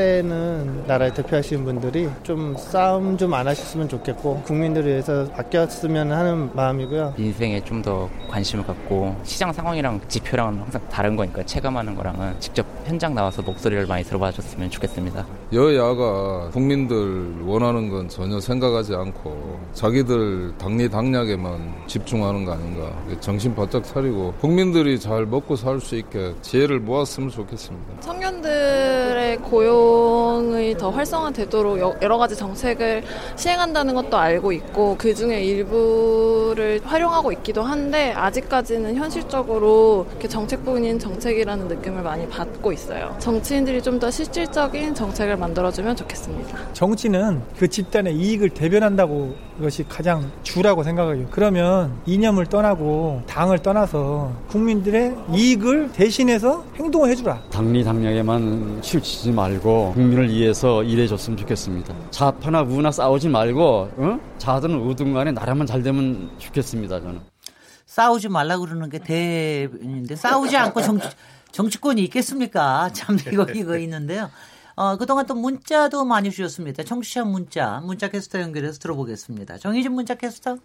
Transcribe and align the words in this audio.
새해는 0.00 0.84
나라를 0.86 1.14
대표하시는 1.14 1.64
분들이 1.64 2.06
좀 2.22 2.54
싸움 2.58 3.16
좀 3.16 3.32
안 3.32 3.46
하셨으면 3.48 3.88
좋겠고 3.88 4.42
국민들을 4.44 4.88
위해서 4.90 5.24
바뀌었으면 5.32 6.12
하는 6.12 6.50
마음이고요. 6.54 7.14
인생에 7.18 7.62
좀 7.64 7.76
더 7.86 8.08
관심을 8.30 8.66
갖고 8.66 9.14
시장 9.22 9.52
상황이랑 9.52 10.00
지표랑은 10.08 10.58
항상 10.60 10.80
다른 10.90 11.14
거니까 11.14 11.44
체감하는 11.44 11.94
거랑은 11.94 12.34
직접 12.40 12.66
현장 12.86 13.14
나와서 13.14 13.42
목소리를 13.42 13.86
많이 13.86 14.02
들어봐 14.02 14.32
줬으면 14.32 14.70
좋겠습니다. 14.70 15.24
여야가 15.52 16.48
국민들 16.52 17.42
원하는 17.44 17.90
건 17.90 18.08
전혀 18.08 18.40
생각하지 18.40 18.94
않고 18.94 19.60
자기들 19.74 20.54
당리 20.58 20.88
당략에만 20.88 21.74
집중하는 21.86 22.44
거 22.46 22.52
아닌가. 22.52 22.90
정신 23.20 23.54
바짝 23.54 23.84
차리고 23.84 24.32
국민들이 24.40 24.98
잘 24.98 25.26
먹고 25.26 25.54
살 25.56 25.78
수 25.80 25.94
있게 25.96 26.34
지혜를 26.42 26.80
모았으면 26.80 27.28
좋겠습니다. 27.30 28.00
청년들의 28.00 29.36
고 29.42 29.62
용이 29.90 30.76
더 30.76 30.90
활성화되도록 30.90 32.02
여러 32.02 32.18
가지 32.18 32.36
정책을 32.36 33.02
시행한다는 33.36 33.94
것도 33.94 34.16
알고 34.16 34.52
있고 34.52 34.96
그 34.98 35.14
중에 35.14 35.42
일부를 35.42 36.80
활용하고 36.84 37.32
있기도 37.32 37.62
한데 37.62 38.12
아직까지는 38.12 38.96
현실적으로 38.96 40.06
이렇게 40.10 40.28
정책뿐인 40.28 40.98
정책이라는 40.98 41.68
느낌을 41.68 42.02
많이 42.02 42.28
받고 42.28 42.72
있어요. 42.72 43.14
정치인들이 43.18 43.82
좀 43.82 43.96
더 43.96 44.10
실질적인 44.10 44.94
정책을 44.94 45.38
만들어주면 45.38 45.96
좋겠습니다. 45.96 46.58
정치는 46.74 47.40
그 47.58 47.66
집단의 47.66 48.14
이익을 48.14 48.50
대변한다고 48.50 49.34
이것이 49.58 49.84
가장 49.88 50.30
주라고 50.42 50.82
생각해요. 50.82 51.28
그러면 51.30 51.92
이념을 52.04 52.44
떠나고 52.44 53.22
당을 53.26 53.60
떠나서 53.60 54.32
국민들의 54.50 55.14
이익을 55.32 55.92
대신해서 55.94 56.62
행동을 56.76 57.08
해주라. 57.08 57.40
당리 57.50 57.82
당략에만 57.82 58.80
치우치지 58.82 59.32
말고 59.32 59.75
국민을 59.94 60.30
위해서 60.30 60.82
일해줬으면 60.82 61.36
좋겠습니다. 61.36 61.94
좌파나 62.10 62.62
우나 62.62 62.90
싸우지 62.90 63.28
말고 63.28 63.90
어? 63.96 64.20
자든 64.38 64.74
우든 64.80 65.14
간에 65.14 65.32
나라만 65.32 65.66
잘 65.66 65.82
되면 65.82 66.30
좋겠습니다. 66.38 67.00
저는. 67.00 67.20
싸우지 67.86 68.28
말라 68.28 68.58
그러는 68.58 68.90
게 68.90 68.98
대인데 68.98 70.16
싸우지 70.16 70.56
않고 70.56 70.82
정치, 70.82 71.08
정치권이 71.52 72.02
있겠습니까? 72.04 72.90
참 72.92 73.16
이거 73.32 73.44
이거 73.54 73.78
있는데요. 73.78 74.30
어, 74.74 74.96
그동안 74.98 75.24
또 75.26 75.34
문자도 75.34 76.04
많이 76.04 76.30
주셨습니다. 76.30 76.82
청취자 76.82 77.24
문자, 77.24 77.80
문자 77.82 78.08
캐스터 78.08 78.40
연결해서 78.40 78.78
들어보겠습니다. 78.78 79.58
정희진 79.58 79.92
문자 79.92 80.14
캐스터. 80.14 80.58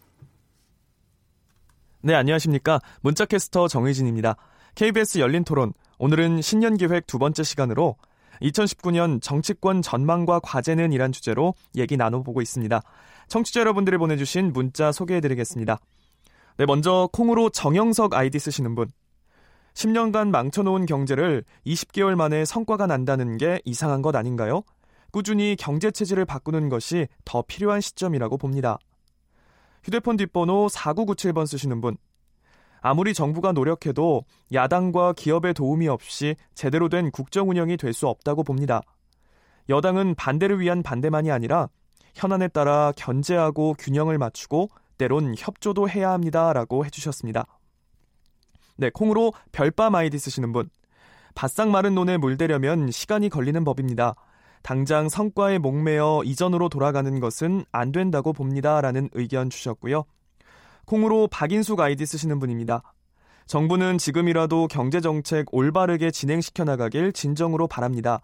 네, 2.01 2.15
안녕하십니까. 2.15 2.81
문자 3.01 3.25
캐스터 3.25 3.67
정희진입니다. 3.67 4.35
KBS 4.75 5.19
열린 5.19 5.43
토론. 5.43 5.73
오늘은 5.97 6.41
신년 6.41 6.75
기획 6.75 7.07
두 7.07 7.19
번째 7.19 7.43
시간으로 7.43 7.95
2019년 8.41 9.21
정치권 9.21 9.81
전망과 9.81 10.39
과제는 10.39 10.93
이란 10.93 11.11
주제로 11.11 11.53
얘기 11.75 11.97
나눠보고 11.97 12.41
있습니다. 12.41 12.81
청취자 13.27 13.59
여러분들이 13.61 13.97
보내주신 13.97 14.51
문자 14.53 14.91
소개해드리겠습니다. 14.91 15.79
네, 16.57 16.65
먼저 16.65 17.09
콩으로 17.13 17.49
정영석 17.49 18.13
아이디 18.13 18.39
쓰시는 18.39 18.75
분. 18.75 18.87
10년간 19.73 20.31
망쳐놓은 20.31 20.85
경제를 20.85 21.43
20개월 21.65 22.15
만에 22.15 22.43
성과가 22.43 22.87
난다는 22.87 23.37
게 23.37 23.61
이상한 23.63 24.01
것 24.01 24.15
아닌가요? 24.15 24.63
꾸준히 25.11 25.55
경제 25.57 25.91
체질을 25.91 26.25
바꾸는 26.25 26.69
것이 26.69 27.07
더 27.25 27.41
필요한 27.41 27.81
시점이라고 27.81 28.37
봅니다. 28.37 28.77
휴대폰 29.83 30.17
뒷번호 30.17 30.67
4997번 30.67 31.47
쓰시는 31.47 31.81
분. 31.81 31.97
아무리 32.81 33.13
정부가 33.13 33.51
노력해도 33.51 34.25
야당과 34.51 35.13
기업의 35.13 35.53
도움이 35.53 35.87
없이 35.87 36.35
제대로 36.55 36.89
된 36.89 37.11
국정 37.11 37.49
운영이 37.49 37.77
될 37.77 37.93
수 37.93 38.07
없다고 38.07 38.43
봅니다. 38.43 38.81
여당은 39.69 40.15
반대를 40.15 40.59
위한 40.59 40.81
반대만이 40.81 41.29
아니라 41.31 41.69
현안에 42.15 42.47
따라 42.47 42.91
견제하고 42.95 43.75
균형을 43.77 44.17
맞추고 44.17 44.69
때론 44.97 45.35
협조도 45.37 45.89
해야 45.89 46.11
합니다라고 46.11 46.85
해주셨습니다. 46.85 47.45
네, 48.77 48.89
콩으로 48.89 49.33
별밤 49.51 49.93
아이디 49.95 50.17
쓰시는 50.17 50.51
분. 50.51 50.69
바싹 51.35 51.69
마른 51.69 51.95
논에 51.95 52.17
물대려면 52.17 52.91
시간이 52.91 53.29
걸리는 53.29 53.63
법입니다. 53.63 54.15
당장 54.63 55.09
성과에 55.09 55.57
목매어 55.59 56.21
이전으로 56.23 56.69
돌아가는 56.69 57.19
것은 57.19 57.65
안 57.71 57.91
된다고 57.91 58.33
봅니다. 58.33 58.81
라는 58.81 59.09
의견 59.13 59.49
주셨고요. 59.49 60.05
콩으로 60.91 61.29
박인숙 61.29 61.79
아이디 61.79 62.05
쓰시는 62.05 62.37
분입니다. 62.39 62.83
정부는 63.45 63.97
지금이라도 63.97 64.67
경제정책 64.67 65.53
올바르게 65.53 66.11
진행시켜 66.11 66.65
나가길 66.65 67.13
진정으로 67.13 67.67
바랍니다. 67.67 68.19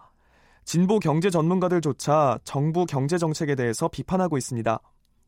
진보 0.66 0.98
경제 0.98 1.30
전문가들조차 1.30 2.40
정부 2.44 2.84
경제정책에 2.84 3.54
대해서 3.54 3.88
비판하고 3.88 4.36
있습니다. 4.36 4.80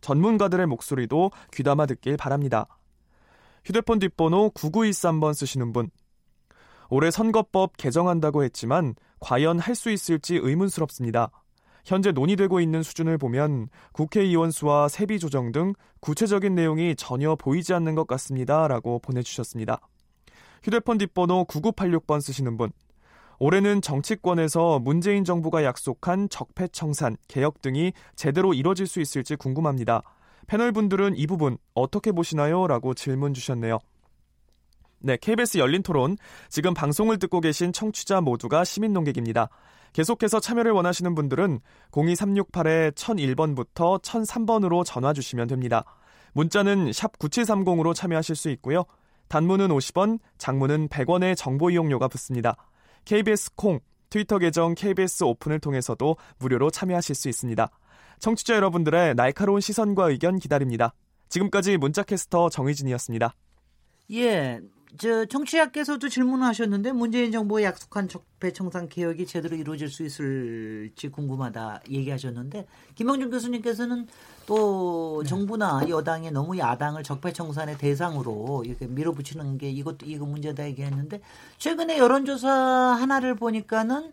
전문가들의 0.03 0.67
목소리도 0.67 1.31
귀담아 1.55 1.87
듣길 1.87 2.19
바랍니다. 2.19 2.67
휴대폰 3.65 4.01
뒷번호 4.01 4.51
9913번 4.51 5.33
쓰시는 5.33 5.73
분. 5.73 5.91
올해 6.91 7.11
선거법 7.11 7.79
개정한다고 7.79 8.45
했지만 8.45 8.95
과연 9.19 9.61
할 9.61 9.75
수 9.75 9.91
있을지 9.91 10.37
의문스럽습니다. 10.37 11.31
현재 11.85 12.13
논의되고 12.13 12.61
있는 12.61 12.83
수준을 12.83 13.19
보면 13.19 13.69
국회의원 13.93 14.51
수와 14.51 14.89
세비 14.89 15.19
조정 15.19 15.53
등 15.53 15.75
구체적인 16.01 16.55
내용이 16.55 16.95
전혀 16.97 17.35
보이지 17.35 17.75
않는 17.75 17.95
것 17.95 18.07
같습니다. 18.07 18.69
라고 18.69 18.99
보내주셨습니다. 19.01 19.81
휴대폰 20.63 20.99
뒷번호 20.99 21.47
9986번 21.47 22.21
쓰시는 22.21 22.57
분. 22.57 22.71
올해는 23.39 23.81
정치권에서 23.81 24.81
문재인 24.81 25.25
정부가 25.25 25.65
약속한 25.65 26.29
적폐청산, 26.29 27.17
개혁 27.27 27.63
등이 27.63 27.95
제대로 28.15 28.53
이뤄질 28.53 28.87
수 28.87 29.01
있을지 29.01 29.35
궁금합니다. 29.35 30.03
패널 30.47 30.73
분들은 30.73 31.17
이 31.17 31.27
부분 31.27 31.57
어떻게 31.73 32.13
보시나요? 32.13 32.67
라고 32.67 32.93
질문 32.93 33.33
주셨네요. 33.33 33.79
네, 34.99 35.17
KBS 35.17 35.57
열린 35.57 35.83
토론. 35.83 36.19
지금 36.51 36.75
방송을 36.75 37.19
듣고 37.19 37.41
계신 37.41 37.73
청취자 37.73 38.21
모두가 38.21 38.65
시민 38.65 38.93
농객입니다. 38.93 39.49
계속해서 39.93 40.41
참여를 40.41 40.73
원하시는 40.73 41.15
분들은 41.15 41.61
02368-1001번부터 41.91 44.03
1003번으로 44.03 44.85
전화 44.85 45.13
주시면 45.13 45.49
됩니다. 45.49 45.85
문자는 46.33 46.93
샵 46.93 47.19
9730으로 47.19 47.95
참여하실 47.95 48.37
수 48.37 48.51
있고요. 48.51 48.85
단문은 49.29 49.69
50원, 49.69 50.19
장문은 50.39 50.89
100원의 50.89 51.37
정보 51.37 51.71
이용료가 51.71 52.09
붙습니다. 52.09 52.57
KBS 53.05 53.55
콩, 53.55 53.81
트위터 54.11 54.39
계정 54.39 54.75
KBS 54.75 55.25
오픈을 55.25 55.61
통해서도 55.61 56.17
무료로 56.39 56.71
참여하실 56.71 57.15
수 57.15 57.29
있습니다. 57.29 57.71
청취자 58.19 58.57
여러분들의 58.57 59.15
날카로운 59.15 59.61
시선과 59.61 60.11
의견 60.11 60.39
기다립니다. 60.39 60.93
지금까지 61.29 61.79
문자캐스터 61.79 62.51
정희진이었습니다. 62.51 63.35
예, 64.13 64.61
저 64.99 65.25
청취자께서도 65.25 66.09
질문을 66.09 66.47
하셨는데 66.47 66.93
문재인 66.93 67.31
정부가 67.31 67.63
약속한 67.63 68.09
적폐청산 68.09 68.89
개혁이 68.89 69.27
제대로 69.27 69.57
이루어질 69.57 69.89
수 69.89 70.05
있을지 70.05 71.09
궁금하다 71.09 71.83
얘기하셨는데 71.89 72.67
김영준 72.97 73.31
교수님께서는 73.31 74.09
또 74.47 75.21
네. 75.23 75.29
정부나 75.29 75.83
여당이 75.89 76.33
너무 76.33 76.59
야당을 76.59 77.05
적폐청산의 77.05 77.79
대상으로 77.79 78.65
이렇게 78.67 78.87
밀어붙이는 78.87 79.59
게 79.59 79.71
이것도 79.71 80.07
이거 80.07 80.27
문제다 80.27 80.67
얘기했는데 80.67 81.21
최근에 81.59 81.99
여론조사 81.99 82.51
하나를 82.51 83.37
보니까는 83.37 84.13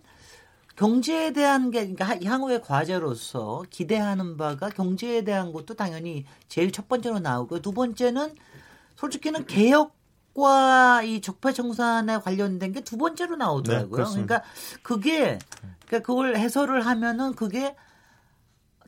경제에 0.76 1.34
대한 1.34 1.72
게 1.72 1.92
그러니까 1.92 2.24
향후의 2.24 2.62
과제로서 2.62 3.64
기대하는 3.72 4.38
바가 4.38 4.70
경제에 4.70 5.24
대한 5.24 5.52
것도 5.52 5.74
당연히 5.74 6.26
제일 6.48 6.72
첫 6.72 6.88
번째로 6.88 7.18
나오고 7.18 7.62
두 7.64 7.72
번째는 7.72 8.36
솔직히는 8.96 9.48
개혁 9.48 9.97
과 10.38 11.02
이 11.04 11.20
적폐 11.22 11.52
청산에 11.52 12.20
관련된 12.20 12.72
게 12.74 12.82
두 12.82 12.98
번째로 12.98 13.36
나오더라고요. 13.36 14.04
네, 14.06 14.12
그러니까 14.12 14.44
그게 14.82 15.40
그러니까 15.88 16.06
그걸 16.06 16.38
해설을 16.38 16.86
하면은 16.86 17.34
그게 17.34 17.76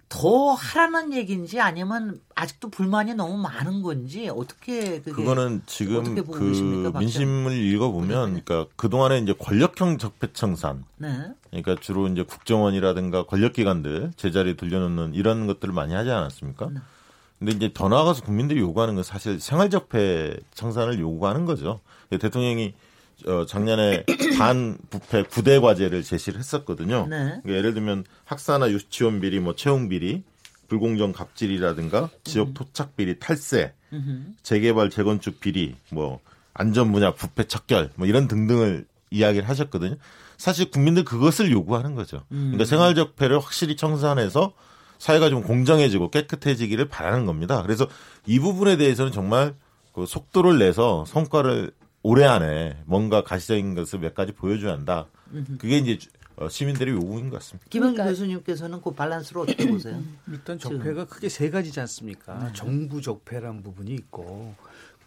더 0.08 0.54
하라는 0.54 1.14
얘기인지 1.14 1.60
아니면 1.60 2.20
아직도 2.34 2.70
불만이 2.70 3.14
너무 3.14 3.38
많은 3.38 3.84
건지 3.84 4.28
어떻게 4.28 5.02
그거는 5.02 5.62
지금 5.68 6.16
그 6.16 6.40
계십니까, 6.40 6.98
민심을 6.98 7.52
읽어 7.54 7.92
보면 7.92 8.42
그러니까 8.44 8.66
그 8.76 8.90
동안에 8.90 9.20
이제 9.20 9.34
권력형 9.38 10.00
적폐청산 10.00 10.86
네. 10.98 11.32
그러니까 11.50 11.76
주로 11.80 12.08
이제 12.08 12.24
국정원이라든가 12.24 13.26
권력기관들 13.28 14.14
제자리 14.16 14.56
돌려놓는 14.58 15.14
이런 15.14 15.46
것들을 15.46 15.74
많이 15.74 15.94
하지 15.94 16.10
않았습니까? 16.10 16.70
네. 16.74 16.80
근데 17.40 17.54
이제 17.54 17.72
더 17.74 17.88
나아가서 17.88 18.24
국민들이 18.24 18.60
요구하는 18.60 18.96
건 18.96 19.04
사실 19.04 19.40
생활적폐 19.40 20.38
청산을 20.54 21.00
요구하는 21.00 21.46
거죠. 21.46 21.80
대통령이 22.10 22.74
어, 23.26 23.46
작년에 23.46 24.06
반부패 24.38 25.24
구대 25.24 25.60
과제를 25.60 26.04
제시를 26.04 26.40
했었거든요. 26.40 27.08
네. 27.10 27.18
그러니까 27.18 27.52
예를 27.52 27.74
들면 27.74 28.06
학사나 28.26 28.70
유치원 28.70 29.20
비리, 29.22 29.40
뭐 29.40 29.56
채용 29.56 29.90
비리, 29.90 30.24
불공정 30.68 31.14
갑질이라든가 31.14 32.10
지역 32.24 32.54
토착 32.54 32.96
비리, 32.96 33.20
탈세, 33.20 33.74
재개발 34.44 34.90
재건축 34.90 35.40
비리, 35.40 35.76
뭐 35.92 36.20
안전 36.54 36.92
분야 36.92 37.14
부패 37.14 37.46
척결, 37.48 37.90
뭐 37.96 38.06
이런 38.06 38.28
등등을 38.28 38.86
이야기를 39.12 39.50
하셨거든요. 39.50 39.96
사실 40.38 40.70
국민들 40.72 41.04
그것을 41.04 41.52
요구하는 41.52 41.96
거죠. 41.96 42.24
그러니까 42.30 42.66
생활적 42.66 43.16
폐를 43.16 43.40
확실히 43.40 43.76
청산해서 43.76 44.54
사회가 45.00 45.30
좀 45.30 45.42
공정해지고 45.42 46.12
깨끗해지기를 46.12 46.90
바라는 46.90 47.26
겁니다. 47.26 47.64
그래서 47.64 47.88
이 48.28 48.40
부분에 48.40 48.78
대해서는 48.78 49.12
정말 49.12 49.56
그 49.94 50.06
속도를 50.06 50.60
내서 50.60 51.06
성과를 51.08 51.72
올해 52.04 52.26
안에 52.26 52.78
뭔가 52.86 53.24
가시적인 53.24 53.76
것을 53.76 54.00
몇 54.00 54.14
가지 54.14 54.32
보여줘야 54.34 54.74
한다. 54.74 55.08
그게 55.58 55.78
이제 55.80 55.98
어, 56.36 56.48
시민들의 56.48 56.94
요구인 56.94 57.30
것 57.30 57.38
같습니다. 57.40 57.66
김영준 57.70 57.96
그러니까- 57.96 58.12
교수님께서는 58.12 58.82
그 58.82 58.94
밸런스를 58.94 59.42
어떻게 59.42 59.68
보세요? 59.70 60.02
일단 60.32 60.58
적폐가 60.58 61.06
크게 61.06 61.28
세 61.28 61.50
가지지 61.50 61.82
않습니까? 61.82 62.54
정부 62.54 63.02
적폐라는 63.02 63.62
부분이 63.62 63.92
있고 63.96 64.56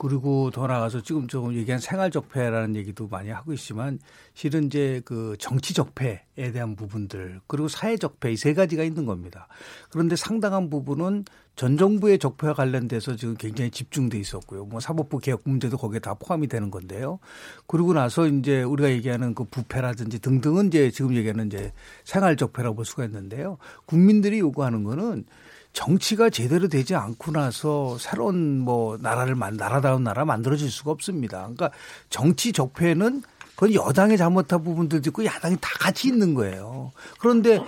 그리고 0.02 0.50
더 0.50 0.66
나아가서 0.66 1.02
지금 1.02 1.28
좀 1.28 1.54
얘기한 1.54 1.78
생활 1.78 2.10
적폐라는 2.10 2.74
얘기도 2.74 3.06
많이 3.06 3.30
하고 3.30 3.52
있지만 3.52 4.00
실은 4.34 4.64
이제 4.64 5.00
그 5.04 5.36
정치 5.38 5.74
적폐에 5.74 6.50
대한 6.52 6.74
부분들 6.74 7.40
그리고 7.46 7.68
사회 7.68 7.96
적폐 7.96 8.32
이 8.32 8.36
세 8.36 8.52
가지가 8.52 8.82
있는 8.82 9.06
겁니다. 9.06 9.46
그런데 9.90 10.16
상당한 10.16 10.68
부분은 10.70 11.24
전 11.54 11.76
정부의 11.76 12.18
적폐와 12.18 12.54
관련돼서 12.54 13.14
지금 13.14 13.36
굉장히 13.36 13.70
집중돼 13.70 14.18
있었고요. 14.18 14.64
뭐 14.64 14.80
사법부 14.80 15.20
개혁 15.20 15.42
문제도 15.44 15.76
거기에 15.76 16.00
다 16.00 16.14
포함이 16.14 16.48
되는 16.48 16.72
건데요. 16.72 17.20
그러고 17.68 17.92
나서 17.92 18.26
이제 18.26 18.64
우리가 18.64 18.90
얘기하는 18.90 19.36
그 19.36 19.44
부패라든지 19.44 20.18
등등은 20.18 20.66
이제 20.66 20.90
지금 20.90 21.14
얘기하는 21.14 21.46
이제 21.46 21.72
생활 22.02 22.36
적폐라고 22.36 22.74
볼 22.74 22.84
수가 22.84 23.04
있는데요. 23.04 23.58
국민들이 23.86 24.40
요구하는 24.40 24.82
거는 24.82 25.26
정치가 25.72 26.28
제대로 26.30 26.68
되지 26.68 26.94
않고 26.94 27.32
나서 27.32 27.96
새로운 27.98 28.58
뭐 28.58 28.98
나라를 29.00 29.34
만 29.34 29.56
나라다운 29.56 30.04
나라 30.04 30.24
만들어질 30.24 30.70
수가 30.70 30.90
없습니다. 30.90 31.38
그러니까 31.40 31.70
정치 32.10 32.52
적폐는 32.52 33.22
그건 33.54 33.74
여당이 33.74 34.16
잘못한 34.16 34.62
부분들도 34.62 35.10
있고 35.10 35.24
야당이 35.24 35.56
다 35.60 35.70
같이 35.78 36.08
있는 36.08 36.34
거예요. 36.34 36.92
그런데 37.18 37.60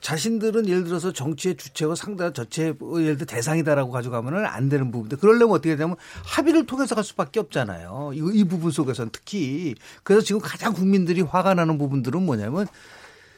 자신들은 0.00 0.68
예를 0.68 0.84
들어서 0.84 1.12
정치의 1.12 1.56
주체고 1.56 1.94
상대가 1.94 2.32
저체 2.32 2.74
예를 2.98 3.16
들어 3.16 3.26
대상이다라고 3.26 3.92
가져가면은 3.92 4.44
안 4.44 4.68
되는 4.68 4.90
부분들. 4.90 5.18
그러려면 5.18 5.50
어떻게 5.50 5.76
되냐면 5.76 5.96
합의를 6.24 6.66
통해서 6.66 6.94
갈 6.94 7.04
수밖에 7.04 7.38
없잖아요. 7.38 8.10
이, 8.14 8.20
이 8.34 8.44
부분 8.44 8.72
속에서는 8.72 9.10
특히. 9.12 9.74
그래서 10.02 10.24
지금 10.24 10.40
가장 10.40 10.72
국민들이 10.72 11.20
화가 11.20 11.54
나는 11.54 11.78
부분들은 11.78 12.20
뭐냐면 12.20 12.66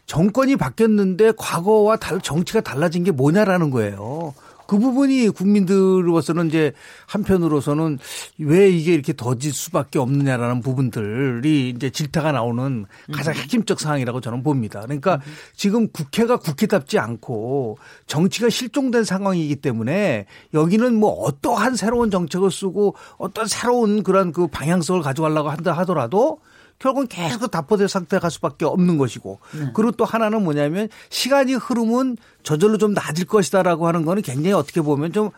정권이 0.07 0.57
바뀌었는데 0.57 1.33
과거와 1.37 1.97
달, 1.97 2.21
정치가 2.21 2.61
달라진 2.61 3.05
게 3.05 3.11
뭐냐라는 3.11 3.71
거예요. 3.71 4.35
그 4.67 4.79
부분이 4.79 5.29
국민들로서는 5.29 6.49
이제 6.49 6.73
한편으로서는 7.07 7.99
왜 8.39 8.71
이게 8.71 8.95
이렇게 8.95 9.13
더질 9.13 9.53
수밖에 9.53 9.99
없느냐라는 9.99 10.63
부분들이 10.63 11.71
이제 11.71 11.91
질타가 11.91 12.33
나오는 12.33 12.87
가장 13.13 13.35
핵심적 13.35 13.81
상황이라고 13.81 14.21
저는 14.21 14.43
봅니다. 14.43 14.81
그러니까 14.81 15.21
지금 15.55 15.89
국회가 15.89 16.37
국회답지 16.39 16.99
않고 16.99 17.79
정치가 18.07 18.49
실종된 18.49 19.05
상황이기 19.05 19.57
때문에 19.57 20.27
여기는 20.55 20.95
뭐 20.95 21.11
어떠한 21.11 21.77
새로운 21.77 22.11
정책을 22.11 22.51
쓰고 22.51 22.97
어떤 23.19 23.47
새로운 23.47 24.03
그런 24.03 24.33
그 24.33 24.47
방향성을 24.47 25.03
가져가려고 25.03 25.51
한다 25.51 25.73
하더라도 25.73 26.39
결국은 26.79 27.07
계속 27.07 27.51
답보될 27.51 27.89
상태가 27.89 28.21
갈 28.21 28.31
수밖에 28.31 28.65
없는 28.65 28.99
것이고 28.99 29.39
그리고 29.75 29.93
또 29.93 30.05
하나는 30.05 30.43
뭐냐면 30.45 30.89
시간이 31.09 31.55
흐르면 31.55 32.17
저절로 32.43 32.79
좀 32.79 32.93
낮을 32.93 33.25
것이다라고 33.27 33.87
하는 33.87 34.05
거는 34.05 34.23
굉장히 34.23 34.53
어떻게 34.53 34.81
보면 34.81 35.13
좀 35.13 35.31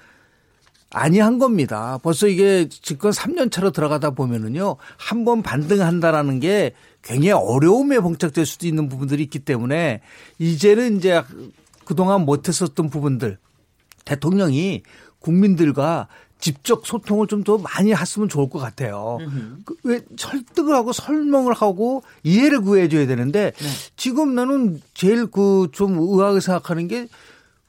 아니한 0.90 1.38
겁니다. 1.38 1.98
벌써 2.02 2.26
이게 2.28 2.68
집권 2.68 3.10
3년 3.12 3.50
차로 3.50 3.70
들어가다 3.72 4.10
보면은요. 4.10 4.76
한 4.96 5.24
번 5.24 5.42
반등한다라는 5.42 6.40
게 6.40 6.72
굉장히 7.02 7.32
어려움에 7.32 7.98
봉착될 7.98 8.46
수도 8.46 8.66
있는 8.66 8.88
부분들이 8.88 9.22
있기 9.24 9.40
때문에 9.40 10.00
이제는 10.38 10.96
이제 10.98 11.22
그동안 11.84 12.24
못했었던 12.24 12.88
부분들 12.88 13.38
대통령이 14.04 14.82
국민들과 15.18 16.06
직접 16.38 16.86
소통을 16.86 17.26
좀 17.26 17.42
더 17.44 17.58
많이 17.58 17.92
했으면 17.94 18.28
좋을 18.28 18.48
것 18.50 18.58
같아요. 18.58 19.18
그 19.64 19.74
왜 19.84 20.00
설득을 20.16 20.74
하고 20.74 20.92
설명을 20.92 21.52
하고 21.54 22.02
이해를 22.24 22.60
구해줘야 22.60 23.06
되는데 23.06 23.52
지금 23.96 24.34
나는 24.34 24.80
제일 24.94 25.26
그 25.26 25.68
좀 25.72 25.96
의아하게 25.98 26.40
생각하는 26.40 26.88
게 26.88 27.08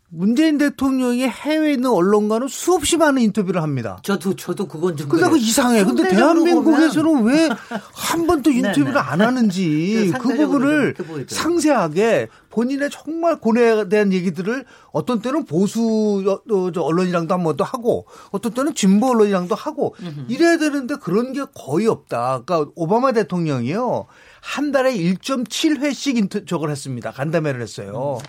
문재인 0.10 0.58
대통령이 0.58 1.28
해외에 1.28 1.74
있는 1.74 1.90
언론과는 1.90 2.48
수없이 2.48 2.96
많은 2.96 3.22
인터뷰를 3.22 3.62
합니다. 3.62 4.00
저도 4.04 4.36
저도 4.38 4.68
그건 4.68 4.96
좀 4.96 5.10
근데 5.10 5.28
그. 5.30 5.38
이상해. 5.38 5.84
근데 5.84 6.08
대한민국에서는 6.08 7.24
왜 7.24 7.50
한 7.94 8.26
번도 8.26 8.50
인터뷰를 8.52 8.86
네네. 8.94 9.00
안 9.00 9.22
하는지 9.22 10.12
그그 10.18 10.38
부분을. 10.38 10.96
상세하게 11.28 12.30
본인의 12.50 12.90
정말 12.90 13.40
고뇌에 13.40 13.90
대한 13.90 14.14
얘기들을 14.14 14.64
어떤 14.92 15.22
때는 15.22 15.46
보수 15.46 16.24
어, 16.50 16.72
언론이랑도 16.82 17.34
한번더 17.34 17.64
하고 17.66 18.06
어떤 18.32 18.54
때는 18.54 18.76
진보 18.76 19.12
언론이랑도 19.12 19.56
하고 19.56 19.94
이래야 20.30 20.58
되는데 20.58 20.96
그런 20.96 21.34
게 21.34 21.44
거의 21.54 21.88
없다. 21.88 22.44
그러니까 22.46 22.72
오바마 22.76 23.12
대통령이요. 23.12 24.06
한 24.42 24.72
달에 24.72 24.96
1.7회씩 24.96 26.16
인터 26.18 26.46
저걸 26.46 26.70
했습니다. 26.72 27.12
간담회를 27.12 27.62
했어요. 27.62 28.20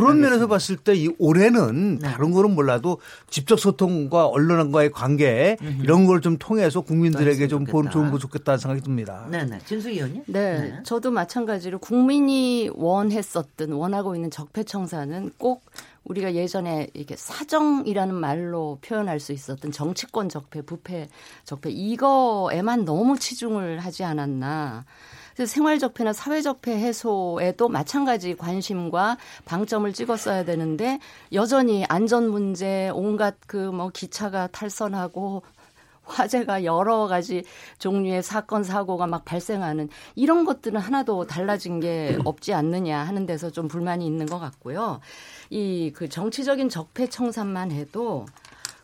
그런 0.00 0.20
면에서 0.20 0.46
봤을 0.46 0.76
때 0.76 0.94
이 0.94 1.08
올해는 1.18 1.98
네. 2.00 2.08
다른 2.08 2.30
거는 2.32 2.54
몰라도 2.54 2.98
직접 3.30 3.58
소통과 3.60 4.26
언론과의 4.26 4.90
관계 4.90 5.56
이런 5.82 6.06
걸 6.06 6.20
좀 6.20 6.36
통해서 6.38 6.80
국민들에게 6.80 7.46
좀. 7.48 7.64
본 7.64 7.90
좋은 7.90 8.10
거 8.10 8.18
좋겠다는 8.18 8.58
생각이 8.58 8.80
듭니다. 8.82 9.26
네네. 9.30 9.60
진수 9.66 9.90
의원님. 9.90 10.24
네, 10.26 10.80
저도 10.82 11.10
마찬가지로 11.10 11.78
국민이 11.78 12.68
원했었던 12.74 13.70
원하고 13.72 14.14
있는 14.14 14.30
적폐 14.30 14.64
청산은 14.64 15.32
꼭 15.38 15.62
우리가 16.04 16.34
예전에 16.34 16.88
이렇게 16.94 17.14
사정이라는 17.16 18.14
말로 18.14 18.78
표현할 18.82 19.20
수 19.20 19.32
있었던 19.32 19.70
정치권 19.70 20.28
적폐, 20.28 20.62
부패 20.62 21.08
적폐 21.44 21.70
이거에만 21.70 22.84
너무 22.84 23.18
치중을 23.18 23.78
하지 23.80 24.02
않았나. 24.04 24.84
그래서 25.40 25.54
생활 25.54 25.78
적폐나 25.78 26.12
사회 26.12 26.42
적폐 26.42 26.72
해소에도 26.72 27.70
마찬가지 27.70 28.36
관심과 28.36 29.16
방점을 29.46 29.90
찍었어야 29.90 30.44
되는데 30.44 30.98
여전히 31.32 31.86
안전 31.88 32.28
문제, 32.28 32.90
온갖 32.92 33.36
그 33.46 33.70
뭐 33.72 33.88
기차가 33.88 34.48
탈선하고 34.48 35.42
화재가 36.02 36.64
여러 36.64 37.06
가지 37.06 37.44
종류의 37.78 38.22
사건 38.22 38.64
사고가 38.64 39.06
막 39.06 39.24
발생하는 39.24 39.88
이런 40.14 40.44
것들은 40.44 40.78
하나도 40.78 41.26
달라진 41.26 41.80
게 41.80 42.18
없지 42.26 42.52
않느냐 42.52 42.98
하는 42.98 43.24
데서 43.24 43.48
좀 43.50 43.66
불만이 43.66 44.04
있는 44.04 44.26
것 44.26 44.38
같고요. 44.38 45.00
이 45.48 45.90
그 45.94 46.10
정치적인 46.10 46.68
적폐 46.68 47.08
청산만 47.08 47.70
해도 47.70 48.26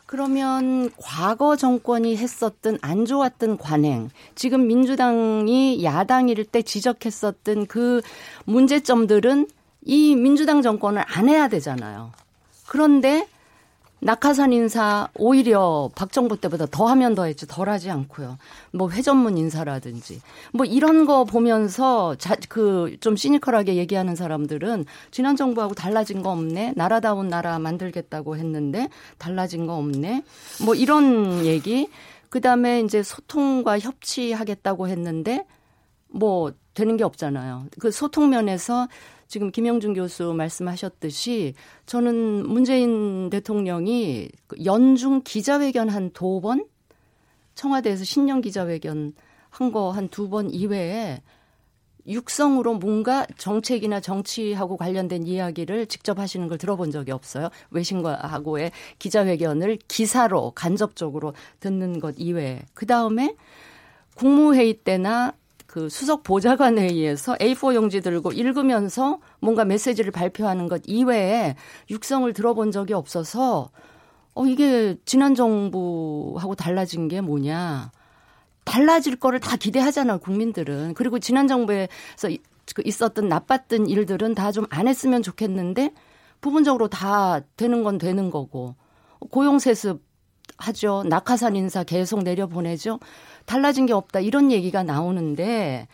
그러면 0.07 0.89
과거 0.97 1.57
정권이 1.57 2.15
했었던 2.15 2.79
안 2.81 3.03
좋았던 3.03 3.57
관행, 3.57 4.09
지금 4.35 4.65
민주당이 4.65 5.83
야당일 5.83 6.45
때 6.45 6.61
지적했었던 6.61 7.67
그 7.67 8.01
문제점들은 8.45 9.47
이 9.83 10.15
민주당 10.15 10.61
정권을 10.61 11.03
안 11.05 11.27
해야 11.27 11.49
되잖아요. 11.49 12.13
그런데 12.67 13.27
낙하산 13.99 14.53
인사 14.53 15.07
오히려 15.15 15.89
박정부 15.95 16.39
때보다 16.39 16.67
더 16.67 16.85
하면 16.87 17.15
더 17.15 17.25
했지 17.25 17.47
덜 17.47 17.69
하지 17.69 17.89
않고요. 17.89 18.37
뭐 18.71 18.89
회전문 18.91 19.37
인사라든지 19.37 20.21
뭐 20.53 20.65
이런 20.65 21.05
거 21.05 21.23
보면서 21.25 22.15
그 22.49 22.97
좀 22.99 23.15
시니컬하게 23.15 23.75
얘기하는 23.75 24.15
사람들은 24.15 24.85
지난 25.11 25.35
정부하고 25.35 25.73
달라진 25.73 26.21
거 26.21 26.31
없네. 26.31 26.73
나라다운 26.75 27.27
나라 27.27 27.59
만들겠다고 27.59 28.37
했는데 28.37 28.89
달라진 29.17 29.65
거 29.65 29.75
없네. 29.75 30.23
뭐 30.65 30.75
이런 30.75 31.45
얘기. 31.45 31.89
그다음에 32.29 32.81
이제 32.81 33.03
소통과 33.03 33.79
협치하겠다고 33.79 34.89
했는데 34.89 35.45
뭐 36.09 36.51
되는 36.73 36.97
게 36.97 37.03
없잖아요. 37.03 37.67
그 37.79 37.91
소통 37.91 38.29
면에서 38.29 38.87
지금 39.27 39.51
김영준 39.51 39.93
교수 39.93 40.33
말씀하셨듯이 40.33 41.53
저는 41.85 42.47
문재인 42.47 43.29
대통령이 43.29 44.29
그 44.47 44.55
연중 44.65 45.21
기자회견 45.23 45.89
한 45.89 46.11
두 46.13 46.39
번, 46.41 46.65
청와대에서 47.55 48.03
신년 48.03 48.41
기자회견 48.41 49.13
한 49.49 49.71
거 49.71 49.91
한 49.91 50.07
두 50.09 50.29
번 50.29 50.49
이외에 50.51 51.21
육성으로 52.07 52.75
뭔가 52.75 53.25
정책이나 53.37 53.99
정치하고 53.99 54.77
관련된 54.77 55.27
이야기를 55.27 55.87
직접 55.87 56.19
하시는 56.19 56.47
걸 56.47 56.57
들어본 56.57 56.91
적이 56.91 57.11
없어요. 57.11 57.49
외신과하고의 57.71 58.71
기자회견을 58.99 59.79
기사로 59.89 60.51
간접적으로 60.55 61.33
듣는 61.59 61.99
것 61.99 62.15
이외에. 62.17 62.61
그 62.73 62.85
다음에 62.85 63.35
국무회의 64.15 64.75
때나 64.85 65.33
그 65.77 65.89
수석 65.89 66.23
보좌관 66.23 66.79
회의에서 66.79 67.35
A4 67.35 67.75
용지 67.75 68.01
들고 68.01 68.31
읽으면서 68.31 69.19
뭔가 69.39 69.63
메시지를 69.63 70.11
발표하는 70.11 70.67
것 70.67 70.81
이외에 70.87 71.55
육성을 71.91 72.33
들어본 72.33 72.71
적이 72.71 72.93
없어서 72.93 73.69
어 74.33 74.45
이게 74.47 74.97
지난 75.05 75.35
정부하고 75.35 76.55
달라진 76.55 77.07
게 77.09 77.21
뭐냐? 77.21 77.91
달라질 78.63 79.17
거를 79.17 79.39
다 79.39 79.55
기대하잖아 79.55 80.17
국민들은. 80.17 80.95
그리고 80.95 81.19
지난 81.19 81.47
정부에서 81.47 82.29
그 82.73 82.81
있었던 82.83 83.29
나빴던 83.29 83.85
일들은 83.87 84.33
다 84.33 84.51
좀 84.51 84.65
안 84.71 84.87
했으면 84.87 85.21
좋겠는데 85.21 85.93
부분적으로 86.41 86.87
다 86.87 87.41
되는 87.55 87.83
건 87.83 87.99
되는 87.99 88.31
거고 88.31 88.73
고용 89.29 89.59
세습 89.59 90.01
하죠. 90.57 91.03
낙하산 91.07 91.55
인사 91.55 91.83
계속 91.83 92.23
내려보내죠. 92.23 92.99
달라진 93.47 93.85
게 93.87 93.93
없다 93.93 94.19
이런 94.19 94.51
얘기가 94.51 94.83
나오는데 94.83 95.87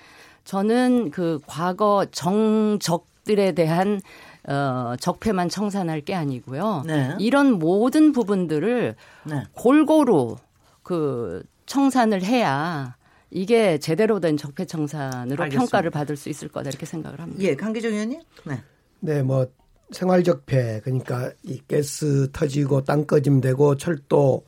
저는 0.44 1.12
그 1.12 1.40
과거 1.46 2.06
정적들에 2.12 3.54
대한 3.54 4.02
어, 4.46 4.96
적폐만 5.00 5.48
청산할 5.48 6.02
게 6.02 6.16
아니고요. 6.16 6.84
네. 6.86 7.16
이런 7.20 7.54
모든 7.54 8.12
부분들을 8.12 8.96
네. 9.26 9.44
골고루 9.54 10.36
그 10.82 11.44
청산을 11.66 12.24
해야 12.24 12.98
이게 13.32 13.78
제대로 13.78 14.20
된 14.20 14.36
적폐 14.36 14.66
청산으로 14.66 15.44
알겠습니다. 15.44 15.60
평가를 15.60 15.92
받을 15.92 16.18
수 16.18 16.30
있을 16.30 16.50
거다 16.50 16.70
이렇게 16.70 16.86
생각을 16.86 17.22
합니다. 17.22 17.42
예, 17.42 17.56
강기정 17.56 17.94
의원님. 17.94 18.22
네. 18.46 18.62
네, 19.00 19.22
뭐 19.22 19.48
생활 19.92 20.24
적폐 20.24 20.82
그러니까 20.84 21.32
이 21.44 21.62
가스 21.70 22.30
터지고 22.34 22.84
땅 22.84 23.06
꺼짐 23.06 23.42
되고 23.42 23.78
철도 23.78 24.44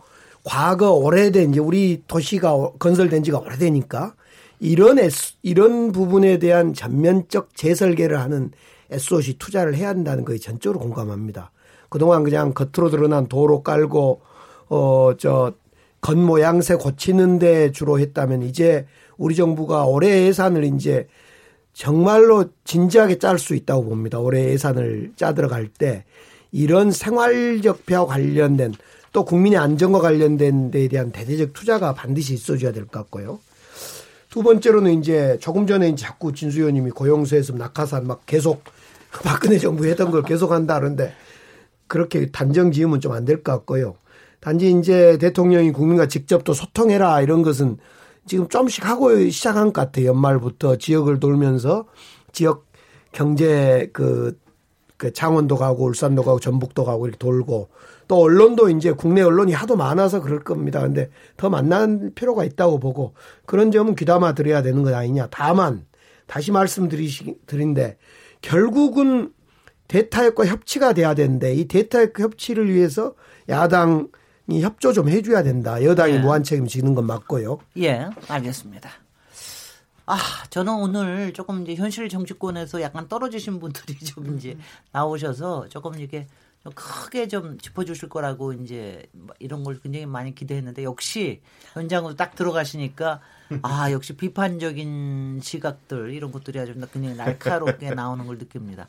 과거 0.46 0.94
오래된 0.94 1.52
이제 1.52 1.60
우리 1.60 2.04
도시가 2.08 2.72
건설된 2.80 3.24
지가 3.24 3.40
오래되니까 3.40 4.16
이런 4.60 5.00
애수, 5.00 5.34
이런 5.42 5.92
부분에 5.92 6.40
대한 6.40 6.74
전면적 6.74 7.56
재설계를 7.56 8.20
하는 8.20 8.52
SOC 8.92 9.38
투자를 9.40 9.76
해야 9.76 9.90
한다는 9.90 10.24
거에 10.24 10.38
전적으로 10.38 10.80
공감합니다. 10.80 11.52
그동안 11.90 12.24
그냥 12.24 12.54
겉으로 12.54 12.90
드러난 12.90 13.28
도로 13.28 13.64
깔고 13.64 14.22
어 14.70 15.14
저 15.18 15.54
겉모양새 16.06 16.76
고치는데 16.76 17.72
주로 17.72 18.00
했다면 18.00 18.44
이제 18.44 18.86
우리 19.18 19.36
정부가 19.36 19.86
올해 19.86 20.28
예산을 20.28 20.64
이제 20.64 21.08
정말로 21.74 22.46
진지하게 22.64 23.18
짤 23.18 23.40
수 23.40 23.56
있다고 23.56 23.86
봅니다. 23.86 24.20
올해 24.20 24.52
예산을 24.52 25.14
짜 25.16 25.34
들어갈 25.34 25.68
때 25.68 26.06
이런 26.52 26.92
생활적폐와 26.92 28.06
관련된 28.06 28.74
또 29.16 29.24
국민의 29.24 29.58
안전과 29.58 30.00
관련된 30.02 30.72
데에 30.72 30.90
대한 30.90 31.14
대대적 31.14 31.54
투자가 31.54 31.94
반드시 31.94 32.34
있어줘야 32.34 32.74
될 32.74 32.86
것 32.86 33.00
같고요. 33.00 33.40
두 34.30 34.44
번째로는 34.44 35.00
이제 35.00 35.38
조금 35.40 35.66
전에 35.66 35.88
이제 35.88 36.06
자꾸 36.06 36.34
진수 36.34 36.60
의원님이 36.60 36.92
고용세습 36.92 37.56
낙하산 37.56 38.08
막 38.08 38.26
계속 38.26 38.66
박근혜 39.24 39.58
정부 39.58 39.86
했던 39.86 40.12
걸 40.12 40.22
계속 40.24 40.52
한다 40.52 40.78
그러는데 40.78 41.14
그렇게 41.88 42.26
단정 42.30 42.74
지으면 42.74 43.00
좀 43.00 43.14
안 43.14 43.24
될 43.24 43.42
것 43.42 43.54
같고요. 43.54 43.96
단지 44.42 44.70
이제 44.70 45.18
대통령이 45.18 45.72
국민과 45.72 46.08
직접 46.10 46.44
또 46.44 46.54
소통해라 46.54 47.22
이런 47.22 47.42
것은 47.42 47.78
지금 48.28 48.50
좀씩 48.50 48.86
하고 48.86 49.30
시작한 49.30 49.72
것 49.72 49.80
같아요. 49.80 50.08
연말부터 50.08 50.76
지역을 50.76 51.22
돌면서 51.22 51.86
지역 52.34 52.66
경제 53.14 53.90
그, 53.94 54.38
그 54.98 55.14
창원도 55.14 55.56
가고 55.56 55.86
울산도 55.86 56.24
가고 56.24 56.42
전북도 56.42 56.84
가고 56.84 57.08
이렇게 57.08 57.18
돌고 57.18 57.70
또 58.08 58.22
언론도 58.22 58.70
이제 58.70 58.92
국내 58.92 59.22
언론이 59.22 59.54
하도 59.54 59.76
많아서 59.76 60.22
그럴 60.22 60.44
겁니다. 60.44 60.82
근데 60.82 61.10
더 61.38 61.50
만날 61.50 62.12
필요가 62.14 62.44
있다고 62.44 62.80
보고 62.80 63.14
그런 63.46 63.72
점은 63.72 63.96
귀담아 63.96 64.34
드려야 64.34 64.62
되는 64.62 64.84
것 64.84 64.94
아니냐. 64.94 65.28
다만 65.32 65.86
다시 66.28 66.52
말씀드린데 66.52 67.98
결국은 68.42 69.32
대타협과 69.88 70.46
협치가 70.46 70.94
돼야 70.94 71.14
되는데 71.14 71.54
이 71.54 71.68
대타협과 71.68 72.24
협치를 72.24 72.74
위해서 72.74 73.14
야당 73.50 74.10
이 74.48 74.62
협조 74.62 74.94
좀 74.94 75.10
해줘야 75.10 75.44
된다. 75.44 75.84
여당이 75.84 76.14
예. 76.14 76.20
무한 76.20 76.44
책임 76.44 76.68
지는 76.68 76.94
건 76.94 77.06
맞고요. 77.08 77.60
예, 77.78 78.08
알겠습니다. 78.28 78.90
아, 80.08 80.18
저는 80.52 80.74
오늘 80.74 81.34
조금 81.34 81.64
이제 81.64 81.74
현실 81.74 82.10
정치권에서 82.10 82.82
약간 82.82 83.08
떨어지신 83.08 83.60
분들이 83.60 83.98
좀 84.06 84.38
이제 84.38 84.56
나오셔서 84.92 85.70
조금 85.70 85.98
이렇게 85.98 86.28
좀 86.28 86.28
크게 86.74 87.28
좀 87.28 87.58
짚어주실 87.60 88.10
거라고 88.10 88.54
이제 88.54 89.06
이런 89.40 89.64
걸 89.64 89.80
굉장히 89.80 90.06
많이 90.06 90.34
기대했는데 90.34 90.84
역시 90.84 91.42
현장으로 91.74 92.16
딱 92.16 92.36
들어가시니까 92.36 93.20
아 93.62 93.92
역시 93.92 94.16
비판적인 94.18 95.42
시각들 95.44 96.14
이런 96.14 96.32
것들이 96.32 96.60
아주 96.60 96.74
굉장히 96.92 97.16
날카롭게 97.16 97.92
나오는 97.94 98.26
걸 98.26 98.38
느낍니다. 98.40 98.88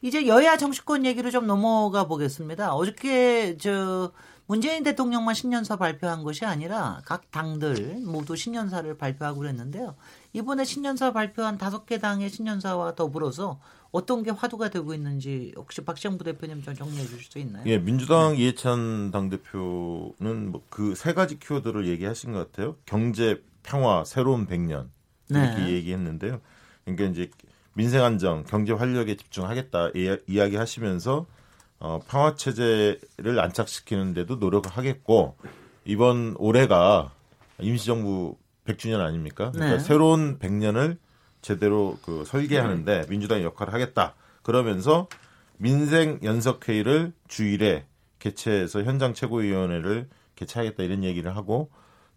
이제 0.00 0.26
여야 0.26 0.56
정치권 0.56 1.06
얘기로 1.06 1.30
좀 1.30 1.46
넘어가 1.46 2.08
보겠습니다. 2.08 2.74
어저께 2.74 3.56
저 3.58 4.12
문재인 4.46 4.82
대통령만 4.82 5.34
신년사 5.34 5.76
발표한 5.76 6.24
것이 6.24 6.44
아니라 6.44 7.00
각 7.04 7.30
당들 7.30 8.00
모두 8.04 8.34
신년사를 8.34 8.98
발표하고 8.98 9.38
그랬는데요. 9.38 9.94
이번에 10.32 10.64
신년사 10.64 11.12
발표한 11.12 11.58
다섯 11.58 11.86
개 11.86 11.98
당의 11.98 12.28
신년사와 12.28 12.94
더불어서 12.94 13.60
어떤 13.92 14.22
게 14.22 14.30
화두가 14.30 14.70
되고 14.70 14.94
있는지 14.94 15.52
혹시 15.56 15.82
박시영 15.84 16.16
부 16.18 16.24
대표님 16.24 16.62
좀 16.62 16.74
정리해 16.74 17.02
주실 17.04 17.30
수 17.30 17.38
있나요? 17.38 17.62
예, 17.66 17.78
민주당 17.78 18.32
네. 18.34 18.42
이해찬 18.42 19.10
당대표는 19.10 20.50
뭐 20.50 20.62
그 20.70 20.94
세 20.96 21.12
가지 21.12 21.38
키워드를 21.38 21.86
얘기하신 21.88 22.32
것 22.32 22.50
같아요. 22.50 22.76
경제 22.86 23.42
평화 23.62 24.04
새로운 24.04 24.46
100년 24.46 24.88
이렇게 25.28 25.56
네. 25.56 25.70
얘기했는데요. 25.72 26.40
그러니까 26.84 27.04
이제 27.06 27.30
민생 27.74 28.02
안정, 28.02 28.44
경제 28.44 28.72
활력에 28.72 29.16
집중하겠다 29.16 29.90
이야기하시면서 30.26 31.26
어, 31.80 32.00
평화 32.08 32.34
체제를 32.34 33.38
안착시키는데도 33.40 34.36
노력을 34.36 34.70
하겠고 34.70 35.36
이번 35.84 36.34
올해가 36.38 37.12
임시정부 37.60 38.36
100주년 38.66 39.00
아닙니까? 39.00 39.50
그러니까 39.52 39.78
네. 39.78 39.84
새로운 39.84 40.38
100년을 40.38 40.96
제대로 41.42 41.98
그 42.02 42.24
설계하는데 42.24 43.06
민주당이 43.08 43.44
역할을 43.44 43.74
하겠다. 43.74 44.14
그러면서 44.42 45.08
민생 45.58 46.18
연석 46.22 46.68
회의를 46.68 47.12
주일에 47.28 47.84
개최해서 48.18 48.82
현장 48.84 49.14
최고위원회를 49.14 50.08
개최하겠다 50.36 50.82
이런 50.82 51.04
얘기를 51.04 51.36
하고 51.36 51.70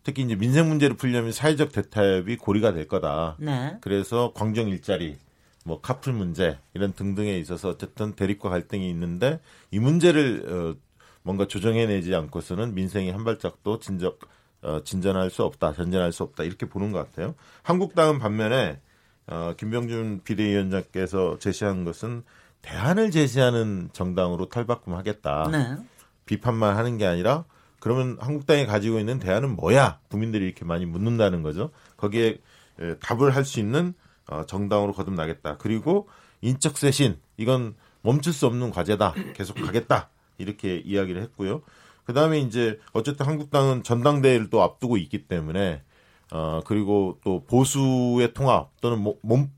특히 0.03 0.23
이제 0.23 0.35
민생 0.35 0.67
문제를 0.69 0.95
풀려면 0.95 1.31
사회적 1.31 1.71
대타협이 1.71 2.37
고리가 2.37 2.73
될 2.73 2.87
거다. 2.87 3.35
네. 3.39 3.77
그래서 3.81 4.31
광정 4.35 4.69
일자리 4.69 5.17
뭐 5.65 5.81
카풀 5.81 6.13
문제 6.13 6.59
이런 6.75 6.93
등등에 6.93 7.37
있어서 7.39 7.69
어쨌든 7.69 8.13
대립과 8.13 8.49
갈등이 8.49 8.87
있는데 8.91 9.39
이 9.71 9.79
문제를 9.79 10.45
어, 10.47 10.75
뭔가 11.23 11.47
조정해내지 11.47 12.13
않고서는 12.13 12.75
민생이 12.75 13.09
한 13.09 13.23
발짝도 13.23 13.79
진적 13.79 14.19
어, 14.61 14.83
진전할 14.83 15.31
수 15.31 15.43
없다, 15.43 15.73
전전할 15.73 16.11
수 16.11 16.21
없다 16.23 16.43
이렇게 16.43 16.67
보는 16.67 16.91
것 16.91 16.99
같아요. 16.99 17.33
한국당은 17.63 18.19
반면에 18.19 18.79
어, 19.27 19.53
김병준 19.57 20.21
비대위원장께서 20.23 21.37
제시한 21.39 21.83
것은 21.83 22.23
대안을 22.61 23.11
제시하는 23.11 23.89
정당으로 23.93 24.49
탈바꿈하겠다. 24.49 25.49
네. 25.51 25.77
비판만 26.25 26.75
하는 26.77 26.97
게 26.97 27.05
아니라 27.05 27.45
그러면 27.79 28.17
한국당이 28.19 28.65
가지고 28.65 28.99
있는 28.99 29.19
대안은 29.19 29.55
뭐야? 29.55 29.99
국민들이 30.09 30.45
이렇게 30.45 30.65
많이 30.65 30.85
묻는다는 30.85 31.43
거죠. 31.43 31.69
거기에 31.97 32.39
에, 32.79 32.95
답을 32.99 33.35
할 33.35 33.45
수 33.45 33.59
있는 33.59 33.93
어, 34.27 34.45
정당으로 34.47 34.93
거듭나겠다. 34.93 35.57
그리고 35.57 36.07
인적 36.41 36.77
쇄신 36.77 37.19
이건 37.37 37.75
멈출 38.01 38.33
수 38.33 38.47
없는 38.47 38.71
과제다. 38.71 39.13
계속 39.35 39.55
가겠다. 39.55 40.09
이렇게 40.37 40.77
이야기를 40.77 41.21
했고요. 41.21 41.61
그 42.05 42.13
다음에 42.13 42.39
이제 42.39 42.79
어쨌든 42.93 43.25
한국당은 43.25 43.83
전당대회를 43.83 44.49
또 44.49 44.61
앞두고 44.63 44.97
있기 44.97 45.27
때문에 45.27 45.83
어 46.31 46.61
그리고 46.65 47.19
또 47.23 47.43
보수의 47.45 48.33
통합 48.33 48.69
또는 48.81 49.15
몸 49.21 49.51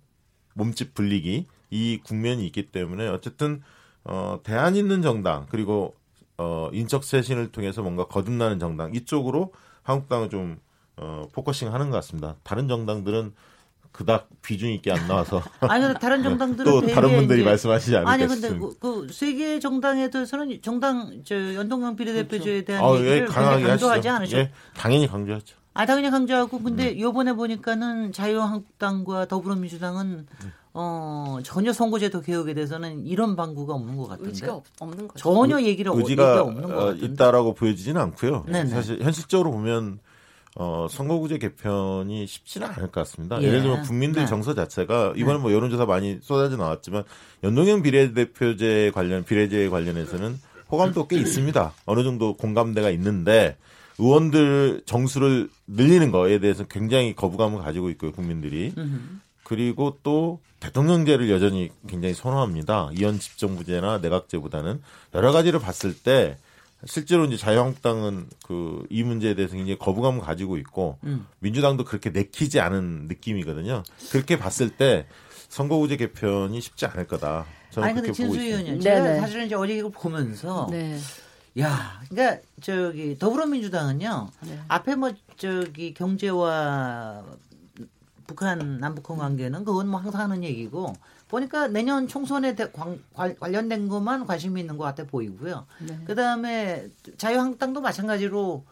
몸집 0.54 0.94
불리기 0.94 1.48
이 1.70 2.00
국면이 2.04 2.46
있기 2.48 2.68
때문에 2.68 3.08
어쨌든 3.08 3.62
어 4.04 4.40
대안 4.44 4.76
있는 4.76 5.02
정당 5.02 5.46
그리고 5.50 5.96
어 6.38 6.70
인적 6.74 7.04
쇄신을 7.04 7.52
통해서 7.52 7.82
뭔가 7.82 8.06
거듭나는 8.06 8.60
정당 8.60 8.94
이쪽으로 8.94 9.54
한국당은 9.84 10.30
좀 10.30 10.60
어, 10.98 11.28
focusing 11.32 11.74
하는 11.74 11.90
것 11.90 11.98
같습니다. 11.98 12.36
다른 12.44 12.68
정당들은 12.68 13.34
그닥 13.92 14.28
비중 14.42 14.72
있게 14.74 14.92
안 14.92 15.08
나와서. 15.08 15.42
아니 15.62 15.94
다른 16.00 16.22
정당들은 16.22 16.72
또 16.72 16.86
다른 16.88 17.16
분들이 17.16 17.44
말씀하시지 17.44 17.96
않을까 17.96 18.12
아니 18.12 18.28
근데. 18.28 18.50
그, 18.50 18.78
그 18.80 19.08
세 19.12 19.31
개 19.31 19.60
정당에 19.60 20.10
대해서는 20.10 20.62
정당 20.62 21.22
저 21.24 21.56
연동형 21.56 21.96
비례대표제에 21.96 22.64
대한 22.64 22.84
아, 22.84 22.94
얘기를 22.96 23.22
예, 23.22 23.26
강하게 23.26 23.64
강조하지. 23.64 24.10
않으죠? 24.10 24.38
예, 24.38 24.52
당연히 24.76 25.08
강조하죠. 25.08 25.56
아 25.78 25.86
당연히 25.86 26.10
강조하고 26.10 26.60
근데 26.64 26.94
음. 26.94 27.00
요번에 27.00 27.34
보니까는 27.34 28.12
자유한국당과 28.12 29.28
더불어민주당은 29.28 30.26
어 30.74 31.38
전혀 31.44 31.72
선거제도 31.72 32.22
개혁에 32.22 32.56
대해서는 32.56 33.06
이런 33.06 33.36
방구가 33.36 33.76
없는 33.76 33.96
것 33.96 34.08
같은데 34.08 34.30
의지가 34.30 34.56
없, 34.56 34.64
없는 34.80 35.08
거죠. 35.08 35.20
전혀 35.20 35.62
얘기를 35.62 35.92
어- 35.92 35.96
의지가 35.96 36.42
없는 36.42 36.64
것 36.64 36.74
어, 36.74 36.86
같은데 36.88 37.06
있다라고 37.06 37.54
보여지지는 37.54 38.02
않고요. 38.02 38.46
네네. 38.48 38.72
사실 38.72 39.04
현실적으로 39.04 39.52
보면 39.52 40.00
어, 40.56 40.88
선거구제 40.90 41.38
개편이 41.38 42.26
쉽지는 42.26 42.66
않을 42.70 42.88
것 42.90 42.92
같습니다. 43.02 43.40
예. 43.44 43.46
예. 43.46 43.52
를 43.52 43.62
들면 43.62 43.84
국민들 43.84 44.24
네. 44.24 44.28
정서 44.28 44.56
자체가 44.56 45.14
이번에 45.16 45.38
네. 45.38 45.42
뭐 45.44 45.54
여론조사 45.54 45.86
많이 45.86 46.18
쏟아져 46.24 46.58
나왔지만 46.58 47.04
연동형 47.44 47.84
비례대표제 47.84 48.94
관련 48.96 49.24
비례제 49.24 49.70
관련해서는 49.70 50.40
호감도 50.72 51.08
꽤 51.08 51.18
있습니다. 51.18 51.74
어느 51.86 52.04
정도 52.04 52.36
공감대가 52.36 52.90
있는데 52.90 53.58
의원들 54.00 54.84
정수를 54.86 55.50
늘리는 55.68 56.12
거에 56.12 56.40
대해서 56.40 56.66
굉장히 56.66 57.16
거부감을 57.16 57.62
가지고 57.62 57.90
있고요, 57.92 58.12
국민들이. 58.12 58.74
음. 58.78 59.22
그리고 59.44 59.98
또 60.04 60.40
대통령제를 60.60 61.30
여전히 61.30 61.70
굉장히 61.88 62.14
선호합니다. 62.14 62.90
이원 62.98 63.20
집정부제나 63.20 64.00
내각제보다는 64.00 64.82
여러 65.14 65.32
가지를 65.32 65.60
봤을 65.60 65.96
때 65.98 66.38
실제로 66.86 67.26
이제 67.26 67.38
자유한국당은 67.38 68.28
그 68.46 68.86
이 68.90 69.04
문제에 69.04 69.34
대해서 69.36 69.56
굉장히 69.56 69.78
거부감을 69.78 70.22
가지고 70.22 70.58
있고 70.58 70.98
음. 71.04 71.26
민주당도 71.40 71.84
그렇게 71.84 72.10
내키지 72.10 72.60
않은 72.60 73.08
느낌이거든요. 73.08 73.84
그렇게 74.12 74.38
봤을 74.38 74.70
때 74.70 75.08
선거구제 75.50 75.98
개편이 75.98 76.60
쉽지 76.62 76.86
않을 76.88 77.08
거다. 77.08 77.46
저는 77.72 77.90
아니 77.90 78.02
그렇게 78.02 78.12
보고 78.24 78.34
있습니다. 78.36 78.44
의원님 78.44 78.80
제가 78.82 79.04
네네. 79.04 79.20
사실은 79.20 79.46
이제 79.46 79.56
어제 79.56 79.78
이걸 79.78 79.92
보면서 79.92 80.68
네. 80.72 80.98
야, 81.60 82.02
그러니까 82.10 82.42
저기 82.62 83.18
더불어민주당은요. 83.18 84.30
네. 84.42 84.60
앞에 84.68 84.96
뭐 84.96 85.12
저기 85.38 85.94
경제와 85.94 87.24
북한 88.28 88.80
남북한 88.80 89.18
관계는 89.18 89.64
그건 89.66 89.88
뭐 89.88 90.00
항상 90.00 90.22
하는 90.22 90.44
얘기고 90.44 90.94
보니까 91.30 91.68
내년 91.68 92.08
총선에 92.08 92.56
대- 92.56 92.72
관, 92.72 93.02
관- 93.14 93.36
관련된 93.40 93.88
것만 93.90 94.26
관심이 94.26 94.60
있는 94.62 94.78
것 94.78 94.84
같아 94.84 95.04
보이고요. 95.06 95.66
네. 95.88 96.00
그다음에 96.06 96.88
자유한국당도 97.18 97.82
마찬가지로 97.82 98.64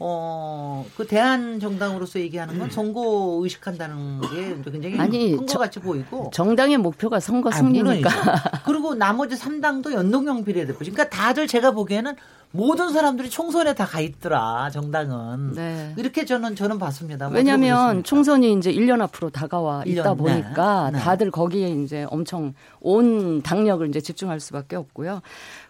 어, 0.00 0.84
그 0.96 1.06
대한 1.06 1.60
정당으로서 1.60 2.18
얘기하는 2.20 2.58
건 2.58 2.70
선거 2.70 3.38
의식한다는 3.42 4.20
게 4.22 4.70
굉장히 4.70 4.98
아니, 4.98 5.30
큰것 5.30 5.48
저- 5.48 5.58
같이 5.58 5.78
보이고 5.80 6.30
정당의 6.34 6.78
목표가 6.78 7.20
선거 7.20 7.50
아, 7.50 7.52
승리니까. 7.52 8.10
그리고 8.66 8.94
나머지 8.94 9.36
3당도 9.36 9.92
연동형 9.92 10.44
비례대표. 10.44 10.78
그러니까 10.80 11.08
다들 11.08 11.46
제가 11.46 11.70
보기에는 11.70 12.14
모든 12.50 12.92
사람들이 12.92 13.30
총선에 13.30 13.74
다 13.74 13.84
가 13.84 14.00
있더라, 14.00 14.70
정당은. 14.70 15.54
네. 15.54 15.92
이렇게 15.96 16.24
저는, 16.24 16.54
저는 16.54 16.78
봤습니다. 16.78 17.26
뭐 17.26 17.36
왜냐하면. 17.36 18.04
총선이 18.04 18.52
이제 18.52 18.72
1년 18.72 19.00
앞으로 19.00 19.30
다가와 19.30 19.82
일 19.86 19.94
있다 19.98 20.10
년, 20.10 20.16
보니까 20.16 20.90
네, 20.92 20.98
네. 20.98 21.04
다들 21.04 21.30
거기에 21.32 21.70
이제 21.70 22.06
엄청 22.10 22.54
온 22.80 23.42
당력을 23.42 23.88
이제 23.88 24.00
집중할 24.00 24.38
수밖에 24.38 24.76
없고요. 24.76 25.20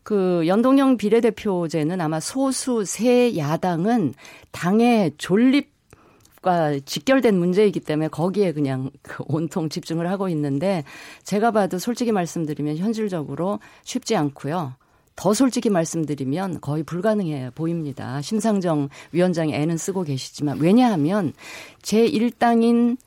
그 0.04 0.44
연동형 0.46 0.98
비례대표제는 0.98 2.00
아마 2.00 2.20
소수 2.20 2.84
세 2.84 3.36
야당은 3.36 4.14
당의 4.52 5.12
존립 5.18 5.74
과 6.42 6.78
직결된 6.78 7.38
문제이기 7.38 7.80
때문에 7.80 8.08
거기에 8.08 8.52
그냥 8.52 8.90
그 9.00 9.24
온통 9.28 9.70
집중을 9.70 10.10
하고 10.10 10.28
있는데 10.28 10.84
제가 11.22 11.52
봐도 11.52 11.78
솔직히 11.78 12.12
말씀드리면 12.12 12.76
현실적으로 12.76 13.60
쉽지 13.82 14.14
않고요. 14.14 14.74
더 15.16 15.32
솔직히 15.32 15.70
말씀드리면 15.70 16.60
거의 16.60 16.82
불가능해 16.82 17.52
보입니다. 17.54 18.20
심상정 18.20 18.90
위원장이 19.12 19.54
애는 19.54 19.78
쓰고 19.78 20.02
계시지만 20.02 20.58
왜냐하면 20.58 21.32
제1당인 21.80 22.98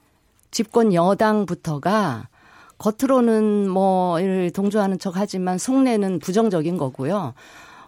집권 0.49 0.95
여당부터가 0.95 2.29
겉으로는 2.77 3.69
뭐 3.69 4.19
이를 4.19 4.51
동조하는 4.51 4.99
척 4.99 5.17
하지만 5.17 5.57
속내는 5.57 6.19
부정적인 6.19 6.77
거고요. 6.77 7.33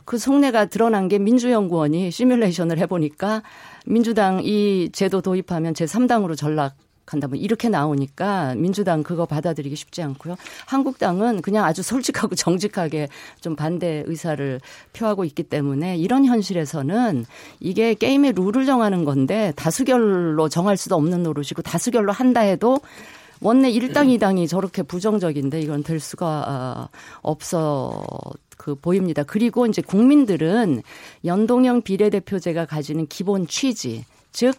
그 0.06 0.18
속내가 0.18 0.66
드러난 0.66 1.08
게 1.08 1.20
민주연구원이 1.20 2.10
시뮬레이션을 2.10 2.80
해보니까 2.80 3.44
민주당 3.86 4.42
이 4.44 4.90
제도 4.92 5.22
도입하면 5.22 5.74
제3당으로 5.74 6.36
전락 6.36 6.76
한다면 7.06 7.38
이렇게 7.38 7.70
나오니까 7.70 8.56
민주당 8.56 9.04
그거 9.04 9.26
받아들이기 9.26 9.76
쉽지 9.76 10.02
않고요. 10.02 10.36
한국당은 10.68 11.42
그냥 11.42 11.66
아주 11.66 11.82
솔직하고 11.82 12.36
정직하게 12.36 13.08
좀 13.42 13.56
반대 13.56 14.04
의사를 14.06 14.60
표하고 14.94 15.26
있기 15.26 15.44
때문에 15.44 15.98
이런 15.98 16.26
현실에서는 16.26 17.26
이게 17.60 17.94
게임의 17.94 18.34
룰을 18.34 18.66
정하는 18.66 19.06
건데 19.06 19.54
다수결로 19.56 20.50
정할 20.50 20.78
수도 20.78 20.96
없는 20.96 21.24
노릇이고 21.24 21.62
다수결로 21.64 22.12
한다 22.12 22.42
해도 22.42 22.80
원내 23.42 23.72
1당, 23.72 24.18
2당이 24.18 24.48
저렇게 24.48 24.84
부정적인데 24.84 25.62
이건 25.62 25.84
될 25.84 26.00
수가 26.00 26.44
아, 26.48 26.90
없어 27.22 28.04
그 28.58 28.76
보입니다. 28.76 29.24
그리고 29.24 29.66
이제 29.66 29.82
국민들은 29.82 30.82
연동형 31.24 31.84
비례대표제가 31.84 32.66
가지는 32.66 33.08
기본 33.08 33.48
취지, 33.48 34.06
즉 34.32 34.56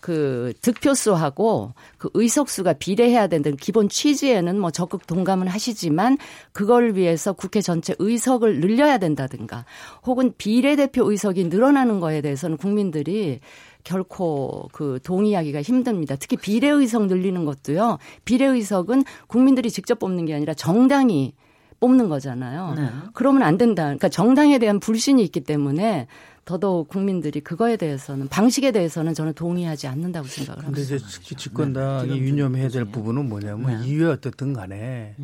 그 0.00 0.52
득표수하고 0.62 1.72
그 1.96 2.08
의석수가 2.14 2.74
비례해야 2.74 3.26
된다는 3.26 3.56
기본 3.56 3.88
취지에는 3.88 4.58
뭐 4.58 4.70
적극 4.70 5.06
동감은 5.06 5.48
하시지만 5.48 6.18
그걸 6.52 6.94
위해서 6.94 7.32
국회 7.32 7.60
전체 7.60 7.94
의석을 7.98 8.60
늘려야 8.60 8.98
된다든가 8.98 9.64
혹은 10.04 10.32
비례대표 10.38 11.10
의석이 11.10 11.44
늘어나는 11.44 11.98
거에 12.00 12.20
대해서는 12.20 12.56
국민들이 12.56 13.40
결코 13.88 14.68
그 14.72 14.98
동의하기가 15.02 15.62
힘듭니다. 15.62 16.14
특히 16.16 16.36
비례의석 16.36 17.06
늘리는 17.06 17.42
것도요. 17.46 17.96
비례의석은 18.26 19.04
국민들이 19.28 19.70
직접 19.70 19.98
뽑는 19.98 20.26
게 20.26 20.34
아니라 20.34 20.52
정당이 20.52 21.32
뽑는 21.80 22.10
거잖아요. 22.10 22.74
네. 22.76 22.88
그러면 23.14 23.44
안 23.44 23.56
된다. 23.56 23.84
그러니까 23.84 24.10
정당에 24.10 24.58
대한 24.58 24.78
불신이 24.78 25.22
있기 25.22 25.40
때문에 25.40 26.06
더더욱 26.48 26.88
국민들이 26.88 27.40
그거에 27.40 27.76
대해서는 27.76 28.28
방식에 28.28 28.72
대해서는 28.72 29.12
저는 29.12 29.34
동의하지 29.34 29.86
않는다고 29.86 30.26
생각을 30.26 30.64
합니다. 30.64 30.80
이제 30.80 30.98
특히 30.98 31.36
집권당이 31.36 32.18
유념해야 32.18 32.70
될 32.70 32.86
부분은 32.86 33.28
뭐냐면 33.28 33.84
이유에 33.84 34.06
어떻든 34.06 34.54
간에 34.54 35.14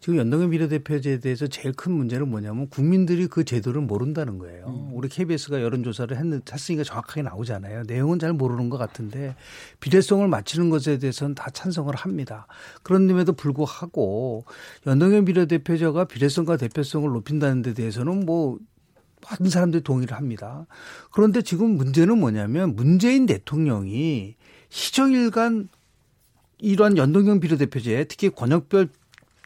지금 0.00 0.18
연동형 0.18 0.50
비례대표제에 0.50 1.20
대해서 1.20 1.46
제일 1.46 1.72
큰 1.72 1.92
문제는 1.92 2.28
뭐냐면 2.28 2.68
국민들이 2.68 3.28
그 3.28 3.44
제도를 3.44 3.80
모른다는 3.82 4.38
거예요. 4.38 4.90
우리 4.92 5.08
KBS가 5.08 5.62
여론조사를 5.62 6.16
했는, 6.16 6.42
했으니까 6.50 6.82
정확하게 6.82 7.22
나오잖아요. 7.22 7.84
내용은 7.86 8.18
잘 8.18 8.32
모르는 8.32 8.68
것 8.68 8.76
같은데 8.76 9.36
비례성을 9.78 10.26
맞추는 10.26 10.68
것에 10.70 10.98
대해서는 10.98 11.36
다 11.36 11.48
찬성을 11.50 11.94
합니다. 11.94 12.48
그런데도 12.82 13.34
불구하고 13.34 14.46
연동형 14.88 15.26
비례대표제가 15.26 16.06
비례성과 16.06 16.56
대표성을 16.56 17.08
높인다는 17.08 17.62
데 17.62 17.72
대해서는 17.72 18.26
뭐 18.26 18.58
많은 19.30 19.50
사람들이 19.50 19.82
동의를 19.82 20.16
합니다. 20.16 20.66
그런데 21.10 21.42
지금 21.42 21.76
문제는 21.76 22.18
뭐냐면 22.18 22.74
문재인 22.74 23.26
대통령이 23.26 24.36
시정일간 24.68 25.68
이러한 26.58 26.96
연동형 26.96 27.40
비례대표제 27.40 28.04
특히 28.08 28.30
권역별 28.30 28.88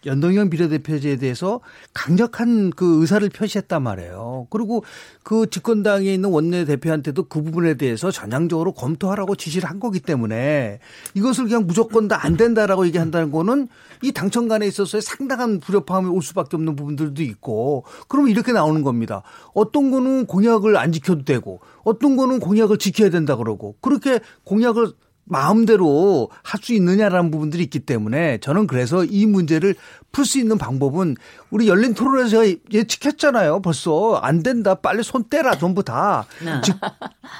연동형 0.06 0.50
비례대표제에 0.50 1.16
대해서 1.16 1.60
강력한 1.94 2.70
그 2.70 3.00
의사를 3.00 3.28
표시했단 3.28 3.82
말이에요. 3.82 4.46
그리고 4.50 4.84
그 5.22 5.48
집권당에 5.48 6.12
있는 6.12 6.30
원내대표한테도 6.30 7.24
그 7.24 7.42
부분에 7.42 7.74
대해서 7.74 8.10
전향적으로 8.10 8.72
검토하라고 8.72 9.36
지시를 9.36 9.68
한 9.68 9.80
거기 9.80 10.00
때문에 10.00 10.80
이것을 11.14 11.44
그냥 11.44 11.66
무조건 11.66 12.08
다 12.08 12.16
안 12.26 12.36
된다라고 12.36 12.86
얘기한다는 12.86 13.30
거는 13.30 13.68
이 14.02 14.12
당청 14.12 14.48
간에 14.48 14.66
있어서의 14.66 15.02
상당한 15.02 15.60
불협화음이 15.60 16.08
올 16.08 16.22
수밖에 16.22 16.56
없는 16.56 16.74
부분들도 16.74 17.22
있고 17.22 17.84
그러면 18.08 18.30
이렇게 18.30 18.52
나오는 18.52 18.82
겁니다. 18.82 19.22
어떤 19.54 19.90
거는 19.90 20.26
공약을 20.26 20.76
안 20.76 20.92
지켜도 20.92 21.24
되고 21.24 21.60
어떤 21.84 22.16
거는 22.16 22.40
공약을 22.40 22.78
지켜야 22.78 23.10
된다 23.10 23.36
그러고 23.36 23.76
그렇게 23.80 24.20
공약을 24.44 24.92
마음대로 25.26 26.30
할 26.42 26.56
수 26.62 26.72
있느냐라는 26.74 27.30
부분들이 27.30 27.62
있기 27.64 27.80
때문에 27.80 28.38
저는 28.38 28.66
그래서 28.66 29.04
이 29.04 29.26
문제를 29.26 29.74
풀 30.16 30.24
수 30.24 30.38
있는 30.38 30.56
방법은 30.56 31.14
우리 31.50 31.68
열린 31.68 31.92
토론에서 31.92 32.42
예측했잖아요. 32.72 33.60
벌써 33.60 34.14
안 34.14 34.42
된다. 34.42 34.74
빨리 34.74 35.02
손 35.02 35.24
떼라 35.28 35.58
전부 35.58 35.84
다. 35.84 36.24
네. 36.42 36.58
즉 36.64 36.74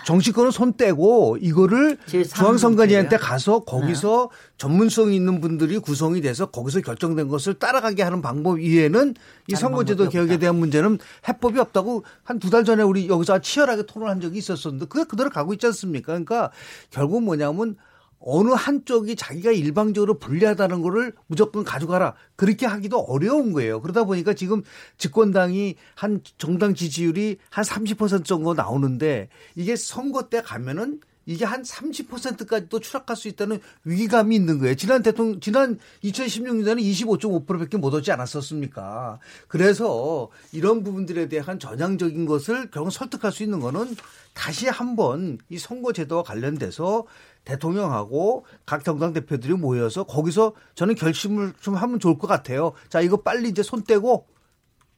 정치권은 0.05 0.51
손 0.51 0.75
떼고 0.75 1.39
이거를 1.41 1.97
제3 2.07 2.35
중앙선관위한테? 2.37 3.17
가서 3.17 3.61
거기서 3.61 4.29
전문성 4.59 5.15
있는 5.15 5.41
분들이 5.41 5.79
구성이 5.79 6.21
돼서 6.21 6.47
거기서 6.47 6.83
결정된 6.83 7.29
것을 7.29 7.55
따라가게 7.55 8.03
하는 8.03 8.21
방법 8.21 8.61
이외에는 8.61 9.15
이 9.49 9.55
선거제도 9.55 10.11
개혁에 10.11 10.35
없다. 10.35 10.41
대한 10.41 10.57
문제는 10.57 10.99
해법이 11.29 11.59
없다고 11.59 12.05
한 12.25 12.39
두 12.39 12.51
달 12.51 12.65
전에 12.65 12.83
우리 12.83 13.09
여기서 13.09 13.39
치열하게 13.41 13.87
토론한 13.87 14.21
적이 14.21 14.37
있었었는데 14.39 14.85
그게 14.87 15.05
그대로 15.05 15.31
가고 15.31 15.55
있지 15.55 15.65
않습니까? 15.67 16.09
그러니까 16.09 16.51
결국 16.91 17.23
뭐냐면 17.23 17.77
어느 18.19 18.51
한쪽이 18.51 19.17
자기가 19.17 19.53
일방적으로 19.53 20.19
불리하다는 20.19 20.83
거를 20.83 21.13
무조건 21.27 21.65
가져가라. 21.65 22.15
그렇게 22.35 22.67
하기도 22.67 22.99
어려운 22.99 23.53
거예요. 23.53 23.81
그러다 23.81 24.05
보니까 24.05 24.35
지금 24.35 24.63
집권당이 24.99 25.77
한 25.95 26.21
정당 26.39 26.75
지지율이 26.75 27.39
한 27.51 27.65
30% 27.65 28.25
정도 28.25 28.55
나오는데 28.55 29.29
이게 29.55 29.77
선거 29.77 30.29
때 30.29 30.43
가면은 30.43 31.01
이게 31.27 31.45
한 31.45 31.63
30%까지도 31.63 32.79
추락할 32.79 33.17
수 33.17 33.27
있다는 33.27 33.59
위기감이 33.85 34.35
있는 34.35 34.61
거예요. 34.61 34.77
지난 34.77 35.03
대통령, 35.03 35.41
지난 35.41 35.79
2016년에는 36.05 36.79
25.5%밖에 36.79 37.77
못 37.77 37.93
오지 37.93 38.13
않았었습니까? 38.13 39.19
그래서 39.49 40.29
이런 40.53 40.85
부분들에 40.85 41.29
대한 41.29 41.59
전향적인 41.59 42.27
것을 42.27 42.71
결국 42.71 42.91
설득할 42.91 43.33
수 43.33 43.43
있는 43.43 43.59
거는 43.59 43.97
다시 44.35 44.69
한번 44.69 45.39
이 45.49 45.59
선거제도와 45.59 46.23
관련돼서 46.23 47.07
대통령하고 47.47 48.45
각 48.67 48.85
정당 48.85 49.15
대표들이 49.15 49.55
모여서 49.55 50.05
거기서 50.05 50.53
저는 50.75 50.95
결심을 50.97 51.55
좀 51.61 51.75
하면 51.75 51.99
좋을 51.99 52.19
것 52.19 52.27
같아요. 52.27 52.73
자, 52.91 53.01
이거 53.01 53.23
빨리 53.23 53.49
이제 53.49 53.63
손 53.63 53.85
떼고 53.85 54.27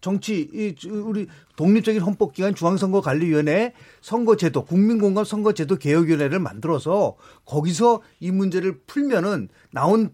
정치 0.00 0.48
이 0.52 0.88
우리 0.88 1.26
독립적인 1.56 2.00
헌법 2.00 2.32
기관 2.32 2.54
중앙선거 2.54 3.00
관리위원회 3.00 3.74
선거제도 4.00 4.64
국민공감 4.64 5.24
선거제도 5.24 5.76
개혁위원회를 5.76 6.38
만들어서 6.38 7.16
거기서 7.44 8.02
이 8.20 8.30
문제를 8.30 8.80
풀면은 8.86 9.48
나온 9.72 10.10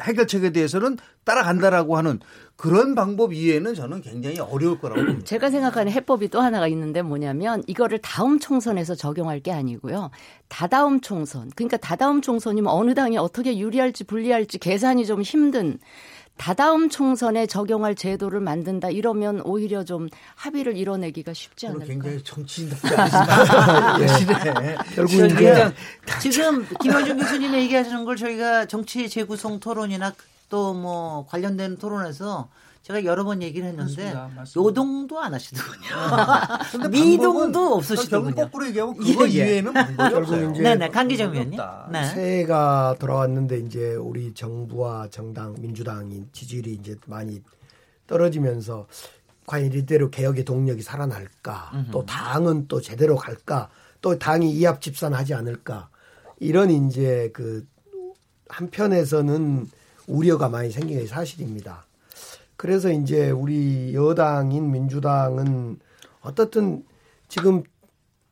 해결책에 0.00 0.50
대해서는 0.50 0.96
따라간다라고 1.24 1.96
하는 1.96 2.20
그런 2.56 2.94
방법 2.94 3.32
이외에는 3.32 3.74
저는 3.74 4.00
굉장히 4.00 4.38
어려울 4.40 4.80
거라고 4.80 5.00
봅니다. 5.04 5.24
제가 5.24 5.50
생각하는 5.50 5.92
해법이 5.92 6.28
또 6.28 6.40
하나가 6.40 6.66
있는데 6.68 7.02
뭐냐면 7.02 7.62
이거를 7.66 7.98
다음 7.98 8.38
총선에서 8.38 8.94
적용할 8.94 9.40
게 9.40 9.52
아니고요. 9.52 10.10
다다음 10.48 11.00
총선. 11.00 11.50
그러니까 11.54 11.76
다다음 11.76 12.20
총선이면 12.20 12.72
어느 12.72 12.94
당이 12.94 13.18
어떻게 13.18 13.58
유리할지 13.58 14.04
불리할지 14.04 14.58
계산이 14.58 15.06
좀 15.06 15.22
힘든 15.22 15.78
다다음 16.38 16.88
총선에 16.88 17.46
적용할 17.46 17.94
제도를 17.94 18.40
만든다 18.40 18.90
이러면 18.90 19.40
오히려 19.42 19.84
좀 19.84 20.08
합의를 20.36 20.76
이뤄내기가 20.76 21.34
쉽지 21.34 21.66
않을까. 21.66 21.84
굉장히 21.86 22.22
정치인답지 22.22 22.86
않습니다. 22.94 24.00
예. 24.70 24.76
결국 24.94 25.12
이제 25.14 25.72
지금 26.20 26.66
김원준 26.80 27.18
교수님 27.18 27.52
얘기하시는 27.54 28.04
걸 28.04 28.16
저희가 28.16 28.66
정치 28.66 29.08
재구성 29.08 29.60
토론이나 29.60 30.12
또 30.48 30.72
뭐 30.72 31.26
관련된 31.28 31.76
토론에서 31.76 32.48
제가 32.88 33.04
여러 33.04 33.22
번 33.22 33.42
얘기를 33.42 33.68
했는데 33.68 34.02
맞습니다. 34.02 34.30
맞습니다. 34.34 34.50
노동도 34.54 35.20
안 35.20 35.34
하시더군요. 35.34 35.88
근데 36.72 36.88
미동도 36.98 37.74
없으시더군요. 37.74 38.34
결국 38.34 38.50
거꾸로 38.50 38.66
얘기하면 38.66 38.96
그거 38.96 39.26
이외에는 39.26 39.74
방법이 39.74 39.96
결국 39.96 40.32
없어요. 40.32 40.50
이제 40.52 40.62
네네 40.62 40.88
강기정 40.88 41.32
의원님. 41.32 41.60
네. 41.92 42.06
새해가 42.06 42.96
돌아왔는데 42.98 43.58
이제 43.58 43.94
우리 43.94 44.32
정부와 44.32 45.08
정당 45.10 45.54
민주당이 45.58 46.28
지지율이 46.32 46.78
이제 46.80 46.96
많이 47.04 47.42
떨어지면서 48.06 48.86
과연 49.44 49.70
이대로 49.74 50.08
개혁의 50.08 50.46
동력이 50.46 50.80
살아날까 50.80 51.88
또 51.90 52.06
당은 52.06 52.68
또 52.68 52.80
제대로 52.80 53.16
갈까 53.16 53.68
또 54.00 54.18
당이 54.18 54.50
이합 54.52 54.80
집산하지 54.80 55.34
않을까 55.34 55.90
이런 56.40 56.70
이제 56.70 57.30
그 57.34 57.66
한편에서는 58.48 59.68
우려가 60.06 60.48
많이 60.48 60.70
생긴 60.70 61.00
게 61.00 61.06
사실입니다. 61.06 61.84
그래서 62.58 62.90
이제 62.90 63.30
우리 63.30 63.94
여당인 63.94 64.72
민주당은 64.72 65.78
어떻든 66.20 66.84
지금 67.28 67.62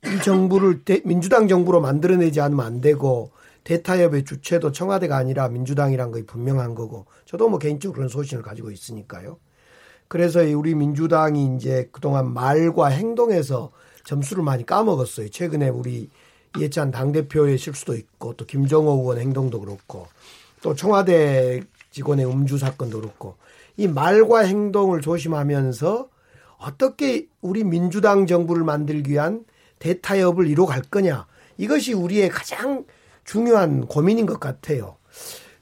이 0.05 0.21
정부를 0.25 0.85
대- 0.85 1.01
민주당 1.05 1.47
정부로 1.47 1.81
만들어내지 1.81 2.41
않으면 2.41 2.67
안 2.67 2.81
되고 2.81 3.31
대타협의 3.63 4.25
주체도 4.25 4.73
청와대가 4.73 5.17
아니라 5.17 5.49
민주당이란 5.49 6.11
거 6.11 6.21
분명한 6.27 6.75
거고 6.75 7.07
저도 7.25 7.49
뭐 7.49 7.61
개인적으로 7.61 7.95
그런 7.95 8.09
소신을 8.09 8.43
가지고 8.43 8.73
있으니까요. 8.73 9.39
그래서 10.09 10.43
이 10.43 10.55
우리 10.55 10.75
민주당이 10.75 11.55
이제 11.57 11.89
그동안 11.93 12.33
말과 12.35 12.89
행동에서 12.89 13.71
점수를 14.05 14.43
많이 14.43 14.67
까먹었어요. 14.67 15.29
최근에 15.29 15.69
우리 15.69 16.11
이해찬 16.59 16.91
당대표의 16.91 17.59
실수도 17.59 17.95
있고 17.95 18.35
또 18.35 18.45
김정호 18.45 18.91
의원 18.91 19.19
행동도 19.19 19.61
그렇고 19.61 20.09
또 20.63 20.75
청와대 20.75 21.63
직원의 21.93 22.27
음주 22.27 22.59
사건도 22.59 23.01
그렇고 23.01 23.37
이 23.77 23.87
말과 23.89 24.41
행동을 24.41 25.01
조심하면서 25.01 26.09
어떻게 26.59 27.29
우리 27.41 27.65
민주당 27.65 28.27
정부를 28.27 28.65
만들기 28.65 29.13
위한 29.13 29.45
대타협을 29.79 30.47
이뤄갈 30.47 30.83
거냐. 30.83 31.27
이것이 31.59 31.93
우리의 31.93 32.31
가장 32.31 32.85
중요한 33.25 33.87
고민인 33.87 34.27
것 34.27 34.41
같아요. 34.41 34.97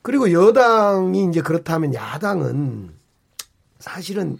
그리고 0.02 0.30
여당이 0.32 1.28
이제 1.30 1.40
그렇다면 1.40 1.94
야당은 1.94 2.90
사실은 3.78 4.38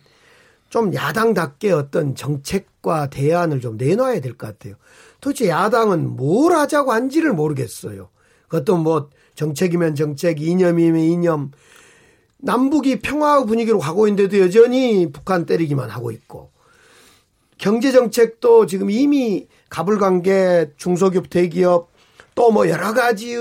좀 0.68 0.92
야당답게 0.94 1.72
어떤 1.72 2.14
정책과 2.14 3.08
대안을 3.10 3.60
좀 3.60 3.76
내놔야 3.76 4.20
될 4.20 4.36
것 4.36 4.46
같아요. 4.46 4.74
도대체 5.20 5.48
야당은 5.48 6.16
뭘 6.16 6.52
하자고 6.52 6.92
한지를 6.92 7.32
모르겠어요. 7.32 8.10
어떤 8.52 8.80
뭐 8.80 9.10
정책이면 9.34 9.94
정책, 9.94 10.40
이념이면 10.40 11.00
이념, 11.00 11.50
남북이 12.44 13.00
평화 13.00 13.42
분위기로 13.44 13.78
가고 13.78 14.06
있는데도 14.08 14.38
여전히 14.42 15.10
북한 15.10 15.46
때리기만 15.46 15.88
하고 15.90 16.10
있고 16.10 16.50
경제 17.56 17.90
정책도 17.92 18.66
지금 18.66 18.90
이미 18.90 19.48
가불관계, 19.70 20.72
중소기업, 20.76 21.30
대기업 21.30 21.88
또 22.34 22.50
뭐 22.50 22.68
여러 22.68 22.92
가지 22.92 23.36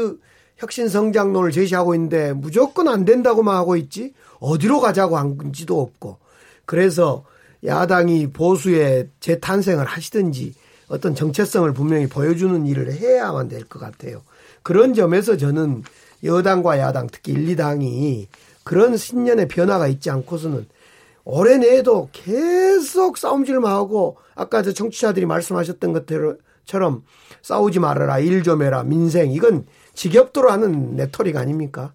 혁신 0.57 0.87
성장론을 0.87 1.51
제시하고 1.51 1.95
있는데 1.95 2.31
무조건 2.31 2.87
안 2.87 3.05
된다고만 3.05 3.55
하고 3.55 3.75
있지 3.75 4.13
어디로 4.39 4.79
가자고 4.79 5.17
한 5.17 5.37
건지도 5.37 5.81
없고 5.81 6.19
그래서 6.65 7.25
야당이 7.65 8.27
보수의 8.31 9.09
재탄생을 9.19 9.85
하시든지 9.85 10.53
어떤 10.87 11.15
정체성을 11.15 11.73
분명히 11.73 12.07
보여주는 12.07 12.65
일을 12.65 12.93
해야만 12.93 13.47
될 13.49 13.65
것 13.65 13.79
같아요. 13.79 14.21
그런 14.61 14.93
점에서 14.93 15.37
저는 15.37 15.83
여당과 16.23 16.77
야당 16.79 17.07
특히 17.11 17.33
1, 17.33 17.55
2당이 17.55 18.27
그런 18.63 18.97
신년의 18.97 19.47
변화가 19.47 19.87
있지 19.87 20.09
않고서는 20.09 20.67
올해 21.25 21.57
내에도 21.57 22.09
계속 22.11 23.17
싸움질만 23.17 23.71
하고 23.71 24.17
아까 24.35 24.61
저 24.61 24.71
청취자들이 24.73 25.25
말씀하셨던 25.25 25.93
것처럼 25.93 27.03
싸우지 27.41 27.79
말아라 27.79 28.19
일 28.19 28.43
좀 28.43 28.61
해라 28.63 28.83
민생 28.83 29.31
이건 29.31 29.65
지겹도록 29.93 30.51
하는 30.51 30.95
내토리가 30.95 31.39
아닙니까? 31.39 31.93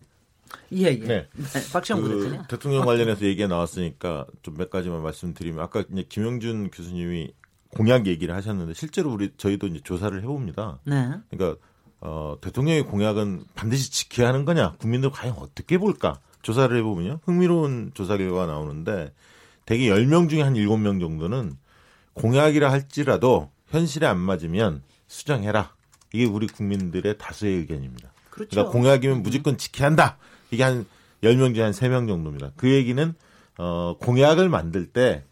예, 0.72 0.85
예. 0.85 0.96
네. 0.98 1.28
박시영 1.72 2.00
그 2.02 2.38
대통령 2.48 2.85
관련해서 2.87 3.24
얘기가 3.24 3.48
나왔으니까 3.48 4.26
좀 4.42 4.54
몇 4.57 4.70
가지만 4.70 5.02
말씀드리면 5.02 5.62
아까 5.62 5.85
이제 5.90 6.04
김영준 6.09 6.70
교수님이 6.70 7.33
공약 7.70 8.07
얘기를 8.07 8.35
하셨는데 8.35 8.72
실제로 8.74 9.12
우리 9.12 9.31
저희도 9.37 9.66
이제 9.66 9.81
조사를 9.85 10.18
해봅니다. 10.22 10.78
네. 10.85 11.11
그러니까 11.31 11.61
어, 12.00 12.37
대통령의 12.40 12.85
공약은 12.85 13.44
반드시 13.54 13.90
지켜야 13.90 14.28
하는 14.28 14.44
거냐? 14.44 14.76
국민들 14.78 15.11
과연 15.11 15.35
어떻게 15.38 15.76
볼까? 15.76 16.18
조사를 16.49 16.75
해보면요. 16.79 17.21
흥미로운 17.25 17.91
조사 17.93 18.17
결과가 18.17 18.47
나오는데 18.47 19.13
대개 19.67 19.91
10명 19.91 20.31
중에 20.31 20.41
한 20.41 20.55
7명 20.55 20.99
정도는 20.99 21.53
공약이라 22.15 22.73
할지라도 22.73 23.51
현실에 23.67 24.07
안 24.07 24.19
맞으면 24.19 24.83
수정해라. 25.09 25.75
이게 26.15 26.25
우리 26.25 26.47
국민들의 26.47 27.19
다수의 27.19 27.59
의견입니다. 27.59 28.11
그렇죠. 28.31 28.49
그러니까 28.51 28.73
공약이면 28.73 29.23
무조건 29.23 29.59
지켜야 29.59 29.89
한다. 29.89 30.17
이게 30.51 30.63
한 30.63 30.87
10명 31.23 31.55
중에 31.55 31.65
한 31.65 31.73
3명 31.73 32.09
정도입니다. 32.09 32.53
그 32.57 32.73
얘기는 32.73 33.15
어, 33.59 33.97
공약을 34.01 34.49
만들 34.49 34.87
때 34.87 35.25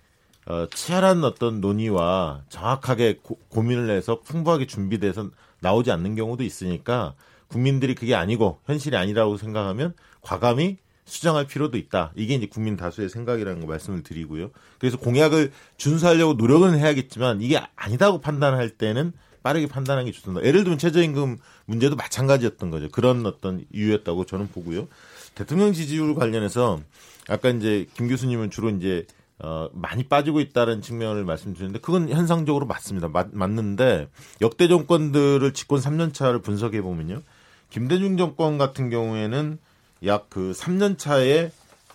어, 0.45 0.67
치열한 0.69 1.25
어떤 1.25 1.63
논의와 1.63 2.43
정확하게 2.51 3.21
고, 3.23 3.39
고민을 3.49 3.89
해서 3.89 4.21
풍부하게 4.21 4.67
준비돼서 4.67 5.31
나오지 5.61 5.91
않는 5.93 6.15
경우도 6.15 6.45
있으니까 6.45 7.15
국민들이 7.49 7.95
그게 7.95 8.15
아니고 8.15 8.61
현실이 8.67 8.99
아니라고 8.99 9.39
생각하면 9.39 9.95
과감히 10.21 10.77
수정할 11.07 11.47
필요도 11.47 11.79
있다. 11.79 12.13
이게 12.17 12.35
이제 12.35 12.47
국민 12.47 12.77
다수의 12.77 13.09
생각이라는 13.09 13.61
거 13.61 13.67
말씀을 13.67 14.03
드리고요. 14.03 14.51
그래서 14.79 14.99
공약을 14.99 15.53
준수하려고 15.79 16.35
노력은 16.35 16.79
해야겠지만 16.79 17.41
이게 17.41 17.61
아니다고 17.77 18.21
판단할 18.21 18.71
때는 18.71 19.13
빠르게 19.43 19.69
판단하는 19.69 20.07
게 20.07 20.13
좋습니다. 20.13 20.45
예를 20.45 20.65
들면 20.65 20.79
최저임금 20.79 21.39
문제도 21.67 21.95
마찬가지였던 21.95 22.71
거죠. 22.71 22.89
그런 22.91 23.25
어떤 23.25 23.65
이유였다고 23.73 24.27
저는 24.27 24.49
보고요. 24.49 24.89
대통령 25.37 25.73
지지율 25.73 26.17
관련해서 26.17 26.81
아까 27.29 27.51
이제 27.51 27.87
김 27.95 28.09
교수님은 28.09 28.51
주로 28.51 28.71
이제 28.71 29.07
어, 29.39 29.69
많이 29.73 30.05
빠지고 30.05 30.41
있다는 30.41 30.81
측면을 30.81 31.25
말씀드렸는데 31.25 31.81
그건 31.81 32.09
현상적으로 32.09 32.67
맞습니다. 32.67 33.09
맞, 33.09 33.29
맞는데 33.33 34.09
역대 34.41 34.67
정권들을 34.67 35.53
집권 35.53 35.79
3년 35.79 36.13
차를 36.13 36.41
분석해 36.41 36.83
보면요. 36.83 37.23
김대중 37.71 38.17
정권 38.17 38.59
같은 38.59 38.91
경우에는 38.91 39.59
약 40.07 40.27
그 40.31 40.53
3년 40.53 40.99
차에 40.99 41.51